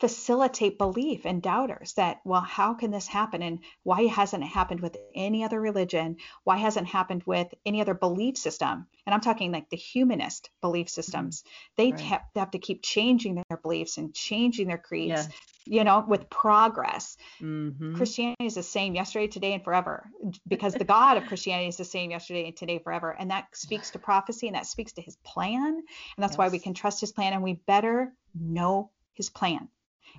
facilitate 0.00 0.78
belief 0.78 1.26
in 1.26 1.40
doubters 1.40 1.94
that, 1.94 2.20
well, 2.24 2.40
how 2.40 2.74
can 2.74 2.90
this 2.90 3.08
happen? 3.08 3.42
And 3.42 3.58
why 3.82 4.02
hasn't 4.02 4.44
it 4.44 4.48
happened 4.48 4.80
with 4.80 4.96
any 5.14 5.42
other 5.42 5.60
religion? 5.60 6.16
Why 6.44 6.56
hasn't 6.56 6.86
it 6.86 6.90
happened 6.90 7.24
with 7.26 7.52
any 7.66 7.80
other 7.80 7.94
belief 7.94 8.38
system? 8.38 8.86
And 9.06 9.14
I'm 9.14 9.20
talking 9.20 9.50
like 9.50 9.70
the 9.70 9.76
humanist 9.76 10.50
belief 10.60 10.86
mm-hmm. 10.86 11.00
systems. 11.00 11.42
They 11.76 11.90
right. 11.90 12.00
have, 12.00 12.22
have 12.36 12.50
to 12.52 12.58
keep 12.58 12.82
changing 12.82 13.34
their 13.34 13.58
beliefs 13.58 13.98
and 13.98 14.14
changing 14.14 14.68
their 14.68 14.78
creeds, 14.78 15.08
yes. 15.08 15.28
you 15.66 15.82
know, 15.82 16.04
with 16.06 16.30
progress. 16.30 17.16
Mm-hmm. 17.42 17.96
Christianity 17.96 18.46
is 18.46 18.54
the 18.54 18.62
same 18.62 18.94
yesterday, 18.94 19.26
today, 19.26 19.54
and 19.54 19.64
forever 19.64 20.08
because 20.46 20.74
the 20.74 20.84
God 20.84 21.16
of 21.16 21.26
Christianity 21.26 21.68
is 21.68 21.76
the 21.76 21.84
same 21.84 22.12
yesterday 22.12 22.46
and 22.46 22.56
today, 22.56 22.78
forever. 22.78 23.16
And 23.18 23.32
that 23.32 23.48
speaks 23.52 23.90
to 23.90 23.98
prophecy 23.98 24.46
and 24.46 24.54
that 24.54 24.66
speaks 24.66 24.92
to 24.92 25.02
his 25.02 25.16
plan. 25.24 25.74
And 25.74 26.22
that's 26.22 26.32
yes. 26.32 26.38
why 26.38 26.48
we 26.50 26.60
can 26.60 26.74
trust 26.74 27.00
his 27.00 27.10
plan 27.10 27.32
and 27.32 27.42
we 27.42 27.54
better 27.66 28.12
know 28.38 28.90
his 29.14 29.28
plan. 29.28 29.68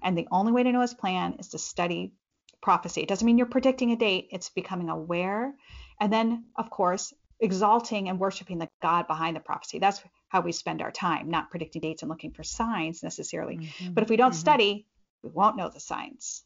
And 0.01 0.17
the 0.17 0.27
only 0.31 0.51
way 0.51 0.63
to 0.63 0.71
know 0.71 0.81
his 0.81 0.93
plan 0.93 1.35
is 1.39 1.49
to 1.49 1.57
study 1.57 2.13
prophecy. 2.61 3.01
It 3.01 3.09
doesn't 3.09 3.25
mean 3.25 3.37
you're 3.37 3.47
predicting 3.47 3.91
a 3.91 3.95
date, 3.95 4.29
it's 4.31 4.49
becoming 4.49 4.89
aware. 4.89 5.53
And 5.99 6.11
then, 6.11 6.45
of 6.55 6.69
course, 6.69 7.13
exalting 7.39 8.09
and 8.09 8.19
worshiping 8.19 8.59
the 8.59 8.69
God 8.81 9.07
behind 9.07 9.35
the 9.35 9.41
prophecy. 9.41 9.79
That's 9.79 10.01
how 10.27 10.41
we 10.41 10.51
spend 10.51 10.81
our 10.81 10.91
time, 10.91 11.29
not 11.29 11.49
predicting 11.49 11.81
dates 11.81 12.01
and 12.01 12.09
looking 12.09 12.31
for 12.31 12.43
signs 12.43 13.01
necessarily. 13.01 13.57
Mm-hmm. 13.57 13.93
But 13.93 14.03
if 14.03 14.09
we 14.09 14.17
don't 14.17 14.31
mm-hmm. 14.31 14.39
study, 14.39 14.87
we 15.23 15.29
won't 15.29 15.57
know 15.57 15.69
the 15.69 15.79
signs. 15.79 16.43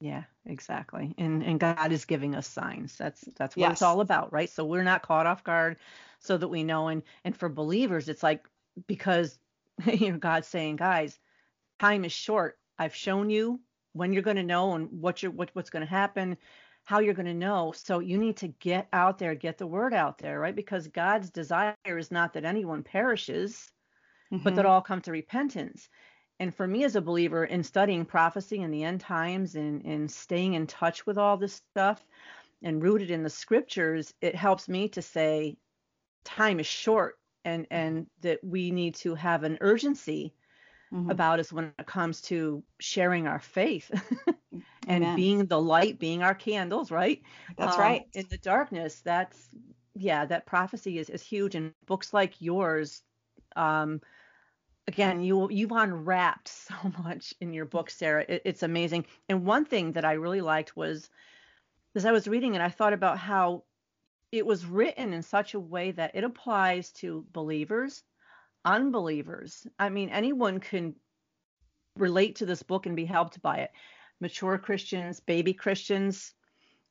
Yeah, 0.00 0.24
exactly. 0.44 1.14
And 1.18 1.42
and 1.42 1.58
God 1.58 1.92
is 1.92 2.04
giving 2.04 2.34
us 2.34 2.46
signs. 2.46 2.96
That's 2.96 3.22
that's 3.36 3.56
what 3.56 3.60
yes. 3.60 3.72
it's 3.72 3.82
all 3.82 4.00
about, 4.00 4.32
right? 4.32 4.50
So 4.50 4.64
we're 4.64 4.82
not 4.82 5.02
caught 5.02 5.26
off 5.26 5.44
guard 5.44 5.76
so 6.18 6.36
that 6.36 6.48
we 6.48 6.64
know 6.64 6.88
and 6.88 7.02
and 7.24 7.36
for 7.36 7.48
believers 7.48 8.08
it's 8.08 8.22
like 8.22 8.46
because 8.86 9.38
you 9.86 10.12
know 10.12 10.18
God's 10.18 10.48
saying, 10.48 10.76
guys, 10.76 11.18
time 11.80 12.04
is 12.04 12.12
short. 12.12 12.58
I've 12.78 12.94
shown 12.94 13.30
you 13.30 13.60
when 13.92 14.12
you're 14.12 14.22
going 14.22 14.36
to 14.36 14.42
know 14.42 14.74
and 14.74 14.88
what 14.90 15.22
you're 15.22 15.32
what, 15.32 15.50
what's 15.52 15.70
going 15.70 15.84
to 15.84 15.90
happen, 15.90 16.36
how 16.84 16.98
you're 16.98 17.14
going 17.14 17.26
to 17.26 17.34
know. 17.34 17.72
So 17.74 18.00
you 18.00 18.18
need 18.18 18.36
to 18.38 18.48
get 18.48 18.88
out 18.92 19.18
there, 19.18 19.34
get 19.34 19.58
the 19.58 19.66
word 19.66 19.94
out 19.94 20.18
there, 20.18 20.38
right? 20.38 20.54
Because 20.54 20.86
God's 20.88 21.30
desire 21.30 21.74
is 21.86 22.10
not 22.10 22.32
that 22.34 22.44
anyone 22.44 22.82
perishes, 22.82 23.70
mm-hmm. 24.32 24.42
but 24.42 24.54
that 24.54 24.62
mm-hmm. 24.62 24.70
all 24.70 24.82
come 24.82 25.00
to 25.02 25.12
repentance. 25.12 25.88
And 26.40 26.54
for 26.54 26.66
me 26.66 26.84
as 26.84 26.96
a 26.96 27.00
believer 27.00 27.44
in 27.44 27.62
studying 27.62 28.04
prophecy 28.04 28.62
and 28.62 28.74
the 28.74 28.82
end 28.82 29.00
times 29.00 29.54
and, 29.54 29.84
and 29.84 30.10
staying 30.10 30.54
in 30.54 30.66
touch 30.66 31.06
with 31.06 31.16
all 31.16 31.36
this 31.36 31.62
stuff 31.70 32.04
and 32.62 32.82
rooted 32.82 33.10
in 33.10 33.22
the 33.22 33.30
scriptures, 33.30 34.12
it 34.20 34.34
helps 34.34 34.68
me 34.68 34.88
to 34.88 35.02
say 35.02 35.56
time 36.24 36.58
is 36.58 36.66
short 36.66 37.18
and 37.44 37.66
and 37.70 38.06
that 38.22 38.42
we 38.42 38.70
need 38.70 38.94
to 38.94 39.14
have 39.14 39.42
an 39.44 39.58
urgency 39.60 40.34
mm-hmm. 40.94 41.10
about 41.10 41.40
us 41.40 41.52
when 41.52 41.72
it 41.78 41.86
comes 41.86 42.20
to 42.22 42.62
sharing 42.78 43.26
our 43.26 43.40
faith 43.40 43.90
and 44.86 45.04
Amen. 45.04 45.16
being 45.16 45.46
the 45.46 45.60
light, 45.60 45.98
being 45.98 46.22
our 46.22 46.34
candles, 46.34 46.90
right? 46.90 47.22
That's 47.56 47.74
um, 47.74 47.80
right. 47.80 48.02
In 48.14 48.26
the 48.30 48.38
darkness, 48.38 49.00
that's 49.04 49.48
yeah, 49.94 50.24
that 50.26 50.46
prophecy 50.46 50.98
is 50.98 51.10
is 51.10 51.22
huge. 51.22 51.54
And 51.54 51.72
books 51.86 52.12
like 52.12 52.40
yours, 52.40 53.02
um, 53.56 54.00
again, 54.86 55.20
you 55.22 55.48
you've 55.50 55.72
unwrapped 55.72 56.48
so 56.68 56.74
much 57.02 57.34
in 57.40 57.52
your 57.52 57.64
book, 57.64 57.90
Sarah. 57.90 58.24
It, 58.28 58.42
it's 58.44 58.62
amazing. 58.62 59.06
And 59.28 59.44
one 59.44 59.64
thing 59.64 59.92
that 59.92 60.04
I 60.04 60.12
really 60.12 60.40
liked 60.40 60.76
was, 60.76 61.10
as 61.94 62.06
I 62.06 62.12
was 62.12 62.28
reading 62.28 62.54
it, 62.54 62.60
I 62.60 62.70
thought 62.70 62.92
about 62.92 63.18
how 63.18 63.64
it 64.32 64.46
was 64.46 64.66
written 64.66 65.12
in 65.12 65.22
such 65.22 65.54
a 65.54 65.60
way 65.60 65.92
that 65.92 66.10
it 66.14 66.24
applies 66.24 66.90
to 66.90 67.24
believers 67.32 68.02
unbelievers. 68.64 69.66
I 69.78 69.88
mean, 69.88 70.08
anyone 70.08 70.60
can 70.60 70.94
relate 71.96 72.36
to 72.36 72.46
this 72.46 72.62
book 72.62 72.86
and 72.86 72.96
be 72.96 73.04
helped 73.04 73.40
by 73.42 73.58
it. 73.58 73.70
Mature 74.20 74.58
Christians, 74.58 75.20
baby 75.20 75.52
Christians. 75.52 76.32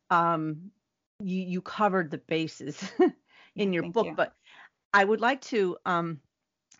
Um, 0.09 0.71
you 1.19 1.41
you 1.41 1.61
covered 1.61 2.11
the 2.11 2.17
bases 2.17 2.91
in 3.55 3.73
your 3.73 3.83
Thank 3.83 3.93
book, 3.93 4.05
you. 4.07 4.15
but 4.15 4.35
I 4.93 5.03
would 5.03 5.21
like 5.21 5.41
to 5.41 5.77
um, 5.85 6.19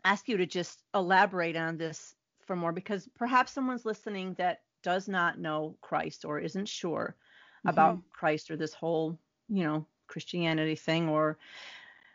ask 0.06 0.28
you 0.28 0.38
to 0.38 0.46
just 0.46 0.84
elaborate 0.94 1.56
on 1.56 1.78
this 1.78 2.16
for 2.46 2.56
more 2.56 2.72
because 2.72 3.08
perhaps 3.16 3.52
someone's 3.52 3.86
listening 3.86 4.36
that 4.38 4.62
does 4.84 5.08
not 5.08 5.40
know 5.40 5.78
Christ 5.82 6.26
or 6.26 6.40
isn't 6.40 6.68
sure 6.68 7.16
mm-hmm. 7.16 7.70
about 7.70 8.00
Christ 8.12 8.52
or 8.52 8.58
this 8.58 8.74
whole, 8.74 9.18
you 9.48 9.64
know, 9.64 9.88
Christianity 10.08 10.76
thing 10.76 11.10
or 11.10 11.38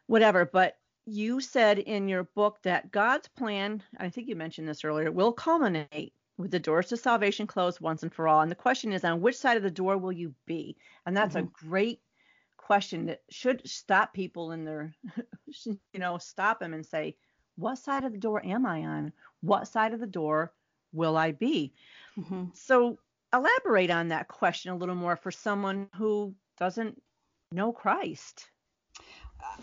whatever. 0.06 0.44
But 0.44 0.76
you 1.08 1.40
said 1.40 1.78
in 1.78 2.08
your 2.08 2.24
book 2.24 2.58
that 2.62 2.90
God's 2.90 3.28
plan, 3.28 3.82
I 3.98 4.08
think 4.08 4.28
you 4.28 4.36
mentioned 4.36 4.68
this 4.68 4.84
earlier, 4.84 5.10
will 5.10 5.32
culminate 5.32 6.12
with 6.36 6.50
the 6.50 6.60
doors 6.60 6.88
to 6.88 6.96
salvation 6.96 7.46
closed 7.46 7.80
once 7.80 8.02
and 8.02 8.12
for 8.12 8.28
all. 8.28 8.40
And 8.40 8.50
the 8.50 8.56
question 8.56 8.92
is, 8.92 9.04
on 9.04 9.20
which 9.20 9.36
side 9.36 9.56
of 9.56 9.62
the 9.62 9.70
door 9.70 9.98
will 9.98 10.12
you 10.12 10.34
be? 10.46 10.76
And 11.04 11.16
that's 11.16 11.34
mm-hmm. 11.34 11.46
a 11.46 11.68
great 11.68 12.00
question 12.56 13.06
that 13.06 13.22
should 13.30 13.68
stop 13.68 14.12
people 14.12 14.52
in 14.52 14.64
their, 14.64 14.94
you 15.64 15.78
know, 15.94 16.18
stop 16.18 16.60
them 16.60 16.74
and 16.74 16.86
say, 16.86 17.16
what 17.56 17.76
side 17.76 18.04
of 18.04 18.12
the 18.12 18.18
door 18.18 18.44
am 18.44 18.64
I 18.66 18.84
on? 18.84 19.12
What 19.40 19.66
side 19.66 19.94
of 19.94 20.00
the 20.00 20.06
door 20.06 20.52
will 20.92 21.16
I 21.16 21.32
be? 21.32 21.72
Mm-hmm. 22.16 22.44
So 22.54 22.98
elaborate 23.34 23.90
on 23.90 24.08
that 24.08 24.28
question 24.28 24.70
a 24.70 24.76
little 24.76 24.94
more 24.94 25.16
for 25.16 25.30
someone 25.30 25.88
who 25.96 26.34
doesn't 26.58 27.02
know 27.50 27.72
Christ. 27.72 28.48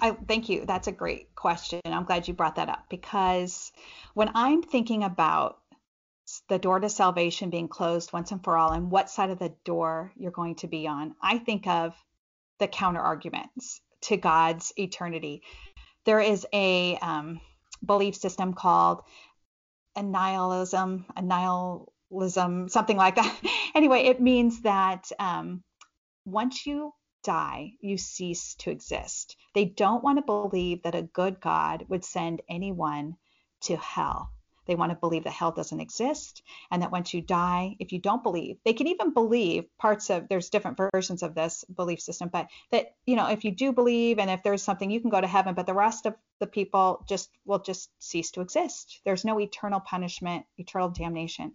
I 0.02 0.12
thank 0.12 0.50
you. 0.50 0.66
That's 0.66 0.88
a 0.88 0.92
great 0.92 1.34
question. 1.36 1.82
I'm 1.86 2.06
glad 2.06 2.28
you 2.28 2.34
brought 2.34 2.56
that 2.56 2.70
up 2.70 2.86
because 2.90 3.72
when 4.14 4.32
I'm 4.36 4.62
thinking 4.62 5.04
about 5.04 5.60
the 6.50 6.58
door 6.58 6.80
to 6.80 6.90
salvation 6.90 7.50
being 7.50 7.68
closed 7.68 8.12
once 8.12 8.32
and 8.32 8.44
for 8.44 8.58
all 8.58 8.72
and 8.72 8.90
what 8.90 9.10
side 9.10 9.30
of 9.30 9.40
the 9.40 9.54
door 9.64 10.12
you're 10.16 10.32
going 10.32 10.56
to 10.56 10.68
be 10.68 10.88
on, 10.88 11.16
I 11.22 11.38
think 11.38 11.68
of 11.68 11.96
the 12.60 12.68
counter 12.68 13.00
arguments 13.00 13.82
to 14.02 14.18
God's 14.18 14.74
eternity. 14.78 15.44
There 16.06 16.20
is 16.20 16.46
a 16.54 16.98
um, 16.98 17.42
belief 17.86 18.16
system 18.16 18.54
called 18.54 19.02
annihilism, 19.96 21.06
annihilism, 21.16 22.70
something 22.70 22.98
like 22.98 23.16
that. 23.16 23.42
anyway, 23.76 24.04
it 24.04 24.22
means 24.22 24.62
that 24.62 25.10
um, 25.20 25.64
once 26.26 26.66
you 26.66 26.94
die, 27.26 27.74
you 27.82 27.98
cease 27.98 28.54
to 28.56 28.70
exist. 28.70 29.36
They 29.56 29.66
don't 29.66 30.04
want 30.04 30.20
to 30.20 30.24
believe 30.24 30.84
that 30.84 30.96
a 30.96 31.02
good 31.02 31.42
God 31.42 31.86
would 31.90 32.06
send 32.06 32.42
anyone 32.48 33.18
to 33.62 33.76
hell. 33.76 34.30
They 34.68 34.76
want 34.76 34.92
to 34.92 34.98
believe 34.98 35.24
that 35.26 35.34
hell 35.34 35.52
doesn't 35.52 35.80
exist 35.80 36.42
and 36.72 36.82
that 36.82 36.92
once 36.92 37.14
you 37.14 37.22
die, 37.22 37.76
if 37.80 37.92
you 37.92 38.00
don't 38.00 38.24
believe, 38.24 38.58
they 38.66 38.74
can 38.74 38.88
even 38.88 39.14
believe 39.14 39.66
parts 39.78 40.10
of 40.10 40.28
there's 40.28 40.50
different 40.50 40.80
versions 40.94 41.22
of 41.24 41.36
this 41.36 41.64
belief 41.76 42.00
system, 42.00 42.30
but 42.32 42.48
that, 42.72 42.96
you 43.06 43.16
know, 43.16 43.28
if 43.28 43.44
you 43.44 43.52
do 43.52 43.72
believe 43.72 44.18
and 44.18 44.30
if 44.30 44.42
there's 44.44 44.64
something 44.64 44.90
you 44.90 45.02
can 45.02 45.10
go 45.10 45.22
to 45.22 45.28
heaven, 45.28 45.54
but 45.54 45.68
the 45.68 45.74
rest 45.74 46.06
of 46.06 46.16
the 46.40 46.48
people 46.48 47.06
just 47.08 47.30
will 47.46 47.60
just 47.60 47.90
cease 48.00 48.32
to 48.32 48.42
exist. 48.42 49.02
There's 49.06 49.24
no 49.24 49.40
eternal 49.40 49.80
punishment, 49.80 50.46
eternal 50.58 50.90
damnation. 50.90 51.54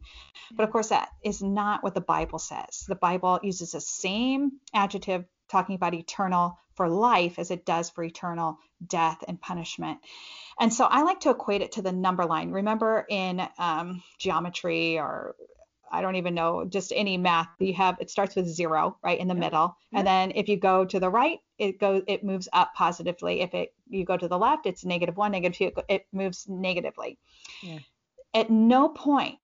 But 0.52 0.64
of 0.64 0.70
course, 0.70 0.88
that 0.88 1.10
is 1.22 1.42
not 1.42 1.82
what 1.82 1.94
the 1.94 2.00
Bible 2.00 2.38
says. 2.38 2.84
The 2.86 2.94
Bible 2.94 3.40
uses 3.42 3.72
the 3.72 3.80
same 3.80 4.52
adjective 4.72 5.24
talking 5.50 5.74
about 5.74 5.94
eternal 5.94 6.58
for 6.74 6.88
life 6.88 7.38
as 7.38 7.50
it 7.50 7.66
does 7.66 7.90
for 7.90 8.02
eternal 8.04 8.58
death 8.86 9.22
and 9.28 9.40
punishment. 9.40 9.98
And 10.58 10.72
so 10.72 10.84
I 10.84 11.02
like 11.02 11.20
to 11.20 11.30
equate 11.30 11.62
it 11.62 11.72
to 11.72 11.82
the 11.82 11.92
number 11.92 12.24
line. 12.24 12.50
Remember 12.52 13.04
in 13.08 13.46
um, 13.58 14.02
geometry 14.18 14.98
or 14.98 15.34
I 15.92 16.02
don't 16.02 16.16
even 16.16 16.34
know, 16.34 16.64
just 16.64 16.92
any 16.94 17.18
math 17.18 17.48
you 17.58 17.74
have, 17.74 17.96
it 18.00 18.10
starts 18.10 18.36
with 18.36 18.46
zero 18.46 18.96
right 19.02 19.18
in 19.18 19.26
the 19.26 19.34
yeah. 19.34 19.40
middle. 19.40 19.76
Yeah. 19.90 19.98
And 19.98 20.06
then 20.06 20.32
if 20.36 20.48
you 20.48 20.56
go 20.56 20.84
to 20.84 21.00
the 21.00 21.10
right, 21.10 21.38
it 21.58 21.80
goes, 21.80 22.02
it 22.06 22.22
moves 22.22 22.48
up 22.52 22.70
positively. 22.76 23.40
If 23.40 23.54
it 23.54 23.74
you 23.88 24.04
go 24.04 24.16
to 24.16 24.28
the 24.28 24.38
left, 24.38 24.66
it's 24.66 24.84
negative 24.84 25.16
one, 25.16 25.32
negative 25.32 25.56
two, 25.56 25.82
it 25.88 26.06
moves 26.12 26.46
negatively. 26.48 27.18
Yeah. 27.62 27.80
At 28.32 28.50
no 28.50 28.88
point 28.88 29.38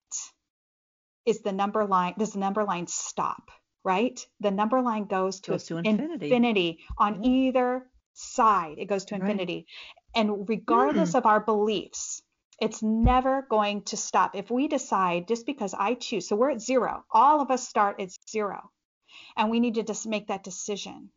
is 1.25 1.41
the 1.41 1.51
number 1.51 1.85
line, 1.85 2.13
does 2.17 2.31
the 2.31 2.39
number 2.39 2.63
line 2.63 2.87
stop 2.87 3.51
right? 3.87 4.19
The 4.41 4.51
number 4.51 4.81
line 4.81 5.05
goes 5.05 5.39
to, 5.41 5.51
goes 5.51 5.63
to 5.67 5.77
infinity. 5.77 6.25
infinity. 6.25 6.79
on 6.97 7.23
yeah. 7.23 7.29
either 7.29 7.85
side. 8.13 8.75
It 8.79 8.87
goes 8.87 9.05
to 9.05 9.15
infinity. 9.15 9.65
Right. 10.13 10.21
And 10.21 10.49
regardless 10.49 11.13
mm. 11.13 11.19
of 11.19 11.25
our 11.25 11.39
beliefs, 11.39 12.21
it's 12.59 12.83
never 12.83 13.47
going 13.49 13.83
to 13.83 13.95
stop. 13.95 14.35
If 14.35 14.51
we 14.51 14.67
decide 14.67 15.29
just 15.29 15.45
because 15.45 15.73
I 15.73 15.93
choose, 15.93 16.27
so 16.27 16.35
we're 16.35 16.51
at 16.51 16.61
zero, 16.61 17.05
all 17.09 17.39
of 17.39 17.49
us 17.49 17.65
start 17.65 18.01
at 18.01 18.09
zero. 18.29 18.71
And 19.37 19.49
we 19.49 19.61
need 19.61 19.75
to 19.75 19.83
just 19.83 20.05
make 20.05 20.27
that 20.27 20.43
decision 20.43 21.09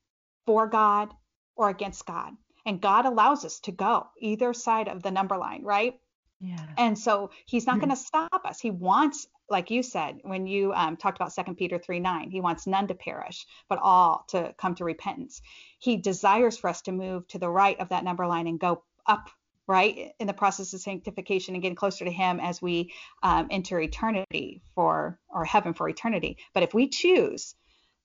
for 0.46 0.68
God 0.68 1.12
or 1.56 1.70
against 1.70 2.06
God. 2.06 2.34
And 2.64 2.80
God 2.80 3.04
allows 3.04 3.44
us 3.44 3.58
to 3.60 3.72
go 3.72 4.06
either 4.20 4.52
side 4.52 4.86
of 4.86 5.02
the 5.02 5.10
number 5.10 5.36
line, 5.36 5.64
right? 5.64 5.94
Yeah. 6.40 6.64
And 6.78 6.96
so 6.96 7.30
he's 7.46 7.66
not 7.66 7.80
going 7.80 7.90
to 7.90 7.96
stop 7.96 8.42
us. 8.44 8.60
He 8.60 8.70
wants 8.70 9.26
like 9.50 9.70
you 9.70 9.82
said 9.82 10.20
when 10.22 10.46
you 10.46 10.72
um, 10.72 10.96
talked 10.96 11.18
about 11.18 11.34
2 11.34 11.54
Peter 11.54 11.78
3 11.78 12.00
9, 12.00 12.30
he 12.30 12.40
wants 12.40 12.66
none 12.66 12.86
to 12.88 12.94
perish, 12.94 13.46
but 13.68 13.78
all 13.82 14.24
to 14.28 14.54
come 14.56 14.74
to 14.76 14.84
repentance. 14.84 15.42
He 15.78 15.96
desires 15.96 16.56
for 16.56 16.70
us 16.70 16.82
to 16.82 16.92
move 16.92 17.26
to 17.28 17.38
the 17.38 17.50
right 17.50 17.78
of 17.80 17.88
that 17.90 18.04
number 18.04 18.26
line 18.26 18.46
and 18.46 18.58
go 18.58 18.84
up 19.06 19.28
right 19.66 20.12
in 20.18 20.26
the 20.26 20.32
process 20.32 20.72
of 20.72 20.80
sanctification 20.80 21.54
and 21.54 21.62
getting 21.62 21.76
closer 21.76 22.04
to 22.04 22.10
him 22.10 22.40
as 22.40 22.60
we 22.60 22.92
um, 23.22 23.48
enter 23.50 23.80
eternity 23.80 24.62
for 24.74 25.18
or 25.28 25.44
heaven 25.44 25.74
for 25.74 25.88
eternity 25.88 26.38
but 26.54 26.64
if 26.64 26.74
we 26.74 26.88
choose 26.88 27.54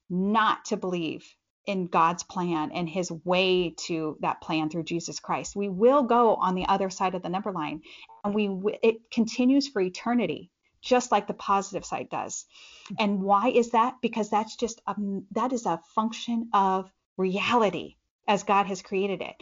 not 0.09 0.65
to 0.65 0.77
believe 0.77 1.25
in 1.65 1.87
God's 1.87 2.23
plan 2.23 2.71
and 2.71 2.87
his 2.87 3.11
way 3.11 3.73
to 3.87 4.17
that 4.21 4.41
plan 4.41 4.69
through 4.69 4.83
Jesus 4.83 5.19
Christ. 5.19 5.55
We 5.55 5.67
will 5.67 6.03
go 6.03 6.35
on 6.35 6.53
the 6.55 6.67
other 6.67 6.89
side 6.89 7.15
of 7.15 7.23
the 7.23 7.29
number 7.29 7.51
line 7.51 7.81
and 8.23 8.35
we 8.35 8.49
it 8.83 9.09
continues 9.11 9.67
for 9.67 9.81
eternity 9.81 10.51
just 10.85 11.11
like 11.11 11.27
the 11.27 11.33
positive 11.33 11.83
side 11.83 12.07
does. 12.09 12.45
Mm-hmm. 12.85 12.95
And 12.99 13.21
why 13.21 13.49
is 13.49 13.71
that? 13.71 13.95
Because 14.01 14.29
that's 14.29 14.55
just 14.55 14.81
a, 14.87 14.95
that 15.31 15.51
is 15.51 15.65
a 15.65 15.81
function 15.95 16.49
of 16.53 16.89
reality 17.17 17.95
as 18.27 18.43
God 18.43 18.67
has 18.67 18.81
created 18.81 19.21
it. 19.21 19.35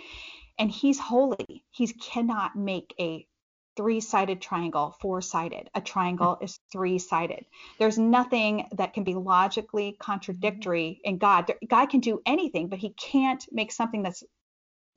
And 0.57 0.71
he's 0.71 0.99
holy. 0.99 1.65
He 1.71 1.87
cannot 1.87 2.55
make 2.55 2.93
a 2.99 3.27
three-sided 3.75 4.39
triangle 4.39 4.95
four-sided 5.01 5.67
a 5.73 5.81
triangle 5.81 6.35
mm-hmm. 6.35 6.45
is 6.45 6.59
three-sided 6.71 7.43
there's 7.79 7.97
nothing 7.97 8.67
that 8.73 8.93
can 8.93 9.03
be 9.03 9.15
logically 9.15 9.95
contradictory 9.99 10.99
mm-hmm. 10.99 11.09
in 11.09 11.17
god 11.17 11.51
god 11.67 11.87
can 11.87 11.99
do 11.99 12.21
anything 12.27 12.67
but 12.67 12.77
he 12.77 12.93
can't 12.93 13.47
make 13.51 13.71
something 13.71 14.03
that's 14.03 14.23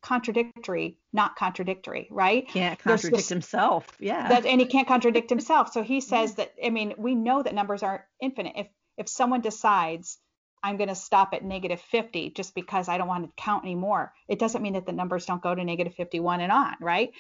contradictory 0.02 0.98
not 1.12 1.36
contradictory 1.36 2.06
right 2.10 2.48
can't 2.48 2.78
contradict 2.78 3.28
himself 3.28 3.86
yeah 3.98 4.28
that, 4.28 4.46
and 4.46 4.60
he 4.60 4.66
can't 4.66 4.86
contradict 4.86 5.30
himself 5.36 5.72
so 5.72 5.82
he 5.82 6.00
says 6.00 6.34
that 6.34 6.52
i 6.64 6.70
mean 6.70 6.94
we 6.96 7.14
know 7.14 7.42
that 7.42 7.54
numbers 7.54 7.82
are 7.82 8.06
infinite 8.20 8.52
if 8.56 8.68
if 8.98 9.08
someone 9.08 9.40
decides 9.40 10.18
I'm 10.62 10.78
going 10.78 10.88
to 10.88 10.96
stop 10.96 11.32
at 11.32 11.44
negative 11.44 11.80
50 11.80 12.30
just 12.30 12.52
because 12.52 12.88
I 12.88 12.98
don't 12.98 13.06
want 13.06 13.24
to 13.24 13.42
count 13.42 13.64
anymore. 13.64 14.12
It 14.26 14.40
doesn't 14.40 14.62
mean 14.62 14.72
that 14.72 14.84
the 14.84 14.92
numbers 14.92 15.24
don't 15.24 15.42
go 15.42 15.54
to 15.54 15.64
negative 15.64 15.94
51 15.94 16.40
and 16.40 16.50
on, 16.50 16.74
right? 16.80 17.12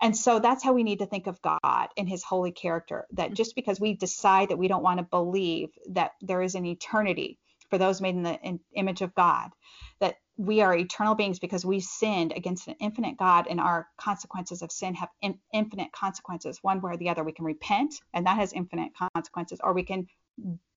And 0.00 0.16
so 0.16 0.38
that's 0.38 0.62
how 0.62 0.72
we 0.72 0.84
need 0.84 1.00
to 1.00 1.06
think 1.06 1.26
of 1.26 1.42
God 1.42 1.88
and 1.96 2.08
his 2.08 2.22
holy 2.22 2.52
character 2.52 3.06
that 3.14 3.26
mm-hmm. 3.26 3.34
just 3.34 3.56
because 3.56 3.80
we 3.80 3.94
decide 3.94 4.50
that 4.50 4.58
we 4.58 4.68
don't 4.68 4.84
want 4.84 4.98
to 4.98 5.04
believe 5.04 5.70
that 5.90 6.12
there 6.20 6.42
is 6.42 6.54
an 6.54 6.64
eternity 6.64 7.40
for 7.70 7.78
those 7.78 8.00
made 8.00 8.14
in 8.14 8.22
the 8.22 8.38
in 8.40 8.60
image 8.74 9.00
of 9.00 9.14
God, 9.14 9.50
that 9.98 10.16
we 10.36 10.62
are 10.62 10.74
eternal 10.74 11.14
beings 11.14 11.38
because 11.38 11.64
we 11.64 11.80
sinned 11.80 12.32
against 12.34 12.66
an 12.68 12.74
infinite 12.80 13.16
God 13.16 13.46
and 13.48 13.60
our 13.60 13.88
consequences 13.98 14.62
of 14.62 14.72
sin 14.72 14.94
have 14.94 15.10
in, 15.20 15.38
infinite 15.52 15.92
consequences, 15.92 16.58
one 16.62 16.80
way 16.80 16.92
or 16.92 16.96
the 16.96 17.10
other. 17.10 17.22
We 17.22 17.32
can 17.32 17.44
repent 17.44 17.94
and 18.14 18.26
that 18.26 18.38
has 18.38 18.52
infinite 18.52 18.92
consequences, 19.14 19.60
or 19.62 19.72
we 19.72 19.84
can 19.84 20.08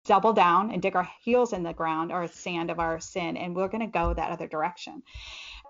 double 0.05 0.33
down 0.33 0.71
and 0.71 0.81
dig 0.81 0.95
our 0.95 1.09
heels 1.23 1.53
in 1.53 1.63
the 1.63 1.73
ground 1.73 2.11
or 2.11 2.27
sand 2.27 2.69
of 2.69 2.79
our 2.79 2.99
sin 2.99 3.37
and 3.37 3.55
we're 3.55 3.67
going 3.67 3.81
to 3.81 3.87
go 3.87 4.13
that 4.13 4.31
other 4.31 4.47
direction 4.47 5.01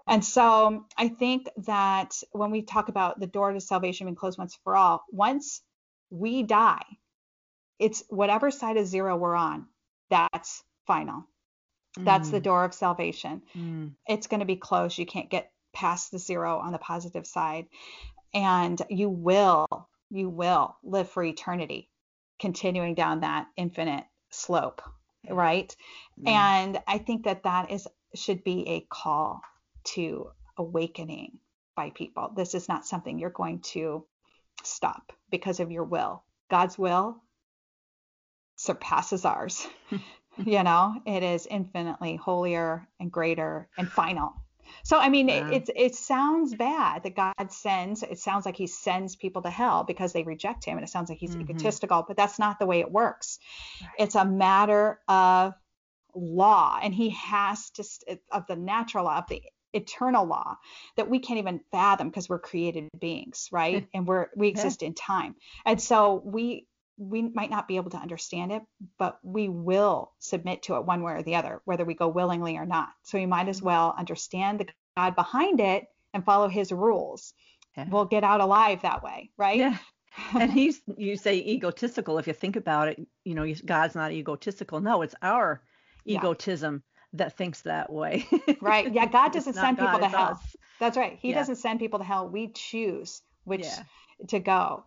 and 0.08 0.24
so 0.24 0.86
i 0.98 1.08
think 1.08 1.48
that 1.58 2.22
when 2.32 2.52
we 2.52 2.62
talk 2.62 2.90
about 2.90 3.20
the 3.20 3.28
door 3.28 3.54
to 3.54 3.62
salvation 3.62 4.08
being 4.08 4.16
closed 4.16 4.38
once 4.38 4.58
for 4.64 4.76
all 4.76 5.04
once 5.10 5.62
we 6.10 6.44
die 6.44 6.84
it's 7.80 8.04
whatever 8.10 8.52
side 8.52 8.78
of 8.78 8.86
zero 8.86 9.16
we're 9.16 9.36
on 9.36 9.66
that's 10.10 10.64
final 10.86 11.24
that's 12.00 12.30
mm. 12.30 12.32
the 12.32 12.40
door 12.40 12.66
of 12.66 12.74
salvation 12.74 13.42
mm. 13.56 13.92
it's 14.08 14.28
going 14.28 14.40
to 14.40 14.46
be 14.46 14.56
closed 14.56 14.98
you 14.98 15.06
can't 15.06 15.30
get 15.30 15.52
past 15.74 16.12
the 16.12 16.20
zero 16.20 16.58
on 16.60 16.72
the 16.72 16.78
positive 16.78 17.26
side 17.26 17.66
and 18.34 18.82
you 18.90 19.10
will 19.10 19.68
you 20.10 20.30
will 20.30 20.76
live 20.84 21.10
for 21.10 21.24
eternity 21.24 21.90
continuing 22.40 22.96
down 22.96 23.22
that 23.22 23.48
infinite 23.56 24.04
slope, 24.30 24.82
right? 25.30 25.76
Mm. 26.22 26.30
And 26.30 26.80
I 26.88 26.98
think 26.98 27.26
that 27.26 27.44
that 27.44 27.72
is 27.72 27.88
should 28.14 28.44
be 28.44 28.68
a 28.68 28.82
call 28.90 29.42
to 29.84 30.30
awakening 30.58 31.40
by 31.76 31.90
people. 31.90 32.32
This 32.36 32.56
is 32.56 32.70
not 32.70 32.86
something 32.86 33.20
you're 33.20 33.30
going 33.30 33.60
to 33.60 34.06
stop 34.64 35.12
because 35.30 35.60
of 35.60 35.72
your 35.72 35.84
will. 35.84 36.24
God's 36.50 36.78
will 36.78 37.22
surpasses 38.56 39.26
ours. 39.26 39.68
you 40.38 40.64
know, 40.64 40.96
it 41.06 41.24
is 41.24 41.48
infinitely 41.50 42.16
holier 42.16 42.88
and 43.00 43.12
greater 43.12 43.68
and 43.78 43.90
final. 43.90 44.34
So 44.84 44.98
I 44.98 45.10
mean, 45.10 45.30
yeah. 45.30 45.50
it, 45.50 45.70
it 45.70 45.76
it 45.76 45.96
sounds 45.96 46.54
bad 46.56 47.04
that 47.04 47.16
God 47.16 47.52
sends. 47.52 48.04
It 48.04 48.20
sounds 48.20 48.46
like 48.46 48.56
He 48.56 48.68
sends 48.68 49.16
people 49.16 49.42
to 49.44 49.50
hell 49.50 49.84
because 49.84 50.14
they 50.14 50.24
reject 50.24 50.66
Him, 50.66 50.78
and 50.78 50.86
it 50.86 50.90
sounds 50.90 51.10
like 51.10 51.20
He's 51.20 51.32
mm-hmm. 51.32 51.42
egotistical. 51.42 52.04
But 52.08 52.18
that's 52.18 52.40
not 52.40 52.60
the 52.60 52.66
way 52.66 52.80
it 52.80 52.92
works. 52.92 53.40
Right. 53.82 53.92
It's 54.00 54.16
a 54.16 54.26
matter 54.26 55.00
of 55.08 55.54
law, 56.16 56.80
and 56.82 56.94
He 56.94 57.10
has 57.12 57.70
to 57.72 57.84
of 58.32 58.48
the 58.48 58.56
natural 58.56 59.06
law 59.06 59.20
of 59.20 59.28
the 59.30 59.42
eternal 59.74 60.26
law 60.26 60.56
that 60.96 61.10
we 61.10 61.20
can't 61.20 61.40
even 61.40 61.60
fathom 61.72 62.10
because 62.10 62.30
we're 62.30 62.40
created 62.40 62.88
beings, 63.00 63.50
right? 63.52 63.88
and 63.94 64.08
we're 64.08 64.28
we 64.36 64.48
exist 64.48 64.82
yeah. 64.82 64.90
in 64.90 64.94
time, 64.94 65.36
and 65.66 65.82
so 65.82 66.22
we 66.26 66.68
we 66.98 67.22
might 67.22 67.50
not 67.50 67.68
be 67.68 67.76
able 67.76 67.92
to 67.92 67.98
understand 67.98 68.52
it, 68.52 68.62
but 68.98 69.20
we 69.24 69.50
will 69.50 70.14
submit 70.20 70.64
to 70.64 70.76
it 70.76 70.86
one 70.86 71.04
way 71.04 71.14
or 71.14 71.24
the 71.24 71.36
other, 71.36 71.62
whether 71.66 71.86
we 71.86 71.94
go 71.94 72.08
willingly 72.08 72.58
or 72.58 72.66
not. 72.66 72.90
So 73.04 73.18
we 73.18 73.26
might 73.26 73.50
as 73.50 73.58
mm-hmm. 73.58 73.68
well 73.68 73.96
understand 73.98 74.60
the 74.60 74.68
God 74.96 75.16
behind 75.16 75.60
it 75.60 75.88
and 76.14 76.24
follow 76.24 76.48
his 76.48 76.72
rules. 76.72 77.34
Yeah. 77.76 77.88
We'll 77.90 78.06
get 78.06 78.24
out 78.24 78.42
alive 78.42 78.82
that 78.84 79.04
way, 79.04 79.32
right? 79.38 79.58
Yeah. 79.58 79.78
and 80.40 80.52
he's 80.52 80.82
you 80.98 81.18
say 81.18 81.36
egotistical 81.38 82.18
if 82.18 82.28
you 82.28 82.32
think 82.32 82.56
about 82.56 82.88
it 82.88 83.06
you 83.26 83.36
know 83.36 83.54
god's 83.66 83.96
not 83.96 84.14
egotistical 84.14 84.80
no 84.80 85.02
it's 85.02 85.16
our 85.22 85.62
egotism 86.06 86.82
yeah. 86.86 87.18
that 87.26 87.38
thinks 87.38 87.64
that 87.64 87.92
way 87.92 88.26
right 88.62 88.94
yeah 88.94 89.06
god 89.06 89.30
doesn't 89.34 89.56
send 89.56 89.78
people 89.78 90.00
to 90.00 90.08
hell 90.08 90.32
us. 90.32 90.56
that's 90.80 90.96
right 90.96 91.18
he 91.22 91.32
yeah. 91.32 91.36
doesn't 91.36 91.58
send 91.58 91.80
people 91.80 92.00
to 92.00 92.06
hell 92.06 92.30
we 92.30 92.48
choose 92.48 93.22
which 93.44 93.66
to 94.30 94.40
go 94.40 94.86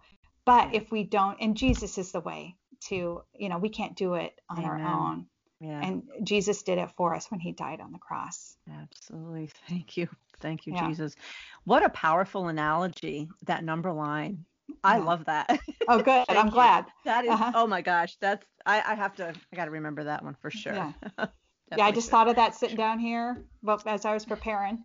but 0.48 0.74
if 0.74 0.90
we 0.90 1.04
don't, 1.04 1.36
and 1.42 1.54
Jesus 1.54 1.98
is 1.98 2.10
the 2.10 2.20
way 2.20 2.56
to, 2.88 3.20
you 3.34 3.50
know, 3.50 3.58
we 3.58 3.68
can't 3.68 3.94
do 3.94 4.14
it 4.14 4.32
on 4.48 4.64
Amen. 4.64 4.70
our 4.70 5.10
own. 5.10 5.26
Yeah. 5.60 5.86
And 5.86 6.02
Jesus 6.22 6.62
did 6.62 6.78
it 6.78 6.88
for 6.96 7.14
us 7.14 7.30
when 7.30 7.38
he 7.38 7.52
died 7.52 7.82
on 7.82 7.92
the 7.92 7.98
cross. 7.98 8.56
Absolutely. 8.82 9.50
Thank 9.68 9.98
you. 9.98 10.08
Thank 10.40 10.66
you, 10.66 10.72
yeah. 10.72 10.88
Jesus. 10.88 11.16
What 11.64 11.84
a 11.84 11.90
powerful 11.90 12.48
analogy, 12.48 13.28
that 13.44 13.62
number 13.62 13.92
line. 13.92 14.46
I 14.82 14.96
yeah. 14.96 15.04
love 15.04 15.26
that. 15.26 15.60
Oh, 15.86 16.00
good. 16.00 16.24
I'm 16.30 16.46
you. 16.46 16.52
glad. 16.52 16.86
That 17.04 17.26
is, 17.26 17.30
uh-huh. 17.30 17.52
oh 17.54 17.66
my 17.66 17.82
gosh. 17.82 18.16
That's, 18.18 18.46
I, 18.64 18.80
I 18.80 18.94
have 18.94 19.16
to, 19.16 19.34
I 19.52 19.56
got 19.56 19.66
to 19.66 19.70
remember 19.72 20.04
that 20.04 20.24
one 20.24 20.34
for 20.40 20.50
sure. 20.50 20.72
Yeah. 20.72 20.92
yeah, 21.76 21.84
I 21.84 21.92
just 21.92 22.06
should. 22.06 22.10
thought 22.10 22.28
of 22.28 22.36
that 22.36 22.54
sitting 22.54 22.78
down 22.78 22.98
here 22.98 23.44
but 23.62 23.86
as 23.86 24.06
I 24.06 24.14
was 24.14 24.24
preparing 24.24 24.82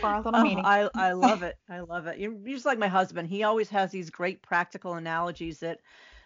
for 0.00 0.16
little 0.16 0.32
oh, 0.34 0.42
meeting. 0.42 0.64
I, 0.64 0.88
I 0.94 1.12
love 1.12 1.42
it. 1.42 1.56
I 1.68 1.80
love 1.80 2.06
it. 2.06 2.18
You're, 2.18 2.32
you're 2.32 2.56
just 2.56 2.66
like 2.66 2.78
my 2.78 2.88
husband. 2.88 3.28
He 3.28 3.42
always 3.42 3.68
has 3.70 3.90
these 3.90 4.10
great 4.10 4.42
practical 4.42 4.94
analogies 4.94 5.60
that 5.60 5.80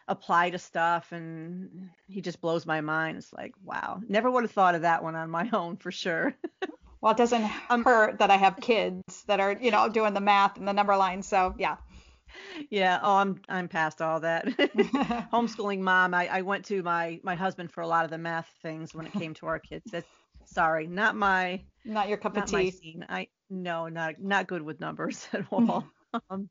apply 0.09 0.51
to 0.51 0.59
stuff 0.59 1.13
and 1.13 1.89
he 2.09 2.21
just 2.21 2.41
blows 2.41 2.67
my 2.67 2.81
mind. 2.81 3.19
It's 3.19 3.33
like, 3.33 3.55
wow. 3.65 4.01
Never 4.09 4.31
would 4.31 4.45
have 4.45 4.51
thought 4.51 4.75
of 4.75 4.83
that 4.83 5.03
one 5.03 5.15
on 5.15 5.31
my 5.31 5.49
own 5.53 5.77
for 5.77 5.93
sure. 5.93 6.35
well, 7.01 7.13
it 7.13 7.19
doesn't 7.19 7.49
um, 7.71 7.85
hurt 7.85 8.19
that 8.19 8.31
I 8.31 8.37
have 8.37 8.57
kids 8.61 9.25
that 9.27 9.41
are, 9.41 9.57
you 9.61 9.71
know, 9.71 9.89
doing 9.89 10.15
the 10.15 10.21
math 10.21 10.59
and 10.59 10.67
the 10.67 10.73
number 10.73 10.97
line. 10.97 11.23
So 11.23 11.55
yeah. 11.59 11.77
Yeah, 12.71 13.01
oh, 13.03 13.17
I'm 13.17 13.41
I'm 13.49 13.67
past 13.67 14.01
all 14.01 14.21
that. 14.21 14.47
Homeschooling 15.33 15.81
mom, 15.81 16.15
I, 16.15 16.29
I 16.29 16.43
went 16.43 16.65
to 16.67 16.81
my 16.81 17.19
my 17.25 17.35
husband 17.35 17.73
for 17.73 17.81
a 17.81 17.89
lot 17.89 18.05
of 18.05 18.11
the 18.13 18.19
math 18.19 18.49
things 18.63 18.95
when 18.95 19.05
it 19.05 19.13
came 19.13 19.35
to 19.35 19.47
our 19.47 19.59
kids. 19.59 19.93
It's, 19.93 20.07
sorry, 20.45 20.87
not 20.87 21.17
my 21.17 21.61
not 21.85 22.09
your 22.09 22.19
cup 22.19 22.37
not 22.37 22.45
of 22.45 22.51
tea. 22.51 23.03
I 23.09 23.27
no, 23.51 23.89
not 23.89 24.21
not 24.21 24.47
good 24.47 24.63
with 24.63 24.81
numbers 24.81 25.29
at 25.33 25.45
all. 25.51 25.85
um, 26.31 26.49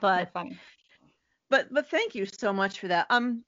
but. 0.00 0.32
But 1.48 1.72
but 1.72 1.88
thank 1.90 2.16
you 2.16 2.26
so 2.26 2.52
much 2.52 2.80
for 2.80 2.88
that. 2.88 3.06
Um, 3.08 3.44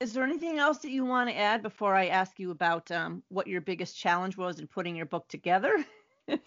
is 0.00 0.12
there 0.12 0.22
anything 0.22 0.58
else 0.58 0.78
that 0.78 0.90
you 0.90 1.04
want 1.04 1.30
to 1.30 1.36
add 1.36 1.62
before 1.62 1.94
I 1.94 2.06
ask 2.06 2.38
you 2.38 2.50
about 2.50 2.90
um 2.90 3.22
what 3.28 3.46
your 3.46 3.60
biggest 3.60 3.98
challenge 3.98 4.36
was 4.36 4.60
in 4.60 4.66
putting 4.66 4.96
your 4.96 5.06
book 5.06 5.28
together? 5.28 5.84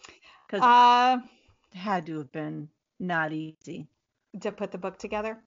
Because 0.49 0.63
uh, 0.63 1.17
it 1.73 1.77
had 1.77 2.05
to 2.05 2.19
have 2.19 2.31
been 2.31 2.69
not 3.01 3.33
easy 3.33 3.89
to 4.39 4.51
put 4.53 4.71
the 4.71 4.77
book 4.77 4.97
together. 4.97 5.37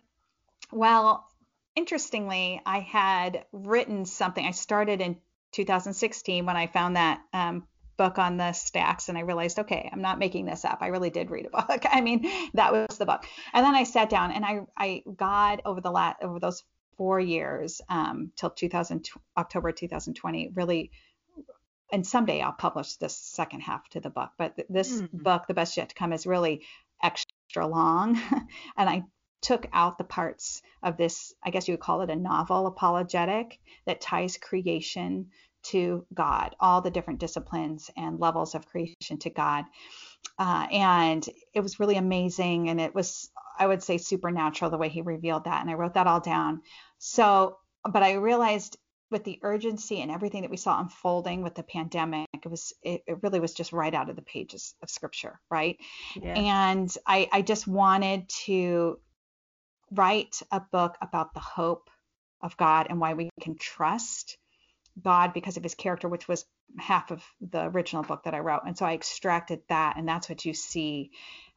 Well, 0.71 1.27
interestingly, 1.75 2.61
I 2.67 2.81
had 2.81 3.47
written 3.51 4.05
something. 4.05 4.45
I 4.45 4.51
started 4.51 5.01
in 5.01 5.17
2016 5.53 6.45
when 6.45 6.57
I 6.57 6.67
found 6.67 6.97
that 6.97 7.23
um, 7.33 7.67
book 8.01 8.19
on 8.19 8.39
the 8.39 8.53
stacks 8.53 9.11
and 9.11 9.19
I 9.19 9.21
realized, 9.21 9.59
okay, 9.59 9.91
I'm 9.93 10.01
not 10.01 10.19
making 10.19 10.47
this 10.47 10.65
up. 10.65 10.79
I 10.81 10.87
really 10.87 11.11
did 11.11 11.31
read 11.31 11.45
a 11.45 11.51
book. 11.51 11.85
I 11.85 12.01
mean, 12.01 12.27
that 12.55 12.73
was 12.73 12.97
the 12.97 13.05
book. 13.05 13.27
And 13.53 13.63
then 13.63 13.75
I 13.75 13.85
sat 13.85 14.09
down 14.09 14.33
and 14.33 14.43
I, 14.43 14.61
I 14.75 15.03
God 15.15 15.61
over 15.67 15.83
the 15.83 15.91
last, 15.91 16.17
over 16.23 16.41
those 16.41 16.65
four 16.97 17.21
years, 17.21 17.83
um, 17.91 18.33
till 18.37 18.49
2000, 18.49 19.07
October 19.37 19.71
2020, 19.71 20.53
really, 20.55 20.93
and 21.93 22.07
someday 22.07 22.41
I'll 22.41 22.53
publish 22.53 22.97
this 22.97 23.19
second 23.19 23.61
half 23.61 23.87
to 23.91 24.01
the 24.01 24.09
book, 24.09 24.31
but 24.39 24.55
this 24.71 25.03
mm-hmm. 25.03 25.19
book, 25.19 25.47
The 25.47 25.53
Best 25.53 25.77
Yet 25.77 25.91
to 25.91 25.95
Come, 25.95 26.15
is 26.15 26.27
really 26.27 26.63
extra 27.03 27.67
long. 27.67 28.19
and 28.79 28.89
I 28.89 29.03
took 29.43 29.67
out 29.75 29.99
the 29.99 30.05
parts 30.05 30.63
of 30.83 30.97
this, 30.97 31.35
I 31.45 31.51
guess 31.51 31.69
you 31.69 31.75
would 31.75 31.81
call 31.81 32.01
it 32.01 32.09
a 32.09 32.17
novel 32.17 32.67
apologetic 32.67 33.59
that 33.85 34.01
ties 34.01 34.39
creation 34.39 35.27
to 35.71 36.07
God, 36.13 36.55
all 36.61 36.81
the 36.81 36.91
different 36.91 37.21
disciplines 37.21 37.91
and 37.97 38.21
levels 38.21 38.55
of 38.55 38.67
creation 38.67 39.19
to 39.19 39.31
God. 39.31 39.65
Uh, 40.39 40.67
and 40.71 41.29
it 41.55 41.61
was 41.61 41.81
really 41.81 41.97
amazing. 41.97 42.69
And 42.69 42.81
it 42.81 42.95
was, 42.95 43.31
I 43.59 43.67
would 43.67 43.83
say, 43.83 43.99
supernatural 43.99 44.71
the 44.71 44.79
way 44.79 44.89
he 44.89 45.03
revealed 45.03 45.45
that. 45.45 45.61
And 45.61 45.71
I 45.71 45.75
wrote 45.75 45.95
that 45.95 46.07
all 46.07 46.21
down. 46.21 46.63
So, 46.99 47.59
but 47.91 48.03
I 48.03 48.15
realized 48.15 48.77
with 49.11 49.25
the 49.25 49.39
urgency 49.43 50.01
and 50.01 50.11
everything 50.11 50.43
that 50.43 50.51
we 50.51 50.57
saw 50.57 50.81
unfolding 50.81 51.43
with 51.43 51.55
the 51.55 51.63
pandemic, 51.63 52.29
it 52.33 52.49
was 52.49 52.73
it, 52.83 53.03
it 53.07 53.19
really 53.23 53.41
was 53.41 53.53
just 53.53 53.73
right 53.73 53.93
out 53.93 54.09
of 54.09 54.17
the 54.17 54.23
pages 54.23 54.75
of 54.83 54.91
scripture, 54.91 55.41
right? 55.51 55.79
Yeah. 56.21 56.35
And 56.35 56.95
I, 57.07 57.29
I 57.33 57.43
just 57.43 57.67
wanted 57.67 58.29
to 58.47 58.99
write 59.91 60.41
a 60.53 60.61
book 60.61 60.97
about 61.03 61.35
the 61.35 61.41
hope 61.41 61.91
of 62.41 62.57
God 62.57 62.87
and 62.89 63.01
why 63.01 63.15
we 63.15 63.31
can 63.41 63.57
trust 63.59 64.39
God 65.03 65.33
because 65.33 65.57
of 65.57 65.63
his 65.63 65.75
character, 65.75 66.09
which 66.09 66.29
was 66.29 66.45
half 66.79 67.11
of 67.11 67.25
the 67.41 67.63
original 67.67 68.03
book 68.03 68.25
that 68.25 68.35
I 68.35 68.41
wrote. 68.41 68.63
And 68.67 68.77
so 68.77 68.87
I 68.87 68.95
extracted 68.95 69.61
that, 69.69 69.97
and 69.97 70.09
that's 70.09 70.29
what 70.29 70.45
you 70.45 70.55
see 70.55 71.11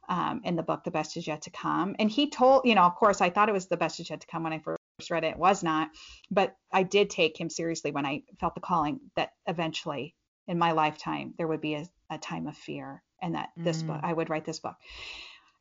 um, 0.08 0.42
in 0.44 0.56
the 0.56 0.62
book, 0.62 0.84
The 0.84 0.90
Best 0.90 1.16
Is 1.16 1.26
Yet 1.26 1.42
to 1.42 1.50
Come. 1.50 1.96
And 1.98 2.10
he 2.10 2.30
told, 2.30 2.62
you 2.64 2.74
know, 2.74 2.82
of 2.82 2.94
course, 2.94 3.20
I 3.20 3.30
thought 3.30 3.48
it 3.48 3.52
was 3.52 3.66
The 3.66 3.76
Best 3.76 4.00
Is 4.00 4.10
Yet 4.10 4.20
to 4.20 4.26
Come 4.26 4.44
when 4.44 4.52
I 4.52 4.58
first 4.58 5.10
read 5.10 5.24
it. 5.24 5.28
It 5.28 5.38
was 5.38 5.62
not, 5.62 5.90
but 6.30 6.56
I 6.72 6.82
did 6.82 7.10
take 7.10 7.38
him 7.38 7.50
seriously 7.50 7.90
when 7.90 8.06
I 8.06 8.22
felt 8.40 8.54
the 8.54 8.60
calling 8.60 9.00
that 9.16 9.30
eventually 9.46 10.14
in 10.46 10.58
my 10.58 10.72
lifetime 10.72 11.34
there 11.38 11.48
would 11.48 11.60
be 11.60 11.74
a, 11.74 11.88
a 12.10 12.18
time 12.18 12.46
of 12.46 12.56
fear 12.56 13.02
and 13.22 13.34
that 13.34 13.50
this 13.56 13.82
mm. 13.82 13.88
book, 13.88 14.00
I 14.02 14.12
would 14.12 14.30
write 14.30 14.44
this 14.44 14.60
book. 14.60 14.76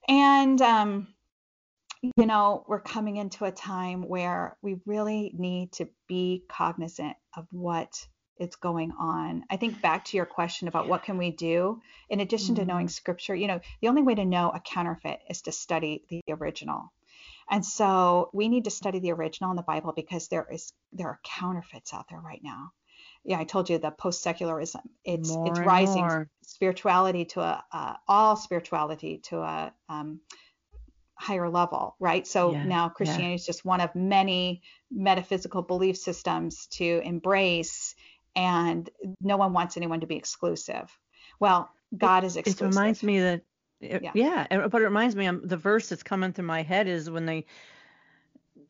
And, 0.07 0.61
um, 0.61 1.07
you 2.03 2.25
know, 2.25 2.65
we're 2.67 2.81
coming 2.81 3.17
into 3.17 3.45
a 3.45 3.51
time 3.51 4.07
where 4.07 4.57
we 4.61 4.77
really 4.85 5.33
need 5.37 5.71
to 5.73 5.87
be 6.07 6.43
cognizant 6.49 7.15
of 7.37 7.47
what 7.51 8.07
is 8.39 8.55
going 8.57 8.91
on. 8.99 9.43
I 9.49 9.57
think 9.57 9.81
back 9.81 10.05
to 10.05 10.17
your 10.17 10.25
question 10.25 10.67
about 10.67 10.89
what 10.89 11.03
can 11.03 11.17
we 11.17 11.31
do 11.31 11.81
in 12.09 12.19
addition 12.19 12.55
mm-hmm. 12.55 12.65
to 12.65 12.67
knowing 12.67 12.87
scripture, 12.89 13.35
you 13.35 13.47
know, 13.47 13.61
the 13.81 13.87
only 13.87 14.01
way 14.01 14.15
to 14.15 14.25
know 14.25 14.49
a 14.49 14.59
counterfeit 14.59 15.19
is 15.29 15.43
to 15.43 15.51
study 15.51 16.03
the 16.09 16.21
original. 16.29 16.91
And 17.49 17.65
so 17.65 18.29
we 18.33 18.49
need 18.49 18.65
to 18.65 18.71
study 18.71 18.99
the 18.99 19.11
original 19.11 19.51
in 19.51 19.55
the 19.57 19.63
Bible 19.63 19.93
because 19.95 20.27
there 20.27 20.47
is 20.51 20.73
there 20.91 21.07
are 21.07 21.19
counterfeits 21.23 21.93
out 21.93 22.05
there 22.09 22.19
right 22.19 22.41
now. 22.43 22.71
Yeah, 23.25 23.39
I 23.39 23.43
told 23.43 23.69
you 23.69 23.77
the 23.77 23.91
post 23.91 24.21
secularism. 24.21 24.81
It's 25.03 25.29
more 25.29 25.47
it's 25.47 25.59
rising 25.59 26.01
more. 26.01 26.29
spirituality 26.41 27.25
to 27.25 27.41
a 27.41 27.63
uh, 27.71 27.93
all 28.07 28.35
spirituality 28.35 29.19
to 29.25 29.37
a 29.39 29.73
um, 29.89 30.21
higher 31.15 31.49
level, 31.49 31.95
right? 31.99 32.25
So 32.25 32.51
yeah, 32.51 32.63
now 32.63 32.89
Christianity 32.89 33.29
yeah. 33.29 33.35
is 33.35 33.45
just 33.45 33.63
one 33.63 33.81
of 33.81 33.93
many 33.95 34.61
metaphysical 34.91 35.61
belief 35.61 35.97
systems 35.97 36.67
to 36.71 37.01
embrace, 37.03 37.95
and 38.35 38.89
no 39.21 39.37
one 39.37 39.53
wants 39.53 39.77
anyone 39.77 40.01
to 40.01 40.07
be 40.07 40.15
exclusive. 40.15 40.95
Well, 41.39 41.69
God 41.95 42.23
it, 42.23 42.27
is 42.27 42.37
exclusive. 42.37 42.67
It 42.67 42.69
reminds 42.69 43.03
me 43.03 43.19
that, 43.19 43.41
it, 43.79 44.03
yeah. 44.03 44.11
yeah, 44.15 44.67
but 44.67 44.81
it 44.81 44.85
reminds 44.85 45.15
me, 45.15 45.27
um, 45.27 45.41
the 45.43 45.57
verse 45.57 45.89
that's 45.89 46.03
coming 46.03 46.33
through 46.33 46.45
my 46.45 46.63
head 46.63 46.87
is 46.87 47.09
when 47.09 47.25
they 47.25 47.45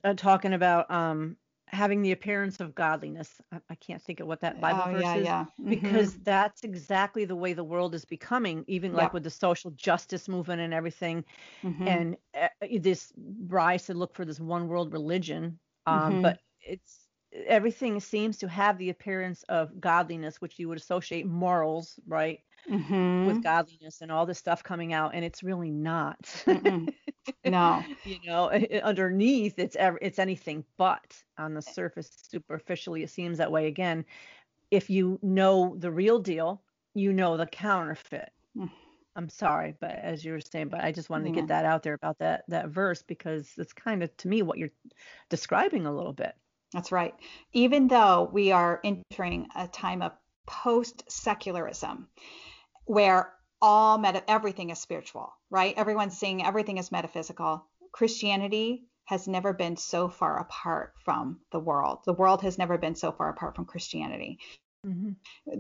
are 0.03 0.15
talking 0.15 0.53
about 0.53 0.91
um, 0.91 1.37
having 1.73 2.01
the 2.03 2.11
appearance 2.11 2.59
of 2.59 2.75
godliness. 2.75 3.41
I, 3.51 3.57
I, 3.69 3.75
can't 3.75 4.01
think 4.01 4.19
of 4.19 4.27
what 4.27 4.39
that 4.41 4.61
Bible 4.61 4.83
oh, 4.85 4.91
verse 4.91 5.01
yeah, 5.01 5.15
is 5.15 5.25
yeah. 5.25 5.45
Mm-hmm. 5.59 5.69
because 5.69 6.15
that's 6.19 6.63
exactly 6.63 7.25
the 7.25 7.35
way 7.35 7.53
the 7.53 7.63
world 7.63 7.95
is 7.95 8.05
becoming, 8.05 8.63
even 8.67 8.93
like 8.93 9.11
with 9.13 9.23
the 9.23 9.29
social 9.29 9.71
justice 9.71 10.29
movement 10.29 10.61
and 10.61 10.73
everything, 10.73 11.25
mm-hmm. 11.63 11.87
and 11.87 12.17
uh, 12.39 12.47
this 12.79 13.11
rise 13.47 13.87
to 13.87 13.93
look 13.93 14.15
for 14.15 14.23
this 14.23 14.39
one 14.39 14.67
world 14.67 14.93
religion. 14.93 15.59
Um, 15.87 15.99
mm-hmm. 15.99 16.21
But 16.21 16.39
it's 16.61 17.07
everything 17.47 17.99
seems 17.99 18.37
to 18.37 18.47
have 18.47 18.77
the 18.77 18.91
appearance 18.91 19.43
of 19.49 19.81
godliness, 19.81 20.39
which 20.39 20.59
you 20.59 20.69
would 20.69 20.77
associate 20.77 21.25
morals, 21.25 21.99
right? 22.07 22.39
Mm-hmm. 22.69 23.27
with 23.27 23.43
godliness 23.43 24.01
and 24.01 24.11
all 24.11 24.25
this 24.25 24.39
stuff 24.39 24.63
coming 24.63 24.93
out, 24.93 25.13
and 25.13 25.23
it's 25.23 25.43
really 25.43 25.71
not. 25.71 26.17
no. 27.45 27.83
you 28.03 28.17
know, 28.25 28.49
underneath 28.83 29.57
it's 29.57 29.75
it's 29.79 30.19
anything 30.19 30.63
but. 30.77 31.21
On 31.37 31.53
the 31.53 31.61
surface, 31.61 32.09
superficially, 32.29 33.03
it 33.03 33.09
seems 33.09 33.39
that 33.39 33.51
way. 33.51 33.67
Again, 33.67 34.05
if 34.69 34.89
you 34.89 35.19
know 35.21 35.75
the 35.77 35.91
real 35.91 36.19
deal, 36.19 36.61
you 36.93 37.13
know 37.13 37.37
the 37.37 37.47
counterfeit. 37.47 38.31
Mm. 38.57 38.69
I'm 39.15 39.29
sorry, 39.29 39.75
but 39.79 39.91
as 39.91 40.25
you 40.25 40.31
were 40.31 40.41
saying, 40.41 40.69
but 40.69 40.83
I 40.83 40.91
just 40.91 41.09
wanted 41.09 41.27
yeah. 41.27 41.33
to 41.33 41.41
get 41.41 41.47
that 41.49 41.65
out 41.65 41.83
there 41.83 41.93
about 41.93 42.19
that 42.19 42.45
that 42.47 42.69
verse 42.69 43.03
because 43.03 43.51
it's 43.57 43.73
kind 43.73 44.03
of 44.03 44.15
to 44.17 44.27
me 44.27 44.41
what 44.41 44.57
you're 44.57 44.71
describing 45.29 45.85
a 45.85 45.95
little 45.95 46.13
bit. 46.13 46.33
That's 46.71 46.91
right. 46.91 47.13
Even 47.53 47.87
though 47.87 48.29
we 48.31 48.51
are 48.51 48.79
entering 48.83 49.47
a 49.55 49.67
time 49.67 50.01
of 50.01 50.13
post 50.47 51.03
secularism, 51.07 52.07
where 52.85 53.33
all 53.61 53.97
meta 53.97 54.23
everything 54.29 54.69
is 54.69 54.79
spiritual, 54.79 55.33
right? 55.49 55.73
Everyone's 55.77 56.17
saying 56.17 56.43
everything 56.43 56.77
is 56.77 56.91
metaphysical. 56.91 57.65
Christianity 57.91 58.83
has 59.05 59.27
never 59.27 59.53
been 59.53 59.77
so 59.77 60.09
far 60.09 60.39
apart 60.39 60.93
from 61.03 61.39
the 61.51 61.59
world. 61.59 61.99
The 62.05 62.13
world 62.13 62.41
has 62.41 62.57
never 62.57 62.77
been 62.77 62.95
so 62.95 63.11
far 63.11 63.29
apart 63.29 63.55
from 63.55 63.65
Christianity. 63.65 64.39
Mm-hmm. 64.85 65.11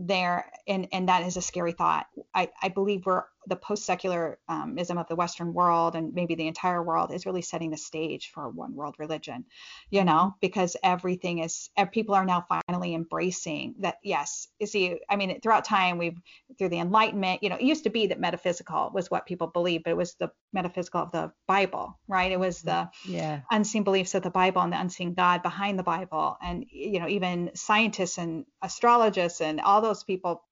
There 0.05 0.51
and 0.67 0.87
and 0.91 1.07
that 1.09 1.23
is 1.25 1.37
a 1.37 1.41
scary 1.41 1.71
thought. 1.71 2.07
I 2.33 2.49
I 2.61 2.69
believe 2.69 3.05
we're 3.05 3.23
the 3.47 3.55
post-secularism 3.55 4.37
um, 4.47 4.97
of 4.97 5.07
the 5.07 5.15
Western 5.15 5.53
world 5.53 5.95
and 5.95 6.13
maybe 6.13 6.35
the 6.35 6.47
entire 6.47 6.81
world 6.81 7.13
is 7.13 7.25
really 7.25 7.41
setting 7.41 7.71
the 7.71 7.77
stage 7.77 8.31
for 8.33 8.45
a 8.45 8.49
one 8.49 8.75
world 8.75 8.95
religion, 8.99 9.45
you 9.89 10.03
know, 10.03 10.35
because 10.41 10.77
everything 10.83 11.39
is, 11.39 11.69
people 11.91 12.15
are 12.15 12.25
now 12.25 12.45
finally 12.67 12.93
embracing 12.93 13.75
that. 13.79 13.97
Yes, 14.03 14.47
you 14.59 14.67
see, 14.67 14.99
I 15.09 15.15
mean, 15.15 15.39
throughout 15.41 15.65
time, 15.65 15.97
we've, 15.97 16.17
through 16.57 16.69
the 16.69 16.79
Enlightenment, 16.79 17.43
you 17.43 17.49
know, 17.49 17.55
it 17.55 17.63
used 17.63 17.83
to 17.85 17.89
be 17.89 18.07
that 18.07 18.19
metaphysical 18.19 18.91
was 18.93 19.11
what 19.11 19.25
people 19.25 19.47
believed, 19.47 19.83
but 19.83 19.91
it 19.91 19.97
was 19.97 20.15
the 20.15 20.31
metaphysical 20.51 21.01
of 21.01 21.11
the 21.11 21.31
Bible, 21.47 21.99
right? 22.07 22.31
It 22.31 22.39
was 22.39 22.61
the 22.61 22.71
mm-hmm. 22.71 23.13
yeah. 23.13 23.41
unseen 23.51 23.83
beliefs 23.83 24.15
of 24.15 24.23
the 24.23 24.29
Bible 24.29 24.61
and 24.61 24.73
the 24.73 24.79
unseen 24.79 25.13
God 25.13 25.43
behind 25.43 25.77
the 25.77 25.83
Bible. 25.83 26.37
And, 26.41 26.65
you 26.69 26.99
know, 26.99 27.07
even 27.07 27.51
scientists 27.55 28.17
and 28.17 28.45
astrologists 28.61 29.41
and 29.41 29.59
all 29.61 29.81
those 29.81 30.03
people 30.03 30.43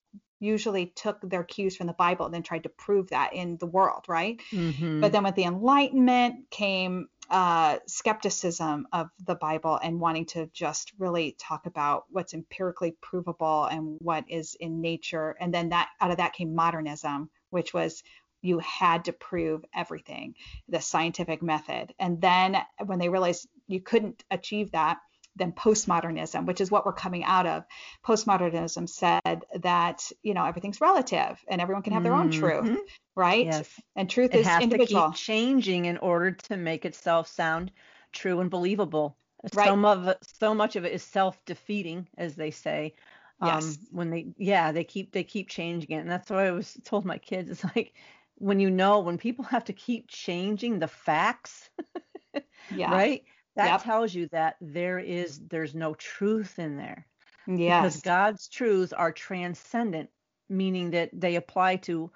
usually 0.42 0.88
took 0.88 1.22
their 1.22 1.44
cues 1.44 1.78
from 1.78 1.88
the 1.88 1.94
Bible 1.94 2.26
and 2.26 2.34
then 2.34 2.44
tried 2.44 2.64
to 2.64 2.70
prove 2.70 3.10
that 3.12 3.34
in 3.34 3.58
the 3.58 3.66
world, 3.66 4.06
right? 4.08 4.42
Mm-hmm. 4.52 5.00
But 5.00 5.12
then 5.12 5.24
with 5.24 5.36
the 5.36 5.44
Enlightenment 5.44 6.50
came 6.50 7.08
uh, 7.30 7.78
skepticism 7.88 8.88
of 8.92 9.08
the 9.26 9.36
Bible 9.36 9.80
and 9.82 10.00
wanting 10.02 10.26
to 10.26 10.48
just 10.48 10.92
really 10.98 11.38
talk 11.40 11.66
about 11.66 12.06
what's 12.10 12.34
empirically 12.34 12.98
provable 13.02 13.66
and 13.66 13.98
what 14.02 14.26
is 14.28 14.56
in 14.60 14.82
nature. 14.82 15.38
And 15.40 15.54
then 15.54 15.70
that 15.70 15.90
out 16.02 16.12
of 16.12 16.18
that 16.18 16.34
came 16.34 16.54
modernism, 16.56 17.30
which 17.52 17.74
was 17.74 18.04
you 18.42 18.60
had 18.60 19.06
to 19.06 19.14
prove 19.14 19.64
everything, 19.74 20.34
the 20.68 20.82
scientific 20.82 21.44
method. 21.44 21.94
And 22.00 22.20
then 22.20 22.58
when 22.86 23.00
they 23.00 23.10
realized 23.10 23.48
you 23.68 23.80
couldn't 23.80 24.24
achieve 24.32 24.72
that, 24.72 24.98
than 25.36 25.52
postmodernism, 25.52 26.46
which 26.46 26.62
is 26.62 26.70
what 26.70 26.86
we're 26.86 26.94
coming 26.94 27.24
out 27.24 27.46
of. 27.46 27.64
Postmodernism 28.06 28.90
said 28.90 29.44
that 29.62 30.12
you 30.24 30.34
know 30.34 30.46
everything's 30.46 30.82
relative 30.82 31.40
and 31.48 31.62
everyone 31.62 31.84
can 31.84 31.94
have 31.94 32.04
their 32.04 32.14
own 32.14 32.32
truth, 32.32 32.66
mm-hmm. 32.66 32.76
right? 33.16 33.46
Yes. 33.46 33.70
And 33.96 34.10
truth 34.10 34.34
it 34.34 34.42
is 34.42 34.48
has 34.48 34.64
individual. 34.64 35.04
To 35.04 35.12
keep 35.12 35.18
changing 35.18 35.86
in 35.86 35.98
order 35.98 36.32
to 36.32 36.58
make 36.58 36.86
itself 36.86 37.28
sound 37.28 37.72
true 38.12 38.40
and 38.40 38.50
believable. 38.50 39.18
Right. 39.54 39.68
So 39.68 39.76
much, 39.76 40.18
so 40.40 40.54
much 40.54 40.76
of 40.76 40.86
it 40.86 40.94
is 40.94 41.02
self-defeating, 41.02 42.08
as 42.18 42.36
they 42.36 42.52
say. 42.52 42.94
Um, 43.40 43.50
yes. 43.50 43.78
When 43.90 44.12
they, 44.12 44.28
yeah, 44.38 44.72
they 44.72 44.84
keep 44.84 45.12
they 45.12 45.24
keep 45.24 45.50
changing 45.50 45.92
it, 45.92 46.02
and 46.02 46.12
that's 46.12 46.30
what 46.30 46.40
I 46.40 46.52
was 46.52 46.78
told 46.84 47.06
my 47.06 47.18
kids. 47.18 47.50
It's 47.50 47.64
like 47.76 47.94
when 48.36 48.60
you 48.60 48.70
know 48.70 49.00
when 49.00 49.18
people 49.18 49.46
have 49.46 49.66
to 49.66 49.74
keep 49.74 50.08
changing 50.08 50.80
the 50.80 50.88
facts, 50.88 51.70
yeah. 52.76 52.92
right? 52.92 53.24
That 53.56 53.68
yep. 53.68 53.84
tells 53.84 54.14
you 54.14 54.28
that 54.32 54.56
there 54.62 55.00
is 55.00 55.40
there's 55.48 55.76
no 55.76 55.94
truth 55.96 56.60
in 56.60 56.78
there 56.78 57.06
yes. 57.48 57.82
Because 57.82 58.02
god's 58.02 58.48
truths 58.48 58.94
are 58.94 59.12
transcendent 59.12 60.10
meaning 60.52 60.92
that 60.92 61.10
they 61.14 61.36
apply 61.36 61.78
to 61.78 62.12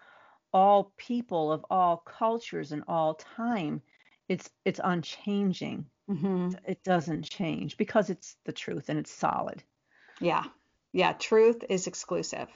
all 0.56 0.94
people 0.96 1.52
of 1.52 1.66
all 1.70 1.98
cultures 1.98 2.72
and 2.72 2.84
all 2.88 3.16
time. 3.16 3.82
It's 4.30 4.50
it's 4.64 4.80
unchanging. 4.84 5.86
Mm-hmm. 6.08 6.50
it 6.68 6.84
doesn't 6.84 7.28
change 7.28 7.78
because 7.78 8.12
it's 8.12 8.36
the 8.46 8.54
truth 8.54 8.90
and 8.90 9.00
it's 9.00 9.12
solid. 9.12 9.64
Yeah. 10.22 10.44
Yeah 10.94 11.14
truth 11.14 11.64
is 11.68 11.88
exclusive. 11.88 12.48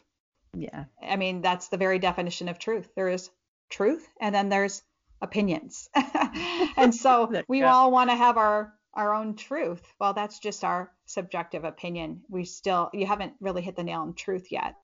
Yeah. 0.53 0.85
I 1.01 1.15
mean 1.15 1.41
that's 1.41 1.67
the 1.69 1.77
very 1.77 1.99
definition 1.99 2.47
of 2.47 2.59
truth. 2.59 2.89
There 2.95 3.09
is 3.09 3.29
truth 3.69 4.07
and 4.21 4.33
then 4.33 4.49
there's 4.49 4.83
opinions. 5.21 5.89
and 6.77 6.93
so 6.93 7.31
we 7.47 7.59
yeah. 7.59 7.73
all 7.73 7.91
want 7.91 8.09
to 8.09 8.15
have 8.15 8.37
our 8.37 8.73
our 8.93 9.13
own 9.13 9.35
truth. 9.35 9.81
Well, 9.99 10.13
that's 10.13 10.39
just 10.39 10.63
our 10.63 10.91
subjective 11.05 11.63
opinion. 11.63 12.21
We 12.29 12.45
still 12.45 12.89
you 12.93 13.05
haven't 13.05 13.33
really 13.39 13.61
hit 13.61 13.75
the 13.75 13.83
nail 13.83 14.01
on 14.01 14.13
truth 14.13 14.51
yet, 14.51 14.75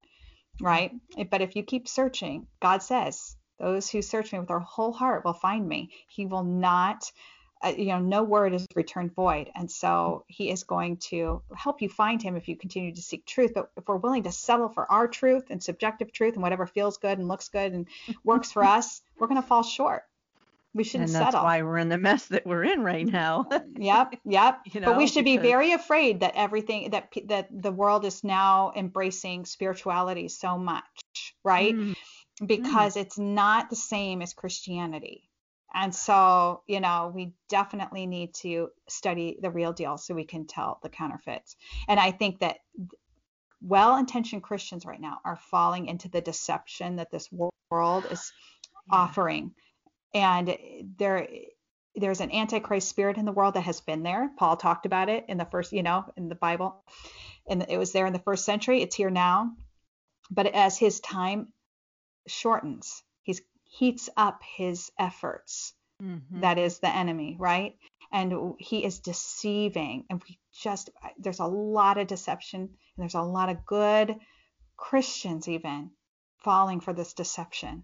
right? 0.61 0.91
But 1.29 1.41
if 1.41 1.55
you 1.55 1.63
keep 1.63 1.87
searching, 1.87 2.47
God 2.61 2.83
says, 2.83 3.35
those 3.59 3.89
who 3.89 4.01
search 4.01 4.33
me 4.33 4.39
with 4.39 4.47
their 4.49 4.59
whole 4.59 4.91
heart 4.91 5.23
will 5.23 5.33
find 5.33 5.67
me. 5.67 5.91
He 6.07 6.25
will 6.25 6.43
not 6.43 7.11
uh, 7.63 7.73
you 7.77 7.87
know, 7.87 7.99
no 7.99 8.21
word 8.21 8.53
is 8.53 8.67
returned 8.75 9.15
void. 9.15 9.49
And 9.55 9.71
so 9.71 10.25
he 10.27 10.51
is 10.51 10.63
going 10.63 10.97
to 11.09 11.41
help 11.55 11.81
you 11.81 11.89
find 11.89 12.21
him 12.21 12.35
if 12.35 12.47
you 12.47 12.55
continue 12.55 12.93
to 12.93 13.01
seek 13.01 13.25
truth. 13.25 13.53
But 13.55 13.71
if 13.77 13.87
we're 13.87 13.95
willing 13.95 14.23
to 14.23 14.31
settle 14.31 14.69
for 14.69 14.89
our 14.91 15.07
truth 15.07 15.45
and 15.49 15.63
subjective 15.63 16.11
truth 16.11 16.33
and 16.33 16.43
whatever 16.43 16.67
feels 16.67 16.97
good 16.97 17.17
and 17.17 17.27
looks 17.27 17.49
good 17.49 17.73
and 17.73 17.87
works 18.23 18.51
for 18.51 18.63
us, 18.77 19.01
we're 19.17 19.27
going 19.27 19.41
to 19.41 19.47
fall 19.47 19.63
short. 19.63 20.03
We 20.75 20.83
shouldn't 20.83 21.09
and 21.09 21.15
that's 21.15 21.27
settle. 21.27 21.45
why 21.45 21.61
we're 21.61 21.77
in 21.77 21.87
the 21.87 21.97
mess 21.97 22.25
that 22.27 22.45
we're 22.45 22.65
in 22.65 22.83
right 22.83 23.07
now. 23.07 23.47
yep, 23.77 24.13
yep. 24.25 24.59
You 24.65 24.81
know, 24.81 24.87
but 24.87 24.97
we 24.97 25.07
should 25.07 25.23
be 25.23 25.37
very 25.37 25.71
afraid 25.71 26.19
that 26.19 26.33
everything 26.35 26.89
that 26.89 27.13
that 27.27 27.47
the 27.49 27.71
world 27.71 28.03
is 28.03 28.25
now 28.25 28.73
embracing 28.75 29.45
spirituality 29.45 30.27
so 30.27 30.57
much, 30.57 30.83
right? 31.45 31.73
Mm, 31.73 31.95
Because 32.45 32.97
it's 32.97 33.17
not 33.17 33.69
the 33.69 33.77
same 33.77 34.21
as 34.21 34.33
Christianity. 34.33 35.29
And 35.73 35.95
so, 35.95 36.63
you 36.67 36.81
know, 36.81 37.09
we 37.15 37.31
definitely 37.47 38.05
need 38.05 38.33
to 38.35 38.69
study 38.89 39.37
the 39.41 39.51
real 39.51 39.71
deal 39.71 39.97
so 39.97 40.13
we 40.13 40.25
can 40.25 40.45
tell 40.45 40.79
the 40.83 40.89
counterfeits. 40.89 41.55
And 41.87 42.01
I 42.01 42.11
think 42.11 42.39
that 42.39 42.57
well-intentioned 43.61 44.43
Christians 44.43 44.85
right 44.85 44.99
now 44.99 45.19
are 45.23 45.37
falling 45.37 45.85
into 45.85 46.09
the 46.09 46.21
deception 46.21 46.97
that 46.97 47.11
this 47.11 47.29
world 47.71 48.05
is 48.11 48.33
yeah. 48.89 48.97
offering 48.97 49.51
and 50.15 50.57
there 50.97 51.27
there's 51.97 52.19
an 52.21 52.31
antichrist 52.31 52.89
spirit 52.89 53.17
in 53.17 53.25
the 53.25 53.31
world 53.31 53.53
that 53.53 53.61
has 53.61 53.79
been 53.81 54.03
there. 54.03 54.29
Paul 54.37 54.57
talked 54.57 54.85
about 54.85 55.07
it 55.09 55.25
in 55.29 55.37
the 55.37 55.45
first 55.45 55.71
you 55.71 55.83
know 55.83 56.05
in 56.17 56.27
the 56.29 56.35
bible. 56.35 56.83
And 57.47 57.65
it 57.69 57.77
was 57.77 57.91
there 57.91 58.07
in 58.07 58.13
the 58.13 58.19
first 58.19 58.43
century. 58.45 58.81
It's 58.81 58.95
here 58.95 59.11
now. 59.11 59.51
But 60.31 60.47
as 60.47 60.77
his 60.79 60.99
time 60.99 61.53
shortens 62.27 63.03
he 63.23 63.37
heats 63.63 64.09
up 64.17 64.41
his 64.57 64.91
efforts 64.97 65.73
Mhm. 66.01 66.41
that 66.41 66.57
is 66.57 66.79
the 66.79 66.93
enemy 66.93 67.35
right? 67.39 67.77
And 68.11 68.55
he 68.59 68.83
is 68.83 68.99
deceiving. 68.99 70.05
And 70.09 70.21
we 70.27 70.39
just 70.53 70.89
there's 71.17 71.39
a 71.39 71.45
lot 71.45 71.97
of 71.97 72.07
deception 72.07 72.61
and 72.61 72.69
there's 72.97 73.15
a 73.15 73.21
lot 73.21 73.49
of 73.49 73.65
good 73.65 74.15
christians 74.77 75.47
even 75.47 75.91
falling 76.43 76.79
for 76.81 76.93
this 76.93 77.13
deception 77.13 77.83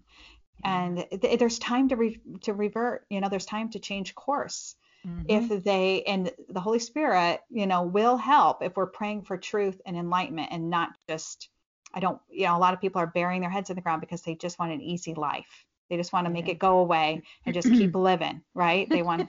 and 0.64 1.04
th- 1.10 1.38
there's 1.38 1.58
time 1.58 1.88
to 1.88 1.96
re- 1.96 2.20
to 2.42 2.52
revert 2.52 3.04
you 3.10 3.20
know 3.20 3.28
there's 3.28 3.46
time 3.46 3.68
to 3.70 3.78
change 3.78 4.14
course 4.14 4.76
Mhm. 5.06 5.24
if 5.28 5.64
they 5.64 6.02
and 6.04 6.30
the 6.48 6.60
holy 6.60 6.78
spirit 6.78 7.40
you 7.50 7.66
know 7.66 7.82
will 7.82 8.16
help 8.16 8.62
if 8.62 8.76
we're 8.76 8.86
praying 8.86 9.22
for 9.22 9.36
truth 9.36 9.80
and 9.86 9.96
enlightenment 9.96 10.48
and 10.52 10.70
not 10.70 10.90
just 11.08 11.48
i 11.94 12.00
don't 12.00 12.20
you 12.30 12.46
know 12.46 12.56
a 12.56 12.60
lot 12.60 12.74
of 12.74 12.80
people 12.80 13.00
are 13.00 13.06
burying 13.08 13.40
their 13.40 13.50
heads 13.50 13.70
in 13.70 13.76
the 13.76 13.82
ground 13.82 14.00
because 14.00 14.22
they 14.22 14.34
just 14.34 14.58
want 14.58 14.72
an 14.72 14.80
easy 14.80 15.14
life 15.14 15.64
they 15.90 15.96
just 15.96 16.12
want 16.12 16.26
to 16.26 16.32
make 16.32 16.46
Yeah. 16.46 16.52
it 16.52 16.58
go 16.58 16.78
away 16.78 17.22
and 17.44 17.54
just 17.54 17.72
keep 17.74 17.94
living 18.10 18.42
right 18.54 18.88
they 18.88 19.02
want 19.02 19.28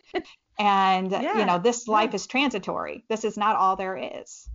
and 0.60 1.12
Yeah, 1.12 1.40
you 1.40 1.46
know 1.46 1.58
this 1.58 1.88
yeah. 1.88 1.94
life 1.94 2.14
is 2.14 2.28
transitory 2.28 3.04
this 3.10 3.24
is 3.24 3.38
not 3.38 3.56
all 3.56 3.76
there 3.76 3.98
is 3.98 4.48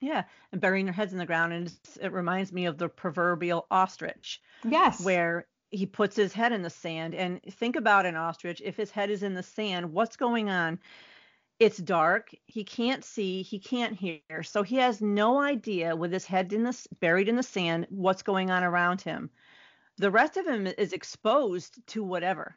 Yeah, 0.00 0.24
and 0.52 0.60
burying 0.60 0.86
their 0.86 0.94
heads 0.94 1.12
in 1.12 1.18
the 1.18 1.26
ground, 1.26 1.52
and 1.52 1.72
it 2.00 2.12
reminds 2.12 2.52
me 2.52 2.66
of 2.66 2.78
the 2.78 2.88
proverbial 2.88 3.66
ostrich, 3.70 4.40
yes 4.68 5.04
where 5.04 5.46
he 5.70 5.86
puts 5.86 6.16
his 6.16 6.32
head 6.32 6.52
in 6.52 6.62
the 6.62 6.70
sand. 6.70 7.14
And 7.14 7.42
think 7.42 7.76
about 7.76 8.06
an 8.06 8.16
ostrich. 8.16 8.60
If 8.64 8.76
his 8.76 8.90
head 8.90 9.10
is 9.10 9.22
in 9.22 9.34
the 9.34 9.42
sand, 9.42 9.92
what's 9.92 10.16
going 10.16 10.50
on? 10.50 10.78
It's 11.60 11.78
dark. 11.78 12.34
He 12.46 12.64
can't 12.64 13.04
see. 13.04 13.42
He 13.42 13.58
can't 13.58 13.94
hear. 13.94 14.42
So 14.42 14.62
he 14.62 14.76
has 14.76 15.00
no 15.00 15.40
idea, 15.40 15.94
with 15.96 16.12
his 16.12 16.24
head 16.24 16.52
in 16.52 16.62
the 16.64 16.86
buried 17.00 17.28
in 17.28 17.36
the 17.36 17.42
sand, 17.42 17.86
what's 17.90 18.22
going 18.22 18.50
on 18.50 18.64
around 18.64 19.00
him. 19.00 19.30
The 19.98 20.10
rest 20.10 20.36
of 20.36 20.46
him 20.46 20.66
is 20.66 20.92
exposed 20.92 21.86
to 21.88 22.02
whatever, 22.04 22.56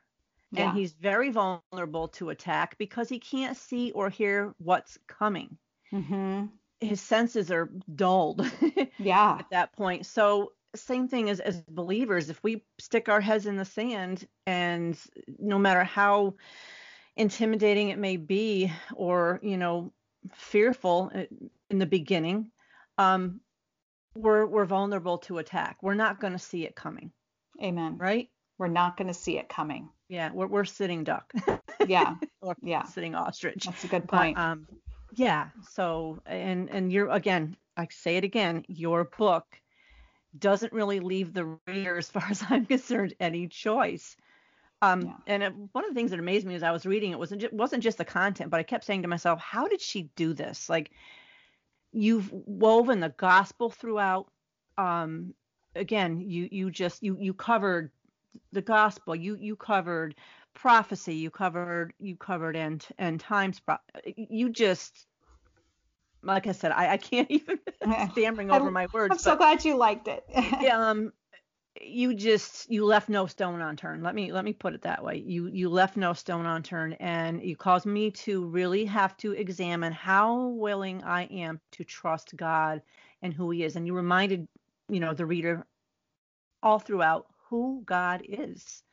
yeah 0.51 0.63
and 0.67 0.77
he's 0.77 0.93
very 0.93 1.29
vulnerable 1.31 2.07
to 2.09 2.29
attack 2.29 2.77
because 2.77 3.09
he 3.09 3.19
can't 3.19 3.57
see 3.57 3.91
or 3.91 4.09
hear 4.09 4.53
what's 4.59 4.97
coming. 5.07 5.57
hmm 5.91 6.45
His 6.79 7.01
senses 7.01 7.51
are 7.51 7.69
dulled. 7.95 8.41
yeah 8.99 9.39
at 9.39 9.49
that 9.49 9.73
point. 9.73 10.05
So 10.05 10.53
same 10.75 11.07
thing 11.07 11.29
as 11.29 11.39
as 11.39 11.61
believers, 11.63 12.29
if 12.29 12.43
we 12.43 12.65
stick 12.79 13.09
our 13.09 13.21
heads 13.21 13.45
in 13.45 13.57
the 13.57 13.65
sand 13.65 14.27
and 14.45 14.99
no 15.39 15.59
matter 15.59 15.83
how 15.83 16.35
intimidating 17.15 17.89
it 17.89 17.99
may 17.99 18.17
be 18.17 18.71
or, 18.95 19.39
you 19.43 19.57
know, 19.57 19.93
fearful 20.33 21.11
in 21.69 21.79
the 21.79 21.85
beginning, 21.85 22.51
um 22.97 23.41
we're 24.15 24.45
we're 24.45 24.65
vulnerable 24.65 25.19
to 25.19 25.37
attack. 25.39 25.83
We're 25.83 25.95
not 25.95 26.19
going 26.19 26.33
to 26.33 26.39
see 26.39 26.65
it 26.65 26.75
coming, 26.75 27.13
amen 27.61 28.01
right? 28.01 28.29
we're 28.57 28.67
not 28.67 28.97
going 28.97 29.07
to 29.07 29.13
see 29.13 29.37
it 29.37 29.49
coming 29.49 29.89
Yeah, 30.09 30.31
we're 30.33 30.47
we're 30.47 30.65
sitting 30.65 31.03
duck 31.03 31.33
yeah 31.85 32.15
or 32.41 32.55
Yeah. 32.61 32.83
sitting 32.83 33.15
ostrich. 33.15 33.65
that's 33.65 33.83
a 33.83 33.87
good 33.87 34.07
But, 34.09 34.11
point 34.11 34.37
um, 34.37 34.67
yeah. 35.11 35.49
So, 35.61 36.21
and 36.25 36.69
and 36.69 36.91
you're 36.91 37.09
again, 37.09 37.57
I 37.77 37.87
say 37.91 38.17
it 38.17 38.23
again, 38.23 38.65
your 38.67 39.05
book 39.05 39.45
doesn't 40.37 40.73
really 40.73 40.99
leave 40.99 41.33
the 41.33 41.57
reader, 41.67 41.97
as 41.97 42.09
far 42.09 42.25
as 42.29 42.43
I'm 42.49 42.65
concerned, 42.65 43.13
any 43.19 43.47
choice. 43.47 44.15
Um, 44.81 45.01
Yeah. 45.01 45.17
and 45.27 45.43
it, 45.43 45.53
one 45.73 45.85
of 45.85 45.91
the 45.91 45.95
things 45.95 46.11
that 46.11 46.19
amazed 46.19 46.47
me 46.47 46.55
as 46.55 46.63
I 46.63 46.71
was 46.71 46.85
reading 46.85 47.11
it 47.11 47.19
wasn't 47.19 47.41
just, 47.41 47.53
wasn't 47.53 47.83
just 47.83 47.97
the 47.99 48.05
content, 48.05 48.49
but 48.49 48.59
I 48.59 48.63
kept 48.63 48.83
saying 48.83 49.03
to 49.03 49.07
myself, 49.07 49.39
how 49.39 49.67
did 49.67 49.81
she 49.81 50.09
do 50.15 50.33
this? 50.33 50.69
Like, 50.69 50.91
you've 51.91 52.31
woven 52.31 52.99
the 52.99 53.09
gospel 53.09 53.69
throughout. 53.69 54.31
Um, 54.77 55.33
again, 55.75 56.21
you 56.21 56.47
you 56.51 56.71
just 56.71 57.03
you 57.03 57.17
you 57.19 57.33
covered 57.33 57.91
the 58.51 58.61
gospel. 58.61 59.15
You 59.15 59.35
you 59.39 59.55
covered 59.55 60.15
prophecy. 60.53 61.15
You 61.15 61.29
covered 61.29 61.93
you 61.99 62.15
covered 62.15 62.55
end 62.55 62.87
end 62.97 63.19
times. 63.19 63.59
Pro- 63.59 63.77
you 64.15 64.49
just 64.49 65.05
like 66.23 66.47
I 66.47 66.51
said, 66.51 66.71
I, 66.71 66.93
I 66.93 66.97
can't 66.97 67.29
even 67.31 67.59
stammering 68.11 68.51
over 68.51 68.71
my 68.71 68.87
words. 68.93 69.13
i'm 69.13 69.19
so 69.19 69.35
glad 69.35 69.63
you 69.65 69.75
liked 69.77 70.07
it 70.07 70.25
um, 70.71 71.11
you 71.81 72.13
just 72.13 72.69
you 72.69 72.85
left 72.85 73.09
no 73.09 73.25
stone 73.27 73.61
unturned. 73.61 74.03
Let 74.03 74.13
me 74.13 74.31
let 74.31 74.43
me 74.45 74.53
put 74.53 74.73
it 74.73 74.81
that 74.83 75.03
way. 75.03 75.17
You 75.25 75.47
you 75.47 75.69
left 75.69 75.97
no 75.97 76.13
stone 76.13 76.45
unturned, 76.45 76.97
and 76.99 77.41
you 77.41 77.55
caused 77.55 77.85
me 77.85 78.11
to 78.11 78.45
really 78.45 78.85
have 78.85 79.15
to 79.17 79.31
examine 79.31 79.93
how 79.93 80.47
willing 80.49 81.03
I 81.03 81.23
am 81.23 81.59
to 81.73 81.83
trust 81.83 82.35
God 82.35 82.81
and 83.21 83.33
who 83.33 83.49
He 83.51 83.63
is. 83.63 83.75
And 83.75 83.87
you 83.87 83.93
reminded 83.95 84.47
you 84.89 84.99
know 84.99 85.13
the 85.13 85.25
reader 85.25 85.65
all 86.61 86.79
throughout 86.79 87.27
who 87.49 87.81
God 87.85 88.21
is, 88.27 88.83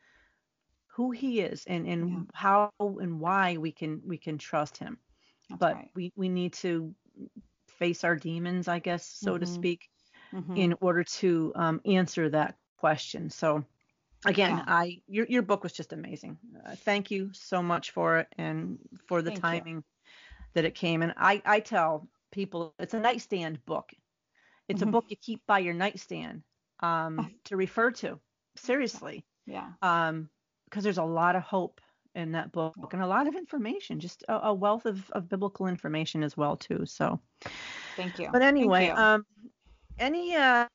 who 0.87 1.11
He 1.11 1.41
is, 1.41 1.65
and 1.67 1.85
and 1.87 2.09
Yeah. 2.09 2.23
how 2.33 2.71
and 2.79 3.19
why 3.19 3.57
we 3.57 3.71
can 3.71 4.01
we 4.05 4.17
can 4.17 4.37
trust 4.37 4.77
Him. 4.77 4.97
That's 5.49 5.59
but 5.59 5.73
right. 5.75 5.91
we 5.95 6.11
we 6.15 6.29
need 6.29 6.53
to 6.53 6.95
face 7.79 8.03
our 8.05 8.15
demons, 8.15 8.67
I 8.69 8.79
guess, 8.79 9.05
so 9.05 9.37
to 9.39 9.45
Mhm. 9.45 9.47
speak 9.47 9.89
Mhm. 10.33 10.55
in 10.55 10.75
order 10.81 11.03
to 11.03 11.53
um, 11.55 11.81
answer 11.85 12.29
that 12.29 12.57
question. 12.77 13.29
So 13.29 13.65
again, 14.25 14.61
Yeah. 14.61 14.67
I 14.67 15.01
your 15.07 15.25
your 15.27 15.43
book 15.43 15.63
was 15.63 15.73
just 15.73 15.93
amazing. 15.93 16.37
Uh, 16.65 16.75
thank 16.75 17.11
you 17.11 17.31
so 17.33 17.63
much 17.63 17.91
for 17.91 18.19
it 18.19 18.27
and 18.37 18.79
for 19.07 19.21
the 19.21 19.31
Thank 19.31 19.51
you. 19.51 19.63
timing 19.63 19.83
that 20.55 20.65
it 20.65 20.75
came. 20.75 21.03
And 21.03 21.13
I 21.17 21.41
I 21.45 21.59
tell 21.61 22.09
people 22.31 22.73
it's 22.79 22.93
a 22.93 22.99
nightstand 22.99 23.65
book. 23.65 23.91
It's 24.69 24.81
Mhm. 24.81 24.83
a 24.83 24.87
book 24.87 25.05
you 25.09 25.17
keep 25.17 25.45
by 25.47 25.59
your 25.59 25.73
nightstand 25.73 26.43
um, 26.79 27.31
to 27.45 27.57
refer 27.57 27.91
to. 27.91 28.19
Seriously, 28.55 29.25
yeah 29.45 29.73
um, 29.81 30.29
because 30.65 30.83
there's 30.83 30.97
a 30.97 31.03
lot 31.03 31.35
of 31.35 31.43
hope 31.43 31.81
in 32.15 32.31
that 32.33 32.51
book 32.51 32.75
and 32.93 33.01
a 33.01 33.07
lot 33.07 33.27
of 33.27 33.35
information, 33.35 33.99
just 33.99 34.23
a, 34.27 34.47
a 34.47 34.53
wealth 34.53 34.85
of, 34.85 35.09
of 35.11 35.29
biblical 35.29 35.67
information 35.67 36.23
as 36.23 36.35
well 36.35 36.57
too. 36.57 36.85
So. 36.85 37.19
thank 37.95 38.19
you 38.19 38.29
But 38.31 38.41
anyway, 38.41 38.87
you. 38.87 38.93
um, 38.95 39.25
any 39.99 40.35
uh, 40.35 40.67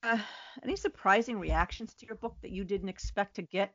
any 0.63 0.77
surprising 0.77 1.39
reactions 1.39 1.95
to 1.95 2.07
your 2.07 2.17
book 2.17 2.37
that 2.43 2.51
you 2.51 2.65
didn't 2.65 2.89
expect 2.89 3.37
to 3.37 3.43
get 3.43 3.75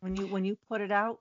when 0.00 0.16
you 0.16 0.26
when 0.26 0.44
you 0.44 0.56
put 0.68 0.80
it 0.80 0.90
out? 0.90 1.20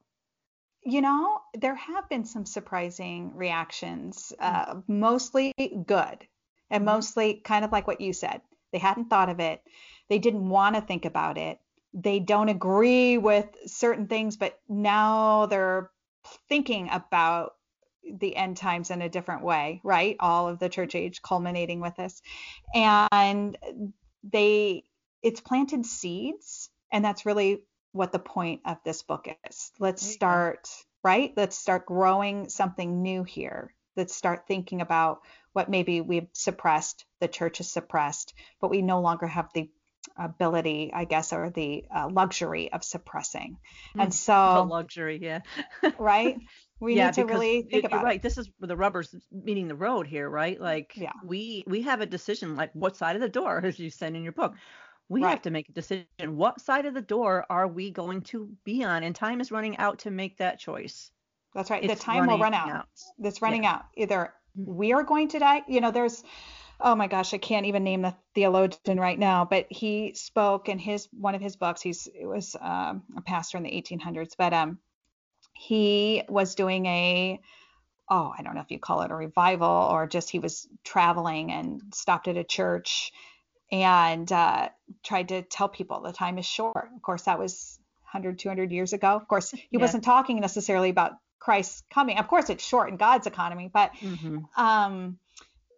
You 0.84 1.02
know, 1.02 1.42
there 1.56 1.76
have 1.76 2.08
been 2.10 2.26
some 2.26 2.46
surprising 2.46 3.36
reactions, 3.36 4.34
Hmm. 4.40 4.46
uh, 4.46 4.76
mostly 4.88 5.54
good, 5.86 6.28
and 6.70 6.84
Mhm. 6.84 6.86
mostly 6.86 7.34
kind 7.36 7.66
of 7.66 7.72
like 7.72 7.88
what 7.88 8.02
you 8.02 8.14
said. 8.14 8.42
They 8.72 8.78
hadn't 8.80 9.10
thought 9.10 9.30
of 9.30 9.40
it. 9.40 9.62
They 10.10 10.20
didn't 10.20 10.48
want 10.48 10.76
to 10.76 10.82
think 10.82 11.06
about 11.06 11.38
it. 11.38 11.60
They 11.96 12.20
don't 12.20 12.50
agree 12.50 13.18
with 13.18 13.48
certain 13.68 14.08
things, 14.08 14.36
but 14.36 14.60
now 14.68 15.46
they're 15.46 15.90
thinking 16.50 16.90
about 16.92 17.54
the 18.20 18.36
end 18.36 18.58
times 18.58 18.92
in 18.92 19.02
a 19.02 19.10
different 19.10 19.44
way, 19.44 19.80
right? 19.84 20.18
All 20.20 20.50
of 20.50 20.60
the 20.60 20.70
church 20.70 20.94
age 20.94 21.22
culminating 21.22 21.80
with 21.80 21.96
this. 21.96 22.22
And 22.74 23.58
they, 24.24 24.84
it's 25.24 25.40
planted 25.40 25.86
seeds, 25.86 26.70
and 26.92 27.04
that's 27.04 27.26
really 27.26 27.64
what 27.94 28.12
the 28.12 28.20
point 28.20 28.62
of 28.66 28.78
this 28.84 29.02
book 29.02 29.28
is. 29.48 29.72
Let's 29.80 30.02
There 30.02 30.12
you 30.12 30.14
go. 30.14 30.18
start, 30.18 30.70
right? 31.04 31.34
Let's 31.38 31.58
start 31.58 31.86
growing 31.86 32.50
something 32.50 33.02
new 33.02 33.24
here. 33.24 33.74
Let's 33.96 34.14
start 34.14 34.48
thinking 34.48 34.82
about 34.82 35.22
what 35.54 35.70
maybe 35.70 36.02
we've 36.02 36.28
suppressed, 36.34 37.06
the 37.22 37.30
church 37.30 37.60
has 37.60 37.72
suppressed, 37.72 38.34
but 38.60 38.70
we 38.70 38.82
no 38.82 39.00
longer 39.00 39.26
have 39.28 39.48
the 39.54 39.70
ability, 40.18 40.92
I 40.94 41.06
guess, 41.06 41.34
or 41.34 41.50
the 41.50 41.86
uh, 41.96 42.10
luxury 42.12 42.72
of 42.72 42.84
suppressing. 42.84 43.58
Mm, 43.96 44.04
And 44.04 44.12
The 44.12 44.16
so, 44.16 44.64
luxury, 44.70 45.20
yeah. 45.22 45.42
right? 46.00 46.38
We 46.80 46.96
yeah, 46.98 47.06
need 47.08 47.14
to 47.16 47.24
really 47.26 47.62
think 47.64 47.86
about 47.86 48.04
right. 48.04 48.22
This 48.22 48.38
is 48.38 48.50
where 48.58 48.68
the 48.68 48.76
rubber's 48.76 49.16
meeting 49.32 49.68
the 49.70 49.76
road 49.76 50.08
here, 50.08 50.30
right? 50.30 50.60
Like 50.60 50.92
Yeah. 50.96 51.12
we 51.24 51.64
we 51.68 51.84
have 51.84 52.02
a 52.02 52.06
decision, 52.06 52.56
like 52.56 52.72
what 52.74 52.98
side 52.98 53.16
of 53.16 53.22
the 53.22 53.30
door, 53.30 53.62
as 53.64 53.80
you 53.80 53.90
said 53.90 54.14
in 54.16 54.24
your 54.24 54.34
book. 54.34 54.56
We 55.08 55.22
have 55.22 55.44
to 55.44 55.52
make 55.52 55.70
a 55.70 55.72
decision. 55.72 56.06
What 56.20 56.60
side 56.60 56.88
of 56.88 56.96
the 56.96 57.02
door 57.02 57.46
are 57.48 57.68
we 57.68 57.92
going 57.92 58.22
to 58.24 58.50
be 58.64 58.84
on? 58.84 59.04
And 59.04 59.16
time 59.16 59.40
is 59.40 59.52
running 59.52 59.78
out 59.78 60.00
to 60.00 60.10
make 60.12 60.40
that 60.40 60.58
choice. 60.60 61.12
That's 61.54 61.70
right. 61.70 61.84
It's 61.84 61.94
the 61.94 62.00
time 62.00 62.26
will 62.26 62.40
run 62.40 62.56
out. 62.56 62.70
out. 62.72 62.88
That's 63.20 63.40
running 63.42 63.68
out. 63.68 63.84
Either 63.96 64.34
Mhm. 64.58 64.66
we 64.66 64.94
are 64.94 65.04
going 65.04 65.28
to 65.30 65.40
die. 65.40 65.62
You 65.68 65.80
know, 65.80 65.92
there's, 65.92 66.24
oh 66.80 66.96
my 66.96 67.08
gosh, 67.08 67.34
I 67.34 67.38
can't 67.38 67.66
even 67.66 67.84
name 67.84 68.02
the 68.02 68.16
theologian 68.34 69.00
right 69.00 69.18
now, 69.18 69.46
but 69.46 69.68
he 69.70 70.14
spoke 70.14 70.70
in 70.70 70.80
his 70.80 71.08
one 71.12 71.36
of 71.36 71.42
his 71.42 71.56
books. 71.56 71.82
He's 71.82 72.08
it 72.08 72.26
was 72.26 72.56
um, 72.60 73.04
a 73.18 73.22
pastor 73.22 73.58
in 73.58 73.64
the 73.64 73.72
1800s, 73.72 74.34
but 74.38 74.54
um, 74.54 74.80
he 75.54 76.24
was 76.28 76.56
doing 76.56 76.86
a 76.86 77.40
oh, 78.10 78.34
I 78.38 78.44
don't 78.44 78.56
know 78.56 78.62
if 78.62 78.72
you 78.72 78.80
call 78.80 79.02
it 79.02 79.12
a 79.12 79.16
revival 79.16 79.68
or 79.68 80.06
just 80.08 80.30
he 80.30 80.40
was 80.40 80.68
traveling 80.84 81.52
and 81.52 81.82
stopped 81.94 82.28
at 82.28 82.38
a 82.38 82.44
church 82.44 83.12
and 83.72 84.32
uh, 84.32 84.70
tried 85.04 85.30
to 85.30 85.42
tell 85.42 85.68
people 85.70 86.02
the 86.02 86.14
time 86.14 86.38
is 86.38 86.46
short. 86.46 86.90
Of 86.96 87.02
course, 87.02 87.24
that 87.24 87.40
was 87.40 87.80
100, 88.12 88.38
200 88.38 88.72
years 88.72 88.94
ago. 88.94 89.08
Of 89.16 89.28
course, 89.28 89.52
he 89.52 89.78
Yeah. 89.78 89.82
wasn't 89.82 90.04
talking 90.04 90.40
necessarily 90.40 90.90
about 90.90 91.14
Christ's 91.40 91.84
coming. 91.92 92.18
Of 92.20 92.28
course, 92.28 92.50
it's 92.50 92.64
short 92.64 92.90
in 92.90 92.98
God's 92.98 93.28
economy, 93.28 93.70
but 93.74 93.92
hmm 94.00 94.40
um, 94.56 95.18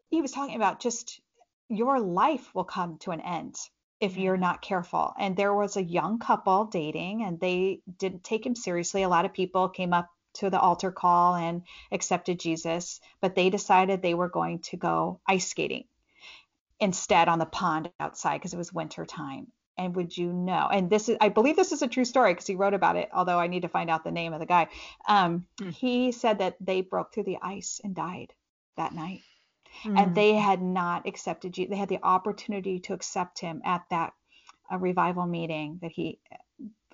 he 0.10 0.22
was 0.22 0.32
talking 0.32 0.56
about 0.56 0.80
just 0.80 1.22
your 1.70 2.00
life 2.00 2.54
will 2.56 2.64
come 2.64 2.98
to 3.00 3.12
an 3.12 3.22
end 3.22 3.56
if 4.00 4.18
you're 4.18 4.38
not 4.38 4.62
careful. 4.62 5.14
And 5.18 5.36
there 5.36 5.54
was 5.54 5.76
a 5.76 5.84
young 5.84 6.20
couple 6.20 6.66
dating, 6.66 7.24
and 7.24 7.40
they 7.40 7.82
didn't 7.98 8.24
take 8.24 8.46
him 8.46 8.56
seriously. 8.56 9.04
A 9.04 9.10
lot 9.10 9.26
of 9.26 9.34
people 9.34 9.70
came 9.70 9.94
up 9.94 10.10
to 10.36 10.50
the 10.50 10.60
altar 10.60 10.92
call 10.92 11.36
and 11.36 11.64
accepted 11.92 12.40
Jesus, 12.40 13.00
but 13.22 13.36
they 13.36 13.50
decided 13.50 14.02
they 14.02 14.14
were 14.14 14.30
going 14.30 14.60
to 14.60 14.78
go 14.78 15.20
ice 15.28 15.48
skating 15.48 15.86
instead 16.80 17.28
on 17.28 17.40
the 17.40 17.46
pond 17.46 17.90
outside 18.00 18.38
because 18.38 18.54
it 18.54 18.58
was 18.58 18.72
winter 18.72 19.06
time. 19.06 19.48
And 19.80 19.96
would 19.96 20.16
you 20.16 20.32
know? 20.32 20.70
And 20.72 20.90
this 20.90 21.10
is, 21.10 21.18
I 21.22 21.30
believe 21.30 21.56
this 21.56 21.72
is 21.72 21.82
a 21.82 21.88
true 21.88 22.06
story 22.06 22.34
because 22.34 22.48
he 22.48 22.56
wrote 22.56 22.74
about 22.74 22.96
it, 22.96 23.10
although 23.14 23.40
I 23.40 23.48
need 23.48 23.64
to 23.64 23.68
find 23.68 23.90
out 23.90 24.04
the 24.04 24.12
name 24.12 24.34
of 24.34 24.40
the 24.40 24.46
guy. 24.46 24.70
Um, 25.08 25.46
Hmm. 25.60 25.70
He 25.70 26.12
said 26.12 26.40
that 26.40 26.56
they 26.60 26.82
broke 26.82 27.14
through 27.14 27.24
the 27.24 27.40
ice 27.42 27.82
and 27.84 27.96
died 27.96 28.34
that 28.76 28.94
night 28.94 29.22
Mm. 29.84 29.98
and 30.00 30.16
they 30.16 30.34
had 30.34 30.62
not 30.62 31.08
accepted 31.08 31.58
you. 31.58 31.68
They 31.68 31.76
had 31.76 31.90
the 31.90 32.04
opportunity 32.04 32.80
to 32.82 32.94
accept 32.94 33.40
him 33.40 33.62
at 33.66 33.84
that 33.90 34.14
uh, 34.72 34.78
revival 34.78 35.26
meeting 35.26 35.80
that 35.82 35.92
he 35.92 36.20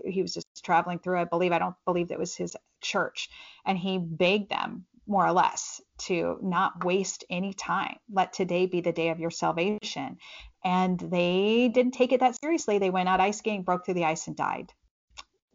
he 0.05 0.21
was 0.21 0.34
just 0.34 0.65
traveling 0.65 0.99
through. 0.99 1.19
I 1.19 1.25
believe 1.25 1.51
I 1.51 1.59
don't 1.59 1.75
believe 1.86 2.09
that 2.09 2.19
was 2.19 2.36
his 2.36 2.55
church, 2.81 3.29
and 3.65 3.77
he 3.77 3.97
begged 3.97 4.49
them 4.49 4.86
more 5.07 5.25
or 5.25 5.31
less 5.31 5.81
to 5.97 6.39
not 6.41 6.84
waste 6.84 7.25
any 7.29 7.53
time. 7.53 7.97
Let 8.11 8.34
today 8.34 8.65
be 8.65 8.81
the 8.81 8.91
day 8.91 9.09
of 9.09 9.19
your 9.19 9.31
salvation. 9.31 10.17
And 10.63 10.97
they 10.99 11.69
didn't 11.73 11.93
take 11.93 12.13
it 12.13 12.21
that 12.21 12.39
seriously. 12.39 12.77
They 12.77 12.89
went 12.89 13.09
out 13.09 13.19
ice 13.19 13.39
skating, 13.39 13.63
broke 13.63 13.86
through 13.86 13.95
the 13.95 14.05
ice, 14.05 14.27
and 14.27 14.36
died. 14.36 14.71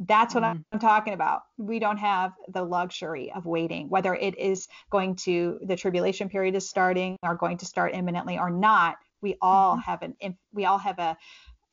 That's 0.01 0.35
what 0.35 0.45
Mm. 0.45 0.65
I'm 0.73 0.79
talking 0.79 1.13
about. 1.15 1.43
We 1.57 1.79
don't 1.81 1.97
have 1.97 2.33
the 2.49 2.63
luxury 2.63 3.33
of 3.33 3.47
waiting, 3.47 3.89
whether 3.89 4.15
it 4.15 4.39
is 4.39 4.69
going 4.91 5.17
to 5.17 5.59
the 5.63 5.75
tribulation 5.77 6.29
period 6.29 6.55
is 6.55 6.69
starting 6.69 7.17
or 7.23 7.35
going 7.35 7.57
to 7.59 7.67
start 7.67 7.95
imminently 7.95 8.39
or 8.39 8.49
not. 8.51 8.97
We 9.23 9.37
all 9.43 9.77
Mhm. 9.77 9.83
have 9.83 10.03
an 10.03 10.17
we 10.53 10.67
all 10.67 10.79
have 10.79 10.99
a 11.01 11.17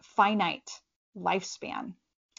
finite 0.01 0.69
lifespan, 1.17 1.93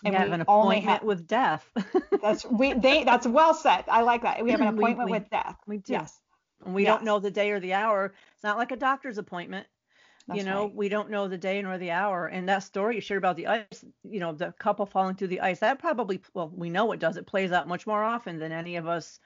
And 0.05 0.13
We 0.13 0.19
have 0.19 0.29
we 0.29 0.35
an 0.35 0.41
appointment 0.43 0.85
have 0.85 1.03
with 1.05 1.27
death. 1.27 1.65
that's 2.23 2.45
we 2.45 2.75
they 2.75 3.05
that's 3.05 3.27
well 3.27 3.55
said. 3.55 3.85
I 3.89 4.03
like 4.03 4.23
that. 4.23 4.43
We 4.45 4.51
have 4.51 4.61
an 4.61 4.67
appointment 4.69 5.07
we- 5.11 5.19
with 5.19 5.31
death. 5.31 5.57
we 5.67 5.79
do. 5.79 5.93
Yes, 5.95 6.21
and 6.65 6.75
we 6.75 6.85
don't 6.85 7.05
know 7.05 7.19
the 7.19 7.31
day 7.31 7.51
or 7.51 7.61
the 7.61 7.73
hour. 7.75 8.13
It's 8.35 8.43
not 8.45 8.59
like 8.59 8.73
a 8.73 8.77
doctor's 8.77 9.19
appointment. 9.19 9.67
That's 10.29 10.39
you 10.39 10.45
know, 10.45 10.67
right. 10.67 10.73
we 10.75 10.89
don't 10.89 11.11
know 11.11 11.29
the 11.29 11.39
day 11.39 11.61
nor 11.63 11.79
the 11.79 11.91
hour. 11.93 12.27
And 12.27 12.49
that 12.49 12.63
story 12.63 12.97
you 12.97 13.01
shared 13.01 13.19
about 13.19 13.37
the 13.37 13.49
ice, 13.49 13.85
you 14.05 14.21
know, 14.21 14.33
the 14.33 14.53
couple 14.53 14.75
falling 14.87 15.05
through 15.17 15.29
the 15.29 15.41
ice, 15.41 15.61
that 15.61 15.79
probably, 15.79 16.21
well, 16.33 16.49
we 16.49 16.69
know 16.69 16.93
it 16.93 16.99
does. 17.01 17.17
It 17.17 17.27
plays 17.27 17.53
out 17.53 17.69
much 17.69 17.87
more 17.87 18.03
often 18.03 18.39
than 18.39 18.53
any 18.53 18.77
of 18.77 18.87
us 18.87 19.21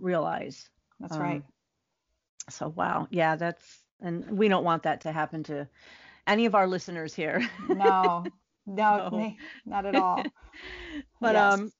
realize. 0.00 0.70
That's 1.00 1.18
Um, 1.18 1.18
right. 1.18 1.44
So, 2.48 2.68
wow. 2.68 3.06
Yeah, 3.10 3.36
that's, 3.36 3.84
and 4.00 4.28
we 4.38 4.48
don't 4.48 4.64
want 4.64 4.82
that 4.84 5.00
to 5.02 5.12
happen 5.12 5.42
to 5.44 5.68
any 6.26 6.46
of 6.46 6.54
our 6.54 6.66
listeners 6.66 7.14
here. 7.14 7.48
No, 7.68 8.32
no, 8.66 9.10
No. 9.10 9.36
not 9.64 9.86
at 9.86 9.96
all. 9.96 10.32
But, 11.20 11.36
Yes. 11.36 11.36
um, 11.36 11.72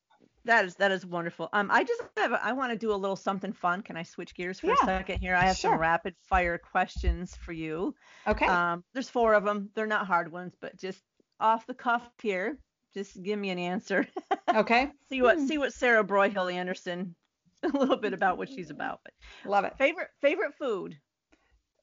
that 0.45 0.65
is 0.65 0.75
that 0.77 0.91
is 0.91 1.05
wonderful. 1.05 1.49
Um, 1.53 1.71
I 1.71 1.85
just 1.85 2.03
have 2.17 2.33
a- 2.33 2.45
I 2.45 2.53
want 2.53 2.73
to 2.73 2.79
do 2.79 2.93
a 2.93 2.97
little 2.97 3.17
something 3.17 3.53
fun. 3.53 3.83
Can 3.83 3.97
I 3.97 4.03
switch 4.03 4.35
gears 4.35 4.61
for 4.61 4.69
Yeah, 4.69 4.75
a 4.83 4.85
second 4.87 5.21
here? 5.21 5.35
I 5.35 5.45
have 5.47 5.57
sure. 5.57 5.73
some 5.73 5.81
rapid 5.81 6.15
fire 6.29 6.59
questions 6.59 7.37
for 7.37 7.53
you. 7.53 7.95
Okay. 8.27 8.47
Um, 8.47 8.85
there's 8.95 9.11
four 9.11 9.35
of 9.35 9.45
them. 9.45 9.71
They're 9.75 9.87
not 9.87 10.07
hard 10.07 10.33
ones, 10.33 10.55
but 10.61 10.77
just 10.79 11.03
off 11.39 11.67
the 11.67 11.75
cuff 11.75 12.03
here, 12.23 12.59
just 12.95 13.21
give 13.23 13.39
me 13.39 13.51
an 13.51 13.59
answer. 13.59 14.07
okay. 14.55 14.91
see 15.09 15.23
what 15.23 15.37
Hmm. 15.39 15.47
see 15.47 15.59
what 15.59 15.73
Sarah 15.75 16.05
Broyhill 16.05 16.53
Anderson 16.53 17.15
a 17.63 17.69
little 17.69 17.97
bit 17.99 18.15
about 18.15 18.39
what 18.39 18.49
she's 18.49 18.71
about. 18.71 19.01
But 19.05 19.51
Love 19.51 19.65
it. 19.65 19.77
favorite 19.79 20.09
favorite 20.21 20.55
food? 20.55 20.97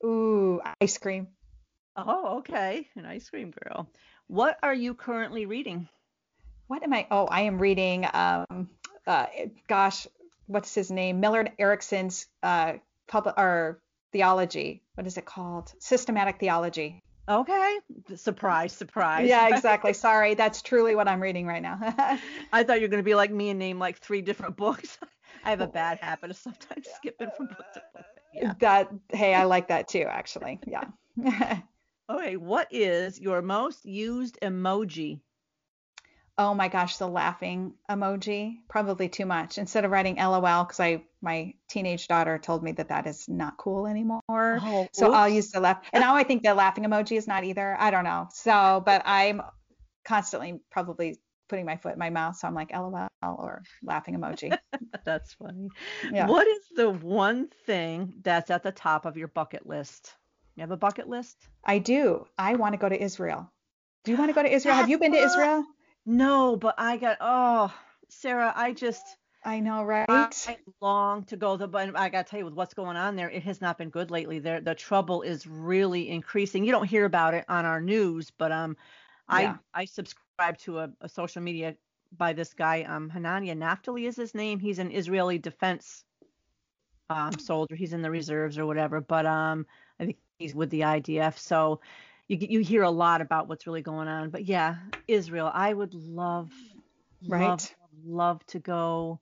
Ooh, 0.03 0.61
ice 0.81 0.97
cream. 0.97 1.27
Oh, 1.95 2.37
okay, 2.39 2.87
an 2.95 3.05
ice 3.05 3.29
cream 3.29 3.51
girl. 3.51 3.89
What 4.27 4.59
are 4.61 4.73
you 4.73 4.93
currently 4.93 5.45
reading? 5.47 5.89
What 6.67 6.83
am 6.83 6.93
I? 6.93 7.07
Oh, 7.11 7.25
I 7.25 7.41
am 7.41 7.59
reading. 7.59 8.05
Um, 8.13 8.69
uh, 9.05 9.25
gosh, 9.67 10.07
what's 10.47 10.73
his 10.73 10.91
name? 10.91 11.19
Millard 11.19 11.51
Erickson's 11.57 12.27
uh, 12.43 12.73
public 13.07 13.35
or 13.37 13.81
theology. 14.11 14.83
What 14.95 15.07
is 15.07 15.17
it 15.17 15.25
called? 15.25 15.73
Systematic 15.79 16.39
theology. 16.39 17.01
Okay, 17.29 17.79
surprise, 18.15 18.71
surprise. 18.71 19.27
Yeah, 19.27 19.49
exactly. 19.49 19.91
Sorry, 20.07 20.35
that's 20.35 20.61
truly 20.61 20.95
what 20.95 21.09
I'm 21.09 21.21
reading 21.21 21.45
right 21.45 21.61
now. 21.61 21.77
I 22.53 22.63
thought 22.63 22.79
you 22.79 22.85
were 22.85 22.91
gonna 22.91 23.03
be 23.03 23.15
like 23.15 23.31
me 23.31 23.49
and 23.49 23.59
name 23.59 23.79
like 23.79 23.97
three 23.97 24.21
different 24.21 24.55
books. 24.55 24.97
I 25.43 25.49
have 25.49 25.59
a 25.59 25.67
bad 25.67 25.99
habit 25.99 26.31
of 26.31 26.37
sometimes 26.37 26.87
skipping 26.95 27.29
from 27.35 27.47
book 27.47 27.65
to 27.73 27.81
book. 27.93 28.05
Yeah. 28.33 28.53
That 28.59 28.91
hey, 29.09 29.33
I 29.33 29.43
like 29.43 29.67
that 29.67 29.89
too, 29.89 30.05
actually. 30.07 30.59
Yeah. 30.65 30.85
Okay, 32.09 32.37
what 32.37 32.69
is 32.71 33.19
your 33.19 33.41
most 33.41 33.85
used 33.85 34.37
emoji? 34.41 35.19
Oh 36.37 36.53
my 36.53 36.67
gosh, 36.67 36.97
the 36.97 37.07
laughing 37.07 37.73
emoji. 37.89 38.57
Probably 38.69 39.09
too 39.09 39.25
much. 39.25 39.57
Instead 39.57 39.85
of 39.85 39.91
writing 39.91 40.15
LOL, 40.17 40.63
because 40.63 40.79
I 40.79 41.03
my 41.21 41.53
teenage 41.67 42.07
daughter 42.07 42.37
told 42.37 42.63
me 42.63 42.73
that 42.73 42.89
that 42.89 43.07
is 43.07 43.27
not 43.27 43.57
cool 43.57 43.87
anymore. 43.87 44.21
Oh, 44.29 44.87
So 44.93 45.13
I'll 45.13 45.29
use 45.29 45.51
the 45.51 45.59
laugh. 45.59 45.83
And 45.91 46.01
now 46.01 46.15
I 46.15 46.23
think 46.23 46.43
the 46.43 46.53
laughing 46.53 46.83
emoji 46.83 47.17
is 47.17 47.27
not 47.27 47.43
either. 47.43 47.75
I 47.79 47.89
don't 47.89 48.03
know. 48.03 48.27
So, 48.31 48.83
but 48.85 49.01
I'm 49.05 49.41
constantly 50.05 50.61
probably 50.71 51.19
putting 51.49 51.65
my 51.65 51.77
foot 51.77 51.93
in 51.93 51.99
my 51.99 52.09
mouth. 52.09 52.35
So 52.35 52.47
I'm 52.47 52.53
like 52.53 52.71
LOL 52.71 53.07
or 53.23 53.63
laughing 53.83 54.15
emoji. 54.15 54.55
That's 55.05 55.33
funny. 55.33 55.69
Yeah. 56.11 56.27
What 56.27 56.47
is 56.47 56.59
the 56.75 56.89
one 56.89 57.47
thing 57.65 58.13
that's 58.21 58.51
at 58.51 58.63
the 58.63 58.71
top 58.71 59.05
of 59.05 59.17
your 59.17 59.29
bucket 59.29 59.65
list? 59.65 60.13
You 60.55 60.61
have 60.61 60.71
a 60.71 60.77
bucket 60.77 61.07
list? 61.07 61.37
I 61.63 61.79
do. 61.79 62.25
I 62.37 62.55
want 62.55 62.73
to 62.73 62.77
go 62.77 62.89
to 62.89 63.01
Israel. 63.01 63.51
Do 64.03 64.11
you 64.11 64.17
want 64.17 64.29
to 64.29 64.33
go 64.33 64.43
to 64.43 64.51
Israel? 64.53 64.75
Have 64.75 64.89
you 64.89 64.99
been 64.99 65.13
to 65.13 65.19
Israel? 65.19 65.63
No, 66.07 66.55
but 66.55 66.75
I 66.77 66.95
got 66.97 67.17
oh, 67.19 67.73
Sarah, 68.07 68.53
I 68.55 68.71
just 68.71 69.03
I 69.43 69.59
know, 69.59 69.83
right? 69.83 70.05
I 70.09 70.57
long 70.81 71.25
to 71.25 71.37
go. 71.37 71.57
The 71.57 71.67
but 71.67 71.95
I 71.95 72.09
got 72.09 72.25
to 72.25 72.29
tell 72.29 72.39
you, 72.39 72.45
with 72.45 72.53
what's 72.53 72.73
going 72.73 72.95
on 72.97 73.15
there, 73.17 73.29
it 73.29 73.43
has 73.43 73.59
not 73.61 73.77
been 73.77 73.89
good 73.89 74.09
lately. 74.09 74.39
There, 74.39 74.61
the 74.61 74.73
trouble 74.73 75.21
is 75.21 75.45
really 75.45 76.09
increasing. 76.09 76.63
You 76.63 76.71
don't 76.71 76.87
hear 76.87 77.05
about 77.05 77.33
it 77.33 77.45
on 77.49 77.65
our 77.65 77.81
news, 77.81 78.31
but 78.31 78.51
um, 78.53 78.77
Yeah. 79.29 79.57
I 79.73 79.81
I 79.81 79.85
subscribe 79.85 80.57
to 80.59 80.79
a, 80.79 80.89
a 81.01 81.09
social 81.09 81.41
media 81.41 81.75
by 82.17 82.31
this 82.31 82.53
guy 82.53 82.83
um 82.83 83.11
Hanania 83.13 83.55
Naftali 83.57 84.07
is 84.07 84.15
his 84.15 84.33
name. 84.33 84.59
He's 84.59 84.79
an 84.79 84.91
Israeli 84.91 85.39
defense 85.39 86.05
um 87.09 87.37
soldier. 87.37 87.75
He's 87.75 87.93
in 87.93 88.01
the 88.01 88.11
reserves 88.11 88.57
or 88.57 88.65
whatever, 88.65 89.01
but 89.01 89.25
um 89.25 89.65
I 89.99 90.05
think 90.05 90.17
he's 90.39 90.55
with 90.55 90.69
the 90.69 90.81
IDF. 90.81 91.37
So 91.37 91.81
you 92.27 92.37
you 92.39 92.59
hear 92.59 92.83
a 92.83 92.89
lot 92.91 93.21
about 93.21 93.47
what's 93.47 93.65
really 93.67 93.81
going 93.81 94.07
on. 94.07 94.29
But 94.29 94.45
yeah, 94.45 94.75
Israel, 95.07 95.49
I 95.53 95.73
would 95.73 95.93
love 95.93 96.51
love 97.21 97.41
Right. 97.41 97.75
love 98.05 98.45
to 98.47 98.59
go. 98.59 99.19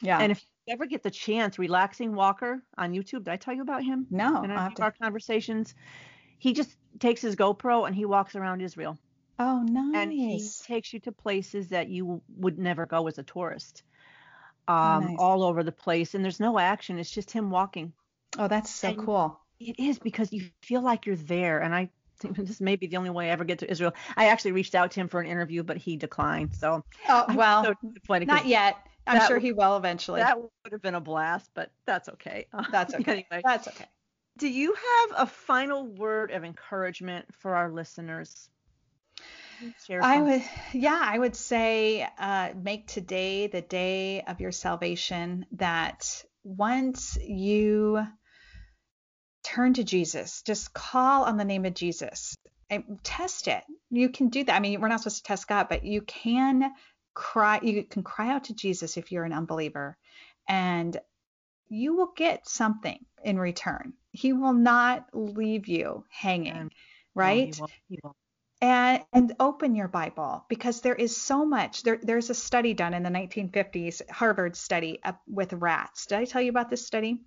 Yeah. 0.00 0.18
And 0.20 0.32
if 0.32 0.40
you 0.66 0.72
ever 0.74 0.86
get 0.86 1.02
the 1.02 1.10
chance, 1.10 1.58
Relaxing 1.58 2.14
Walker 2.14 2.62
on 2.78 2.92
YouTube, 2.92 3.24
did 3.24 3.28
I 3.28 3.36
tell 3.36 3.54
you 3.54 3.62
about 3.62 3.82
him 3.82 4.06
no, 4.10 4.42
in 4.42 4.50
I'll 4.50 4.56
our, 4.58 4.62
have 4.64 4.74
to- 4.74 4.82
our 4.82 4.92
conversations? 4.92 5.74
He 6.38 6.52
just 6.52 6.76
takes 6.98 7.20
his 7.22 7.36
GoPro 7.36 7.86
and 7.86 7.94
he 7.94 8.04
walks 8.04 8.34
around 8.36 8.60
Israel. 8.62 8.98
Oh, 9.38 9.62
nice. 9.62 9.94
And 9.96 10.12
he 10.12 10.48
takes 10.64 10.92
you 10.92 11.00
to 11.00 11.12
places 11.12 11.68
that 11.68 11.88
you 11.88 12.20
would 12.36 12.58
never 12.58 12.84
go 12.86 13.06
as 13.08 13.18
a 13.18 13.22
tourist. 13.22 13.82
Um, 14.68 15.04
nice. 15.06 15.16
all 15.18 15.42
over 15.42 15.62
the 15.64 15.72
place. 15.72 16.14
And 16.14 16.22
there's 16.24 16.38
no 16.40 16.58
action. 16.58 16.98
It's 16.98 17.10
just 17.10 17.30
him 17.30 17.50
walking. 17.50 17.92
oh, 18.38 18.46
that's 18.48 18.70
so 18.70 18.88
and- 18.88 18.98
cool. 18.98 19.38
It 19.60 19.78
is 19.78 19.98
because 20.00 20.32
you 20.32 20.44
feel 20.62 20.82
like 20.82 21.06
you're 21.06 21.14
there. 21.16 21.60
And 21.60 21.72
I 21.74 21.88
this 22.22 22.60
may 22.60 22.76
be 22.76 22.86
the 22.86 22.96
only 22.96 23.10
way 23.10 23.28
I 23.28 23.32
ever 23.32 23.44
get 23.44 23.60
to 23.60 23.70
Israel. 23.70 23.94
I 24.16 24.28
actually 24.28 24.52
reached 24.52 24.74
out 24.74 24.92
to 24.92 25.00
him 25.00 25.08
for 25.08 25.20
an 25.20 25.26
interview, 25.26 25.62
but 25.62 25.76
he 25.76 25.96
declined. 25.96 26.54
So 26.54 26.84
Oh, 27.08 27.26
well, 27.34 27.64
so 27.64 27.74
not 28.08 28.46
yet. 28.46 28.76
I'm 29.06 29.18
That 29.18 29.28
sure 29.28 29.38
he 29.38 29.52
will 29.52 29.76
eventually. 29.76 30.20
That 30.20 30.38
would 30.40 30.72
have 30.72 30.82
been 30.82 30.94
a 30.94 31.00
blast, 31.00 31.50
but 31.54 31.70
that's 31.86 32.08
okay. 32.08 32.46
That's 32.70 32.94
okay. 32.94 33.24
Anyway, 33.30 33.42
That's 33.42 33.66
okay. 33.66 33.86
do 34.38 34.48
you 34.48 34.74
have 34.74 35.22
a 35.22 35.26
final 35.26 35.86
word 35.86 36.30
of 36.30 36.44
encouragement 36.44 37.26
for 37.34 37.56
our 37.56 37.70
listeners? 37.70 38.48
I 40.00 40.20
would, 40.20 40.42
yeah, 40.72 41.00
I 41.00 41.18
would 41.18 41.36
say 41.36 42.06
uh, 42.18 42.50
make 42.60 42.86
today 42.86 43.46
the 43.46 43.60
day 43.60 44.22
of 44.22 44.40
your 44.40 44.52
salvation. 44.52 45.46
That 45.52 46.24
once 46.44 47.18
you 47.22 48.04
turn 49.52 49.74
to 49.74 49.84
Jesus, 49.84 50.42
just 50.42 50.72
call 50.72 51.24
on 51.24 51.36
the 51.36 51.44
name 51.44 51.66
of 51.66 51.74
Jesus 51.74 52.34
and 52.70 52.98
test 53.02 53.48
it. 53.48 53.62
You 53.90 54.08
can 54.08 54.28
do 54.28 54.44
that. 54.44 54.56
I 54.56 54.60
mean, 54.60 54.80
we're 54.80 54.88
not 54.88 55.00
supposed 55.00 55.18
to 55.18 55.22
test 55.24 55.46
God, 55.46 55.68
but 55.68 55.84
you 55.84 56.00
can 56.02 56.72
cry. 57.12 57.60
You 57.62 57.84
can 57.84 58.02
cry 58.02 58.30
out 58.30 58.44
to 58.44 58.54
Jesus 58.54 58.96
if 58.96 59.12
you're 59.12 59.24
an 59.24 59.34
unbeliever, 59.34 59.98
and 60.48 60.96
you 61.68 61.94
will 61.94 62.12
get 62.16 62.48
something 62.48 62.98
in 63.24 63.38
return. 63.38 63.92
He 64.10 64.32
will 64.32 64.54
not 64.54 65.06
leave 65.12 65.68
you 65.68 66.04
hanging. 66.08 66.54
No, 66.54 66.68
right? 67.14 67.54
he 67.54 67.60
won't- 67.60 67.72
he 67.88 67.98
won't. 68.02 68.16
And 68.62 69.02
and 69.12 69.34
open 69.40 69.74
your 69.74 69.88
bible 69.88 70.44
because 70.48 70.80
there 70.80 70.94
is 70.94 71.14
so 71.14 71.44
much. 71.44 71.82
There, 71.82 71.98
there's 72.00 72.30
a 72.30 72.34
study 72.34 72.72
done 72.72 72.94
in 72.94 73.02
the 73.02 73.10
1950s 73.10 74.08
harvard 74.08 74.56
study 74.56 75.00
up 75.04 75.20
with 75.26 75.52
rats. 75.52 76.06
Did 76.06 76.18
i 76.18 76.24
tell 76.24 76.40
you 76.40 76.50
about 76.50 76.70
this 76.70 76.86
study? 76.86 77.20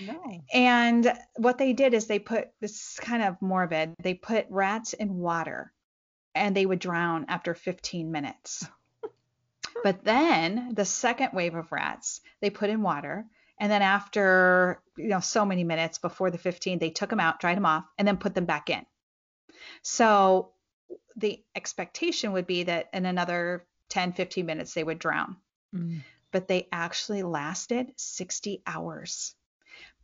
No. 0.00 0.18
and 0.52 1.12
what 1.36 1.58
they 1.58 1.74
did 1.74 1.92
is 1.92 2.06
they 2.06 2.18
put 2.18 2.48
this 2.60 2.72
is 2.72 2.98
kind 3.00 3.22
of 3.22 3.40
morbid 3.42 3.94
they 4.02 4.14
put 4.14 4.46
rats 4.48 4.94
in 4.94 5.18
water 5.18 5.70
and 6.34 6.56
they 6.56 6.64
would 6.64 6.78
drown 6.78 7.26
after 7.28 7.54
15 7.54 8.10
minutes. 8.10 8.66
But 9.82 10.04
then 10.04 10.74
the 10.74 10.84
second 10.84 11.30
wave 11.32 11.54
of 11.54 11.72
rats 11.72 12.20
they 12.40 12.50
put 12.50 12.70
in 12.70 12.82
water 12.82 13.26
and 13.58 13.72
then 13.72 13.82
after 13.82 14.80
you 14.96 15.08
know 15.08 15.20
so 15.20 15.44
many 15.44 15.64
minutes 15.64 15.98
before 15.98 16.30
the 16.30 16.38
15 16.38 16.78
they 16.78 16.90
took 16.90 17.10
them 17.10 17.18
out 17.20 17.40
dried 17.40 17.56
them 17.56 17.66
off 17.66 17.84
and 17.98 18.06
then 18.06 18.16
put 18.16 18.34
them 18.34 18.44
back 18.44 18.70
in. 18.70 18.86
So 19.82 20.52
the 21.16 21.42
expectation 21.54 22.32
would 22.32 22.46
be 22.46 22.64
that 22.64 22.88
in 22.92 23.06
another 23.06 23.66
10 23.90 24.12
15 24.12 24.46
minutes 24.46 24.74
they 24.74 24.84
would 24.84 24.98
drown 24.98 25.36
Mm. 25.74 26.00
but 26.30 26.48
they 26.48 26.68
actually 26.70 27.22
lasted 27.22 27.92
60 27.96 28.62
hours 28.66 29.34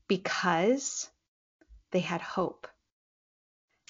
because 0.08 1.10
they 1.90 2.00
had 2.00 2.20
hope 2.22 2.66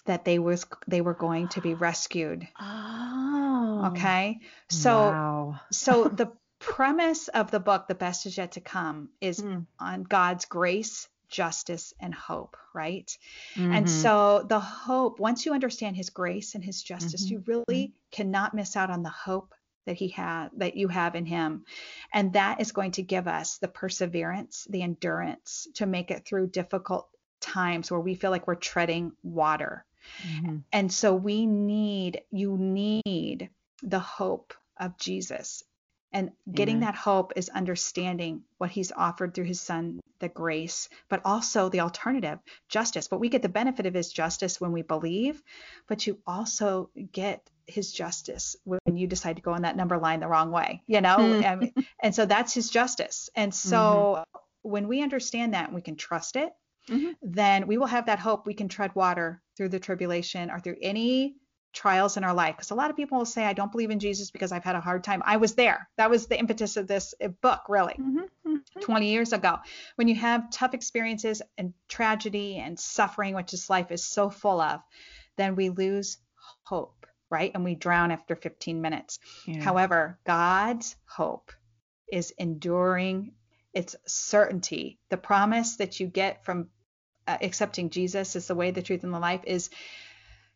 that 0.06 0.24
they 0.24 0.38
was 0.38 0.66
they 0.86 1.00
were 1.00 1.14
going 1.14 1.48
to 1.48 1.60
be 1.60 1.74
rescued 1.74 2.46
Oh. 2.60 3.92
okay 3.92 4.40
so 4.68 5.10
Wow. 5.10 5.60
so 5.70 6.08
the 6.20 6.32
premise 6.58 7.28
of 7.28 7.50
the 7.52 7.60
book 7.60 7.86
the 7.86 7.94
best 7.94 8.26
is 8.26 8.36
yet 8.36 8.52
to 8.52 8.60
come 8.60 9.10
is 9.20 9.40
Mm. 9.40 9.66
on 9.78 10.02
god's 10.02 10.44
grace 10.46 11.08
justice 11.28 11.92
and 12.00 12.14
hope 12.14 12.56
right 12.74 13.16
and 13.56 13.86
Mhm. 13.86 13.88
so 13.88 14.46
the 14.48 14.60
hope 14.60 15.18
once 15.20 15.44
you 15.44 15.52
understand 15.52 15.96
his 15.96 16.10
grace 16.10 16.54
and 16.54 16.64
his 16.64 16.82
justice 16.82 17.26
Mhm. 17.26 17.30
you 17.30 17.44
really 17.46 17.92
cannot 18.10 18.54
miss 18.54 18.76
out 18.76 18.90
on 18.90 19.02
the 19.02 19.10
hope 19.10 19.54
that 19.86 19.96
he 19.96 20.08
had 20.08 20.48
that 20.56 20.76
you 20.76 20.88
have 20.88 21.14
in 21.14 21.26
him 21.26 21.64
and 22.12 22.32
that 22.34 22.60
is 22.60 22.72
going 22.72 22.92
to 22.92 23.02
give 23.02 23.26
us 23.28 23.58
the 23.58 23.68
perseverance 23.68 24.66
the 24.70 24.82
endurance 24.82 25.68
to 25.74 25.86
make 25.86 26.10
it 26.10 26.24
through 26.26 26.46
difficult 26.48 27.08
times 27.40 27.90
where 27.90 28.00
we 28.00 28.14
feel 28.14 28.30
like 28.30 28.46
we're 28.46 28.54
treading 28.54 29.12
water 29.22 29.84
Mhm. 30.26 30.64
and 30.72 30.92
so 30.92 31.14
we 31.14 31.46
need, 31.46 32.22
you 32.30 32.56
need 32.56 33.50
the 33.82 33.98
hope 34.00 34.54
of 34.78 34.96
Jesus. 34.98 35.62
And 36.12 36.32
getting 36.50 36.76
Amen. 36.76 36.86
that 36.86 36.94
hope 36.94 37.32
is 37.36 37.48
understanding 37.48 38.44
what 38.58 38.70
he's 38.70 38.92
offered 38.92 39.34
through 39.34 39.44
his 39.44 39.60
son, 39.60 40.00
the 40.20 40.28
grace, 40.28 40.88
but 41.08 41.20
also 41.24 41.68
the 41.68 41.80
alternative, 41.80 42.38
justice. 42.68 43.08
But 43.08 43.20
we 43.20 43.28
get 43.28 43.42
the 43.42 43.48
benefit 43.48 43.86
of 43.86 43.94
his 43.94 44.12
justice 44.12 44.60
when 44.60 44.72
we 44.72 44.82
believe, 44.82 45.42
but 45.86 46.06
you 46.06 46.18
also 46.26 46.90
get 47.12 47.48
his 47.66 47.92
justice 47.92 48.56
when 48.64 48.96
you 48.96 49.06
decide 49.06 49.36
to 49.36 49.42
go 49.42 49.52
on 49.52 49.62
that 49.62 49.76
number 49.76 49.98
line 49.98 50.20
the 50.20 50.28
wrong 50.28 50.50
way, 50.50 50.82
you 50.86 51.00
know? 51.00 51.16
Mm. 51.18 51.44
I 51.44 51.54
mean, 51.56 51.72
and 52.02 52.14
so 52.14 52.26
that's 52.26 52.54
his 52.54 52.70
justice. 52.70 53.28
And 53.36 53.54
so 53.54 54.24
when 54.62 54.88
we 54.88 55.02
understand 55.02 55.54
that 55.54 55.66
and 55.66 55.74
we 55.74 55.82
can 55.82 55.96
trust 55.96 56.36
it, 56.36 56.52
Mhm. 56.88 57.16
then 57.20 57.66
we 57.66 57.76
will 57.76 57.86
have 57.86 58.06
that 58.06 58.18
hope 58.18 58.46
we 58.46 58.54
can 58.54 58.68
tread 58.68 58.94
water 58.94 59.42
through 59.56 59.68
the 59.68 59.78
tribulation 59.78 60.50
or 60.50 60.58
through 60.58 60.76
any 60.80 61.36
trials 61.74 62.16
in 62.16 62.24
our 62.24 62.32
life. 62.32 62.56
Because 62.56 62.70
a 62.70 62.74
lot 62.74 62.88
of 62.88 62.96
people 62.96 63.18
will 63.18 63.26
say, 63.26 63.44
I 63.44 63.52
don't 63.52 63.70
believe 63.70 63.90
in 63.90 63.98
Jesus 63.98 64.30
because 64.30 64.52
I've 64.52 64.64
had 64.64 64.74
a 64.74 64.80
hard 64.80 65.04
time. 65.04 65.22
I 65.26 65.36
was 65.36 65.54
there. 65.54 65.90
That 65.98 66.08
was 66.08 66.26
the 66.26 66.38
impetus 66.38 66.78
of 66.78 66.86
this 66.86 67.14
uh, 67.22 67.28
book, 67.28 67.60
really. 67.68 67.94
Mhm. 68.00 68.28
Mhm. 68.48 68.80
20 68.80 69.10
years 69.10 69.32
ago. 69.32 69.58
When 69.96 70.08
you 70.08 70.14
have 70.16 70.50
tough 70.50 70.74
experiences 70.74 71.42
and 71.56 71.74
tragedy 71.88 72.56
and 72.58 72.78
suffering, 72.78 73.34
which 73.34 73.50
this 73.52 73.68
life 73.68 73.90
is 73.90 74.04
so 74.04 74.30
full 74.30 74.60
of, 74.60 74.80
then 75.36 75.54
we 75.56 75.68
lose 75.70 76.18
hope, 76.64 77.06
right? 77.30 77.50
And 77.54 77.64
we 77.64 77.74
drown 77.74 78.10
after 78.10 78.34
15 78.36 78.80
minutes. 78.80 79.18
Yeah. 79.46 79.62
However, 79.62 80.18
God's 80.24 80.96
hope 81.06 81.52
is 82.10 82.30
enduring, 82.38 83.34
it's 83.74 83.94
certainty. 84.06 84.98
The 85.10 85.16
promise 85.18 85.76
that 85.76 86.00
you 86.00 86.06
get 86.06 86.44
from 86.44 86.68
uh, 87.26 87.36
accepting 87.42 87.90
Jesus 87.90 88.34
as 88.36 88.46
the 88.46 88.54
way, 88.54 88.70
the 88.70 88.80
truth, 88.82 89.04
and 89.04 89.12
the 89.12 89.18
life 89.18 89.42
is 89.44 89.68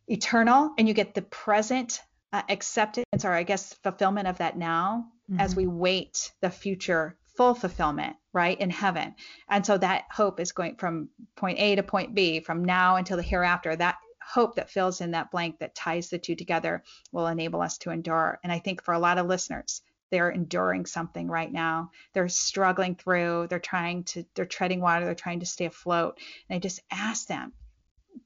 eternal, 0.09 0.73
and 0.79 0.89
you 0.89 0.95
get 0.95 1.15
the 1.15 1.23
present 1.23 2.01
uh, 2.33 2.43
acceptance, 2.49 3.25
or 3.27 3.33
I 3.33 3.43
guess 3.43 3.75
fulfillment 3.75 4.27
of 4.27 4.39
that 4.39 4.57
now 4.57 5.13
as 5.39 5.53
Mhm. 5.53 5.57
we 5.59 5.67
wait 5.67 6.33
the 6.41 6.49
future 6.51 7.19
full 7.37 7.55
fulfillment, 7.55 8.17
right, 8.33 8.61
in 8.61 8.71
heaven. 8.71 9.15
And 9.49 9.65
so 9.65 9.79
that 9.79 10.05
hope 10.11 10.41
is 10.41 10.53
going 10.53 10.77
from 10.77 11.09
point 11.37 11.59
A 11.59 11.77
to 11.77 11.83
point 11.83 12.15
B, 12.15 12.41
from 12.41 12.65
now 12.65 12.97
until 12.97 13.17
the 13.17 13.23
hereafter. 13.23 13.75
That 13.75 13.97
hope 14.25 14.57
that 14.57 14.71
fills 14.71 15.01
in 15.01 15.13
that 15.13 15.31
blank 15.31 15.59
that 15.59 15.75
ties 15.75 16.09
the 16.09 16.19
two 16.19 16.37
together 16.37 16.83
will 17.11 17.27
enable 17.27 17.61
us 17.61 17.79
to 17.79 17.91
endure. 17.91 18.39
And 18.43 18.53
I 18.53 18.59
think 18.59 18.83
for 18.83 18.95
a 18.95 18.99
lot 18.99 19.19
of 19.19 19.27
listeners, 19.27 19.83
they're 20.11 20.31
enduring 20.31 20.87
something 20.87 21.27
right 21.27 21.51
now. 21.51 21.91
They're 22.13 22.29
struggling 22.29 22.95
through, 22.97 23.47
they're 23.49 23.59
trying 23.59 24.05
to, 24.05 24.25
they're 24.35 24.45
treading 24.45 24.81
water, 24.81 25.05
they're 25.05 25.15
trying 25.15 25.41
to 25.41 25.47
stay 25.47 25.65
afloat. 25.65 26.19
And 26.49 26.57
I 26.57 26.61
just 26.61 26.81
ask 26.91 27.27
them 27.27 27.53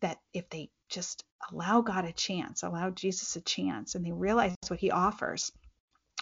that 0.00 0.18
if 0.34 0.50
they 0.50 0.70
just 0.88 1.24
allow 1.50 1.80
God 1.80 2.04
a 2.04 2.12
chance, 2.12 2.62
allow 2.62 2.90
Jesus 2.90 3.36
a 3.36 3.40
chance, 3.40 3.94
and 3.94 4.04
they 4.04 4.12
realize 4.12 4.54
what 4.68 4.80
he 4.80 4.90
offers 4.90 5.52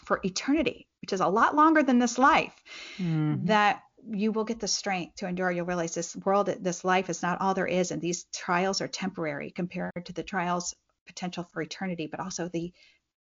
for 0.07 0.21
eternity, 0.25 0.87
which 1.03 1.13
is 1.13 1.21
a 1.21 1.29
lot 1.29 1.55
longer 1.55 1.83
than 1.83 1.99
this 1.99 2.19
life, 2.19 2.55
Mhm. 2.99 3.47
that 3.47 3.83
you 4.07 4.33
will 4.33 4.45
get 4.45 4.61
the 4.61 4.69
strength 4.69 5.17
to 5.17 5.27
endure. 5.27 5.51
You'll 5.51 5.67
realize 5.67 5.95
this 5.95 6.15
world, 6.17 6.47
this 6.47 6.85
life 6.85 7.09
is 7.09 7.23
not 7.23 7.41
all 7.41 7.55
there 7.55 7.67
is, 7.67 7.91
and 7.91 8.01
these 8.03 8.25
trials 8.35 8.81
are 8.81 8.89
temporary 8.89 9.51
compared 9.51 9.93
to 10.05 10.13
the 10.13 10.23
trials 10.23 10.75
potential 11.07 11.45
for 11.45 11.63
eternity, 11.63 12.07
but 12.07 12.21
also 12.21 12.49
the 12.49 12.73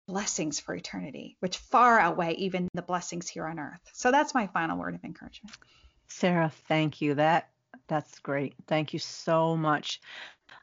blessings 0.08 0.60
for 0.60 0.76
eternity, 0.76 1.36
which 1.40 1.58
far 1.58 2.00
outweigh 2.00 2.34
even 2.36 2.68
the 2.74 2.82
blessings 2.82 3.28
here 3.28 3.48
on 3.48 3.58
earth. 3.60 3.80
So 3.94 4.12
that's 4.12 4.34
my 4.34 4.48
final 4.48 4.78
word 4.78 4.96
of 4.96 5.04
encouragement. 5.04 5.56
Sarah, 6.08 6.52
thank 6.68 7.02
you. 7.02 7.16
That 7.16 7.50
that's 7.88 8.20
great. 8.20 8.54
Thank 8.68 8.94
you 8.94 9.00
so 9.00 9.58
much. 9.58 10.00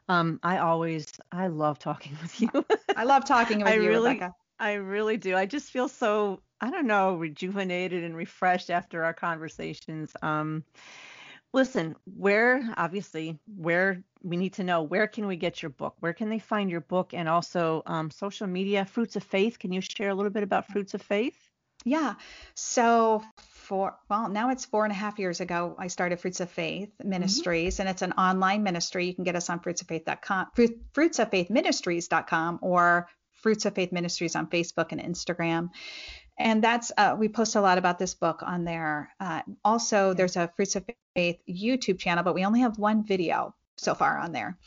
Um, 0.07 0.39
I 0.43 0.57
always 0.59 1.07
I 1.31 1.47
love 1.47 1.77
talking 1.79 2.17
with 2.21 2.39
you. 2.41 2.49
I 2.95 3.03
love 3.03 3.25
talking 3.25 3.59
with 3.59 3.67
I 3.67 3.75
you, 3.75 3.87
really- 3.89 4.11
Rebecca. 4.13 4.33
I 4.63 4.75
really 4.75 5.17
do. 5.17 5.35
I 5.35 5.45
just 5.45 5.71
feel 5.71 5.89
so 5.89 6.41
I 6.61 6.71
don't 6.71 6.87
know, 6.87 7.15
rejuvenated 7.15 8.05
and 8.05 8.15
refreshed 8.15 8.69
after 8.69 9.03
our 9.03 9.13
conversations. 9.13 10.13
Um, 10.21 10.63
listen, 11.51 11.97
where 12.05 12.73
obviously 12.77 13.37
where 13.57 14.01
we 14.21 14.37
need 14.37 14.53
to 14.53 14.63
know 14.63 14.81
where 14.81 15.07
can 15.07 15.27
we 15.27 15.35
get 15.35 15.61
your 15.61 15.71
book? 15.71 15.95
Where 15.99 16.13
can 16.13 16.29
they 16.29 16.39
find 16.39 16.69
your 16.69 16.79
book? 16.79 17.13
And 17.13 17.27
also 17.27 17.83
um, 17.85 18.09
social 18.09 18.47
media, 18.47 18.85
Fruits 18.85 19.17
of 19.17 19.23
Faith. 19.25 19.59
Can 19.59 19.73
you 19.73 19.81
share 19.81 20.11
a 20.11 20.15
little 20.15 20.31
bit 20.31 20.43
about 20.43 20.67
Fruits 20.67 20.93
of 20.93 21.01
Faith? 21.01 21.35
Yeah. 21.83 22.13
So 22.55 23.21
for 23.39 23.97
well, 24.09 24.29
now 24.29 24.49
it's 24.49 24.63
four 24.63 24.85
and 24.85 24.93
a 24.93 24.95
half 24.95 25.19
years 25.19 25.41
ago, 25.41 25.75
I 25.77 25.87
started 25.87 26.21
Fruits 26.21 26.39
of 26.39 26.49
Faith 26.49 26.93
Ministries, 27.03 27.81
and 27.81 27.89
it's 27.89 28.01
an 28.01 28.13
online 28.13 28.63
ministry. 28.63 29.07
You 29.07 29.13
can 29.13 29.25
get 29.25 29.35
us 29.35 29.49
on 29.49 29.59
fruitsoffaith.com, 29.59 30.47
fruit, 30.55 30.93
fruitsoffaithministries.com, 30.93 32.59
or 32.61 33.09
Fruits 33.43 33.65
of 33.65 33.75
Faith 33.75 33.91
Ministries 33.91 34.35
on 34.35 34.47
Facebook 34.47 34.91
and 34.91 35.01
Instagram. 35.01 35.69
And 36.39 36.63
that's 36.63 36.91
uh, 36.97 37.15
we 37.19 37.29
post 37.29 37.55
a 37.55 37.61
lot 37.61 37.77
about 37.77 37.99
this 37.99 38.15
book 38.15 38.41
on 38.41 38.63
there. 38.63 39.13
Uh, 39.19 39.41
also, 39.63 40.13
there's 40.13 40.35
a 40.35 40.51
Fruits 40.55 40.75
of 40.75 40.85
Faith 41.15 41.39
YouTube 41.47 41.99
channel, 41.99 42.23
but 42.23 42.33
we 42.33 42.45
only 42.45 42.61
have 42.61 42.79
one 42.79 43.05
video 43.05 43.53
so 43.77 43.93
far 43.93 44.17
on 44.17 44.31
there. 44.31 44.57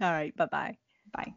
All 0.00 0.10
right. 0.10 0.34
Bye 0.36 0.48
bye. 0.50 0.76
Bye. 1.12 1.32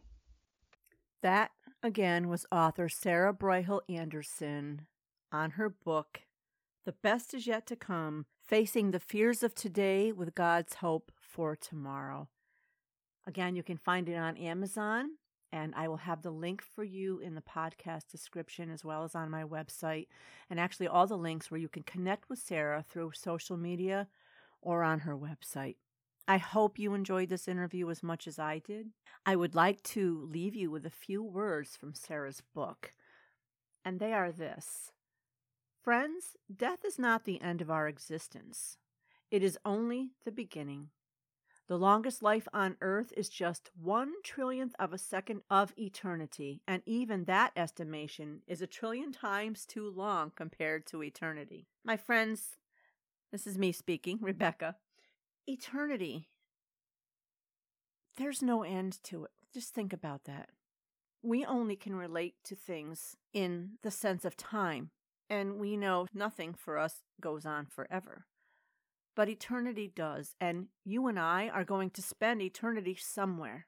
That 1.22 1.52
again 1.84 2.30
was 2.30 2.48
author 2.52 2.90
Sarah 2.90 3.36
Broyhill 3.36 3.82
Anderson 3.88 4.88
on 5.32 5.52
her 5.52 5.70
book, 5.70 6.22
The 6.88 6.94
Best 7.04 7.36
Is 7.36 7.46
Yet 7.46 7.68
to 7.68 7.76
Come 7.76 8.26
Facing 8.48 8.90
the 8.90 9.00
Fears 9.00 9.44
of 9.44 9.54
Today 9.54 10.12
with 10.12 10.34
God's 10.34 10.74
Hope 10.76 11.12
for 11.22 11.56
Tomorrow. 11.56 12.30
Again, 13.28 13.56
you 13.56 13.62
can 13.62 13.78
find 13.78 14.10
it 14.10 14.16
on 14.16 14.36
Amazon, 14.38 15.12
and 15.52 15.74
I 15.76 15.88
will 15.88 15.98
have 15.98 16.22
the 16.22 16.32
link 16.32 16.62
for 16.62 16.84
you 16.84 17.20
in 17.20 17.36
the 17.36 17.42
podcast 17.42 18.12
description 18.12 18.70
as 18.70 18.84
well 18.84 19.04
as 19.04 19.16
on 19.16 19.30
my 19.30 19.44
website. 19.44 20.08
And 20.50 20.60
actually, 20.60 20.88
all 20.88 21.08
the 21.08 21.18
links 21.18 21.50
where 21.50 21.60
you 21.60 21.70
can 21.70 21.84
connect 21.84 22.30
with 22.30 22.40
Sarah 22.40 22.84
through 22.88 23.12
social 23.14 23.58
media 23.58 24.08
or 24.62 24.84
on 24.84 25.00
her 25.00 25.16
website. 25.16 25.76
I 26.28 26.38
hope 26.38 26.78
you 26.78 26.94
enjoyed 26.94 27.30
this 27.30 27.48
interview 27.48 27.90
as 27.90 28.04
much 28.04 28.28
as 28.28 28.38
I 28.38 28.60
did. 28.60 28.88
I 29.26 29.38
would 29.38 29.56
like 29.56 29.82
to 29.84 30.28
leave 30.30 30.56
you 30.56 30.70
with 30.70 30.86
a 30.86 30.90
few 30.90 31.24
words 31.24 31.78
from 31.78 31.94
Sarah's 31.94 32.44
book, 32.54 32.94
and 33.86 34.00
they 34.00 34.12
are 34.12 34.32
this 34.32 34.92
Friends, 35.82 36.36
death 36.54 36.84
is 36.84 37.00
not 37.00 37.24
the 37.24 37.42
end 37.42 37.62
of 37.62 37.72
our 37.72 37.88
existence, 37.88 38.78
it 39.32 39.42
is 39.42 39.58
only 39.64 40.12
the 40.26 40.32
beginning. 40.34 40.90
The 41.68 41.78
longest 41.78 42.24
life 42.24 42.48
on 42.54 42.78
earth 42.80 43.12
is 43.18 43.28
just 43.28 43.72
one 43.76 44.14
trillionth 44.24 44.72
of 44.80 44.94
a 44.94 44.98
second 44.98 45.42
of 45.50 45.74
eternity, 45.78 46.62
and 46.66 46.82
even 46.86 47.26
that 47.26 47.52
estimation 47.58 48.42
is 48.48 48.62
a 48.62 48.68
trillion 48.68 49.12
times 49.12 49.66
too 49.66 49.90
long 49.90 50.32
compared 50.34 50.86
to 50.88 51.04
eternity. 51.04 51.68
My 51.84 51.98
friends, 51.98 52.56
this 53.34 53.46
is 53.46 53.58
me 53.58 53.74
speaking, 53.74 54.20
Rebecca. 54.22 54.78
Eternity. 55.46 56.30
There's 58.16 58.42
no 58.42 58.64
end 58.64 59.04
to 59.04 59.26
it. 59.26 59.32
Just 59.54 59.74
think 59.74 59.92
about 59.92 60.24
that. 60.24 60.50
We 61.22 61.44
only 61.44 61.76
can 61.76 61.96
relate 61.96 62.36
to 62.46 62.56
things 62.56 63.18
in 63.34 63.72
the 63.84 63.92
sense 63.92 64.24
of 64.24 64.38
time, 64.38 64.92
and 65.30 65.58
we 65.58 65.76
know 65.76 66.08
nothing 66.14 66.54
for 66.54 66.78
us 66.78 67.02
goes 67.20 67.46
on 67.46 67.66
forever. 67.66 68.26
But 69.18 69.30
eternity 69.30 69.92
does, 69.94 70.36
and 70.40 70.68
you 70.86 71.08
and 71.08 71.20
I 71.20 71.50
are 71.50 71.64
going 71.64 71.90
to 71.90 72.04
spend 72.04 72.40
eternity 72.40 72.96
somewhere. 72.96 73.66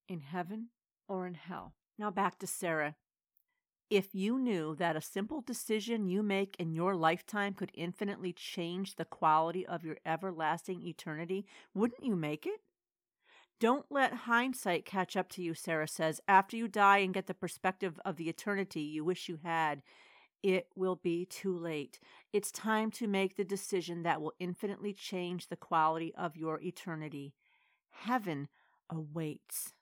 in 0.07 0.21
heaven 0.21 0.69
or 1.09 1.27
in 1.27 1.33
hell. 1.33 1.73
Now 1.99 2.11
back 2.11 2.39
to 2.39 2.47
Sarah. 2.47 2.95
If 3.89 4.15
you 4.15 4.39
knew 4.39 4.73
that 4.75 4.95
a 4.95 5.01
simple 5.01 5.41
decision 5.41 6.07
you 6.07 6.23
make 6.23 6.55
in 6.57 6.73
your 6.73 6.95
lifetime 6.95 7.53
could 7.53 7.71
infinitely 7.73 8.31
change 8.31 8.95
the 8.95 9.05
quality 9.05 9.65
of 9.65 9.83
your 9.83 9.97
everlasting 10.05 10.81
eternity, 10.81 11.45
wouldn't 11.73 12.05
you 12.05 12.15
make 12.15 12.45
it? 12.45 12.61
Don't 13.59 13.85
let 13.89 14.13
hindsight 14.13 14.85
catch 14.85 15.17
up 15.17 15.27
to 15.29 15.43
you, 15.43 15.53
Sarah 15.53 15.89
says. 15.89 16.21
After 16.25 16.55
you 16.55 16.69
die 16.69 16.99
and 16.99 17.13
get 17.13 17.27
the 17.27 17.33
perspective 17.33 17.99
of 18.05 18.15
the 18.15 18.29
eternity 18.29 18.81
you 18.81 19.03
wish 19.03 19.27
you 19.27 19.39
had, 19.43 19.81
it 20.45 20.67
will 20.75 20.95
be 20.95 21.25
too 21.25 21.57
late. 21.57 21.99
It's 22.31 22.51
time 22.51 22.91
to 22.91 23.07
make 23.07 23.35
the 23.35 23.43
decision 23.43 24.03
that 24.03 24.21
will 24.21 24.35
infinitely 24.39 24.93
change 24.93 25.47
the 25.47 25.55
quality 25.55 26.13
of 26.13 26.37
your 26.37 26.61
eternity. 26.61 27.33
Heaven 27.89 28.49
awaits. 28.87 29.73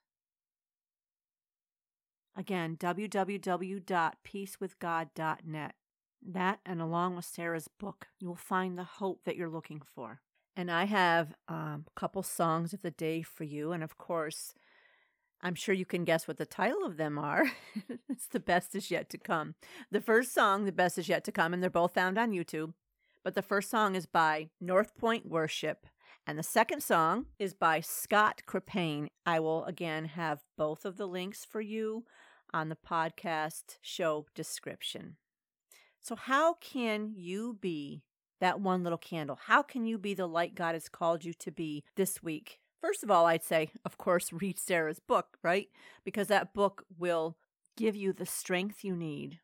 Again, 2.34 2.78
www.peacewithgod.net. 2.78 5.74
That, 6.26 6.60
and 6.64 6.80
along 6.80 7.16
with 7.16 7.26
Sarah's 7.26 7.68
book, 7.68 8.06
you'll 8.18 8.34
find 8.34 8.78
the 8.78 8.84
hope 8.84 9.24
that 9.24 9.36
you're 9.36 9.50
looking 9.50 9.82
for. 9.94 10.22
And 10.56 10.70
I 10.70 10.84
have 10.84 11.34
um, 11.46 11.84
a 11.86 11.92
couple 11.94 12.22
songs 12.22 12.72
of 12.72 12.80
the 12.80 12.90
day 12.90 13.20
for 13.20 13.44
you. 13.44 13.72
And 13.72 13.84
of 13.84 13.98
course, 13.98 14.54
I'm 15.44 15.54
sure 15.54 15.74
you 15.74 15.84
can 15.84 16.04
guess 16.04 16.26
what 16.26 16.38
the 16.38 16.46
title 16.46 16.86
of 16.86 16.96
them 16.96 17.18
are. 17.18 17.52
it's 18.08 18.26
The 18.26 18.40
Best 18.40 18.74
Is 18.74 18.90
Yet 18.90 19.10
to 19.10 19.18
Come. 19.18 19.56
The 19.90 20.00
first 20.00 20.32
song, 20.32 20.64
The 20.64 20.72
Best 20.72 20.96
Is 20.96 21.06
Yet 21.06 21.22
to 21.24 21.32
Come, 21.32 21.52
and 21.52 21.62
they're 21.62 21.68
both 21.68 21.92
found 21.92 22.16
on 22.16 22.30
YouTube. 22.30 22.72
But 23.22 23.34
the 23.34 23.42
first 23.42 23.70
song 23.70 23.94
is 23.94 24.06
by 24.06 24.48
North 24.58 24.96
Point 24.96 25.28
Worship. 25.28 25.86
And 26.26 26.38
the 26.38 26.42
second 26.42 26.82
song 26.82 27.26
is 27.38 27.52
by 27.52 27.80
Scott 27.80 28.40
Krippayne. 28.46 29.08
I 29.26 29.38
will 29.38 29.66
again 29.66 30.06
have 30.06 30.40
both 30.56 30.86
of 30.86 30.96
the 30.96 31.06
links 31.06 31.44
for 31.44 31.60
you 31.60 32.06
on 32.54 32.70
the 32.70 32.76
podcast 32.76 33.76
show 33.82 34.24
description. 34.34 35.16
So, 36.00 36.16
how 36.16 36.54
can 36.54 37.12
you 37.14 37.58
be 37.60 38.02
that 38.40 38.60
one 38.60 38.82
little 38.82 38.96
candle? 38.96 39.38
How 39.44 39.62
can 39.62 39.84
you 39.84 39.98
be 39.98 40.14
the 40.14 40.26
light 40.26 40.54
God 40.54 40.74
has 40.74 40.88
called 40.88 41.22
you 41.22 41.34
to 41.34 41.50
be 41.50 41.84
this 41.96 42.22
week? 42.22 42.60
First 42.84 43.02
of 43.02 43.10
all, 43.10 43.24
I'd 43.24 43.42
say, 43.42 43.70
of 43.86 43.96
course, 43.96 44.30
read 44.30 44.58
Sarah's 44.58 45.00
book, 45.00 45.38
right? 45.42 45.70
Because 46.04 46.28
that 46.28 46.52
book 46.52 46.84
will 46.98 47.38
give 47.78 47.96
you 47.96 48.12
the 48.12 48.26
strength 48.26 48.84
you 48.84 48.94
need 48.94 49.40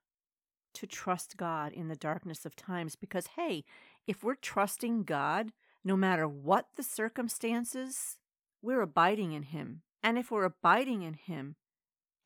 to 0.74 0.86
trust 0.86 1.38
God 1.38 1.72
in 1.72 1.88
the 1.88 1.96
darkness 1.96 2.44
of 2.44 2.54
times. 2.54 2.96
Because, 2.96 3.28
hey, 3.36 3.64
if 4.06 4.22
we're 4.22 4.34
trusting 4.34 5.04
God, 5.04 5.52
no 5.82 5.96
matter 5.96 6.28
what 6.28 6.66
the 6.76 6.82
circumstances, 6.82 8.18
we're 8.60 8.82
abiding 8.82 9.32
in 9.32 9.44
Him. 9.44 9.84
And 10.02 10.18
if 10.18 10.30
we're 10.30 10.44
abiding 10.44 11.00
in 11.00 11.14
Him 11.14 11.56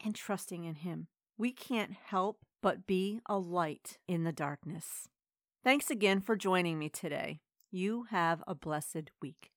and 0.04 0.16
trusting 0.16 0.64
in 0.64 0.74
Him, 0.74 1.06
we 1.38 1.52
can't 1.52 1.92
help 1.92 2.44
but 2.60 2.88
be 2.88 3.20
a 3.26 3.38
light 3.38 3.98
in 4.08 4.24
the 4.24 4.32
darkness. 4.32 5.08
Thanks 5.62 5.92
again 5.92 6.20
for 6.20 6.34
joining 6.34 6.76
me 6.76 6.88
today. 6.88 7.38
You 7.70 8.06
have 8.10 8.42
a 8.48 8.56
blessed 8.56 9.12
week. 9.22 9.53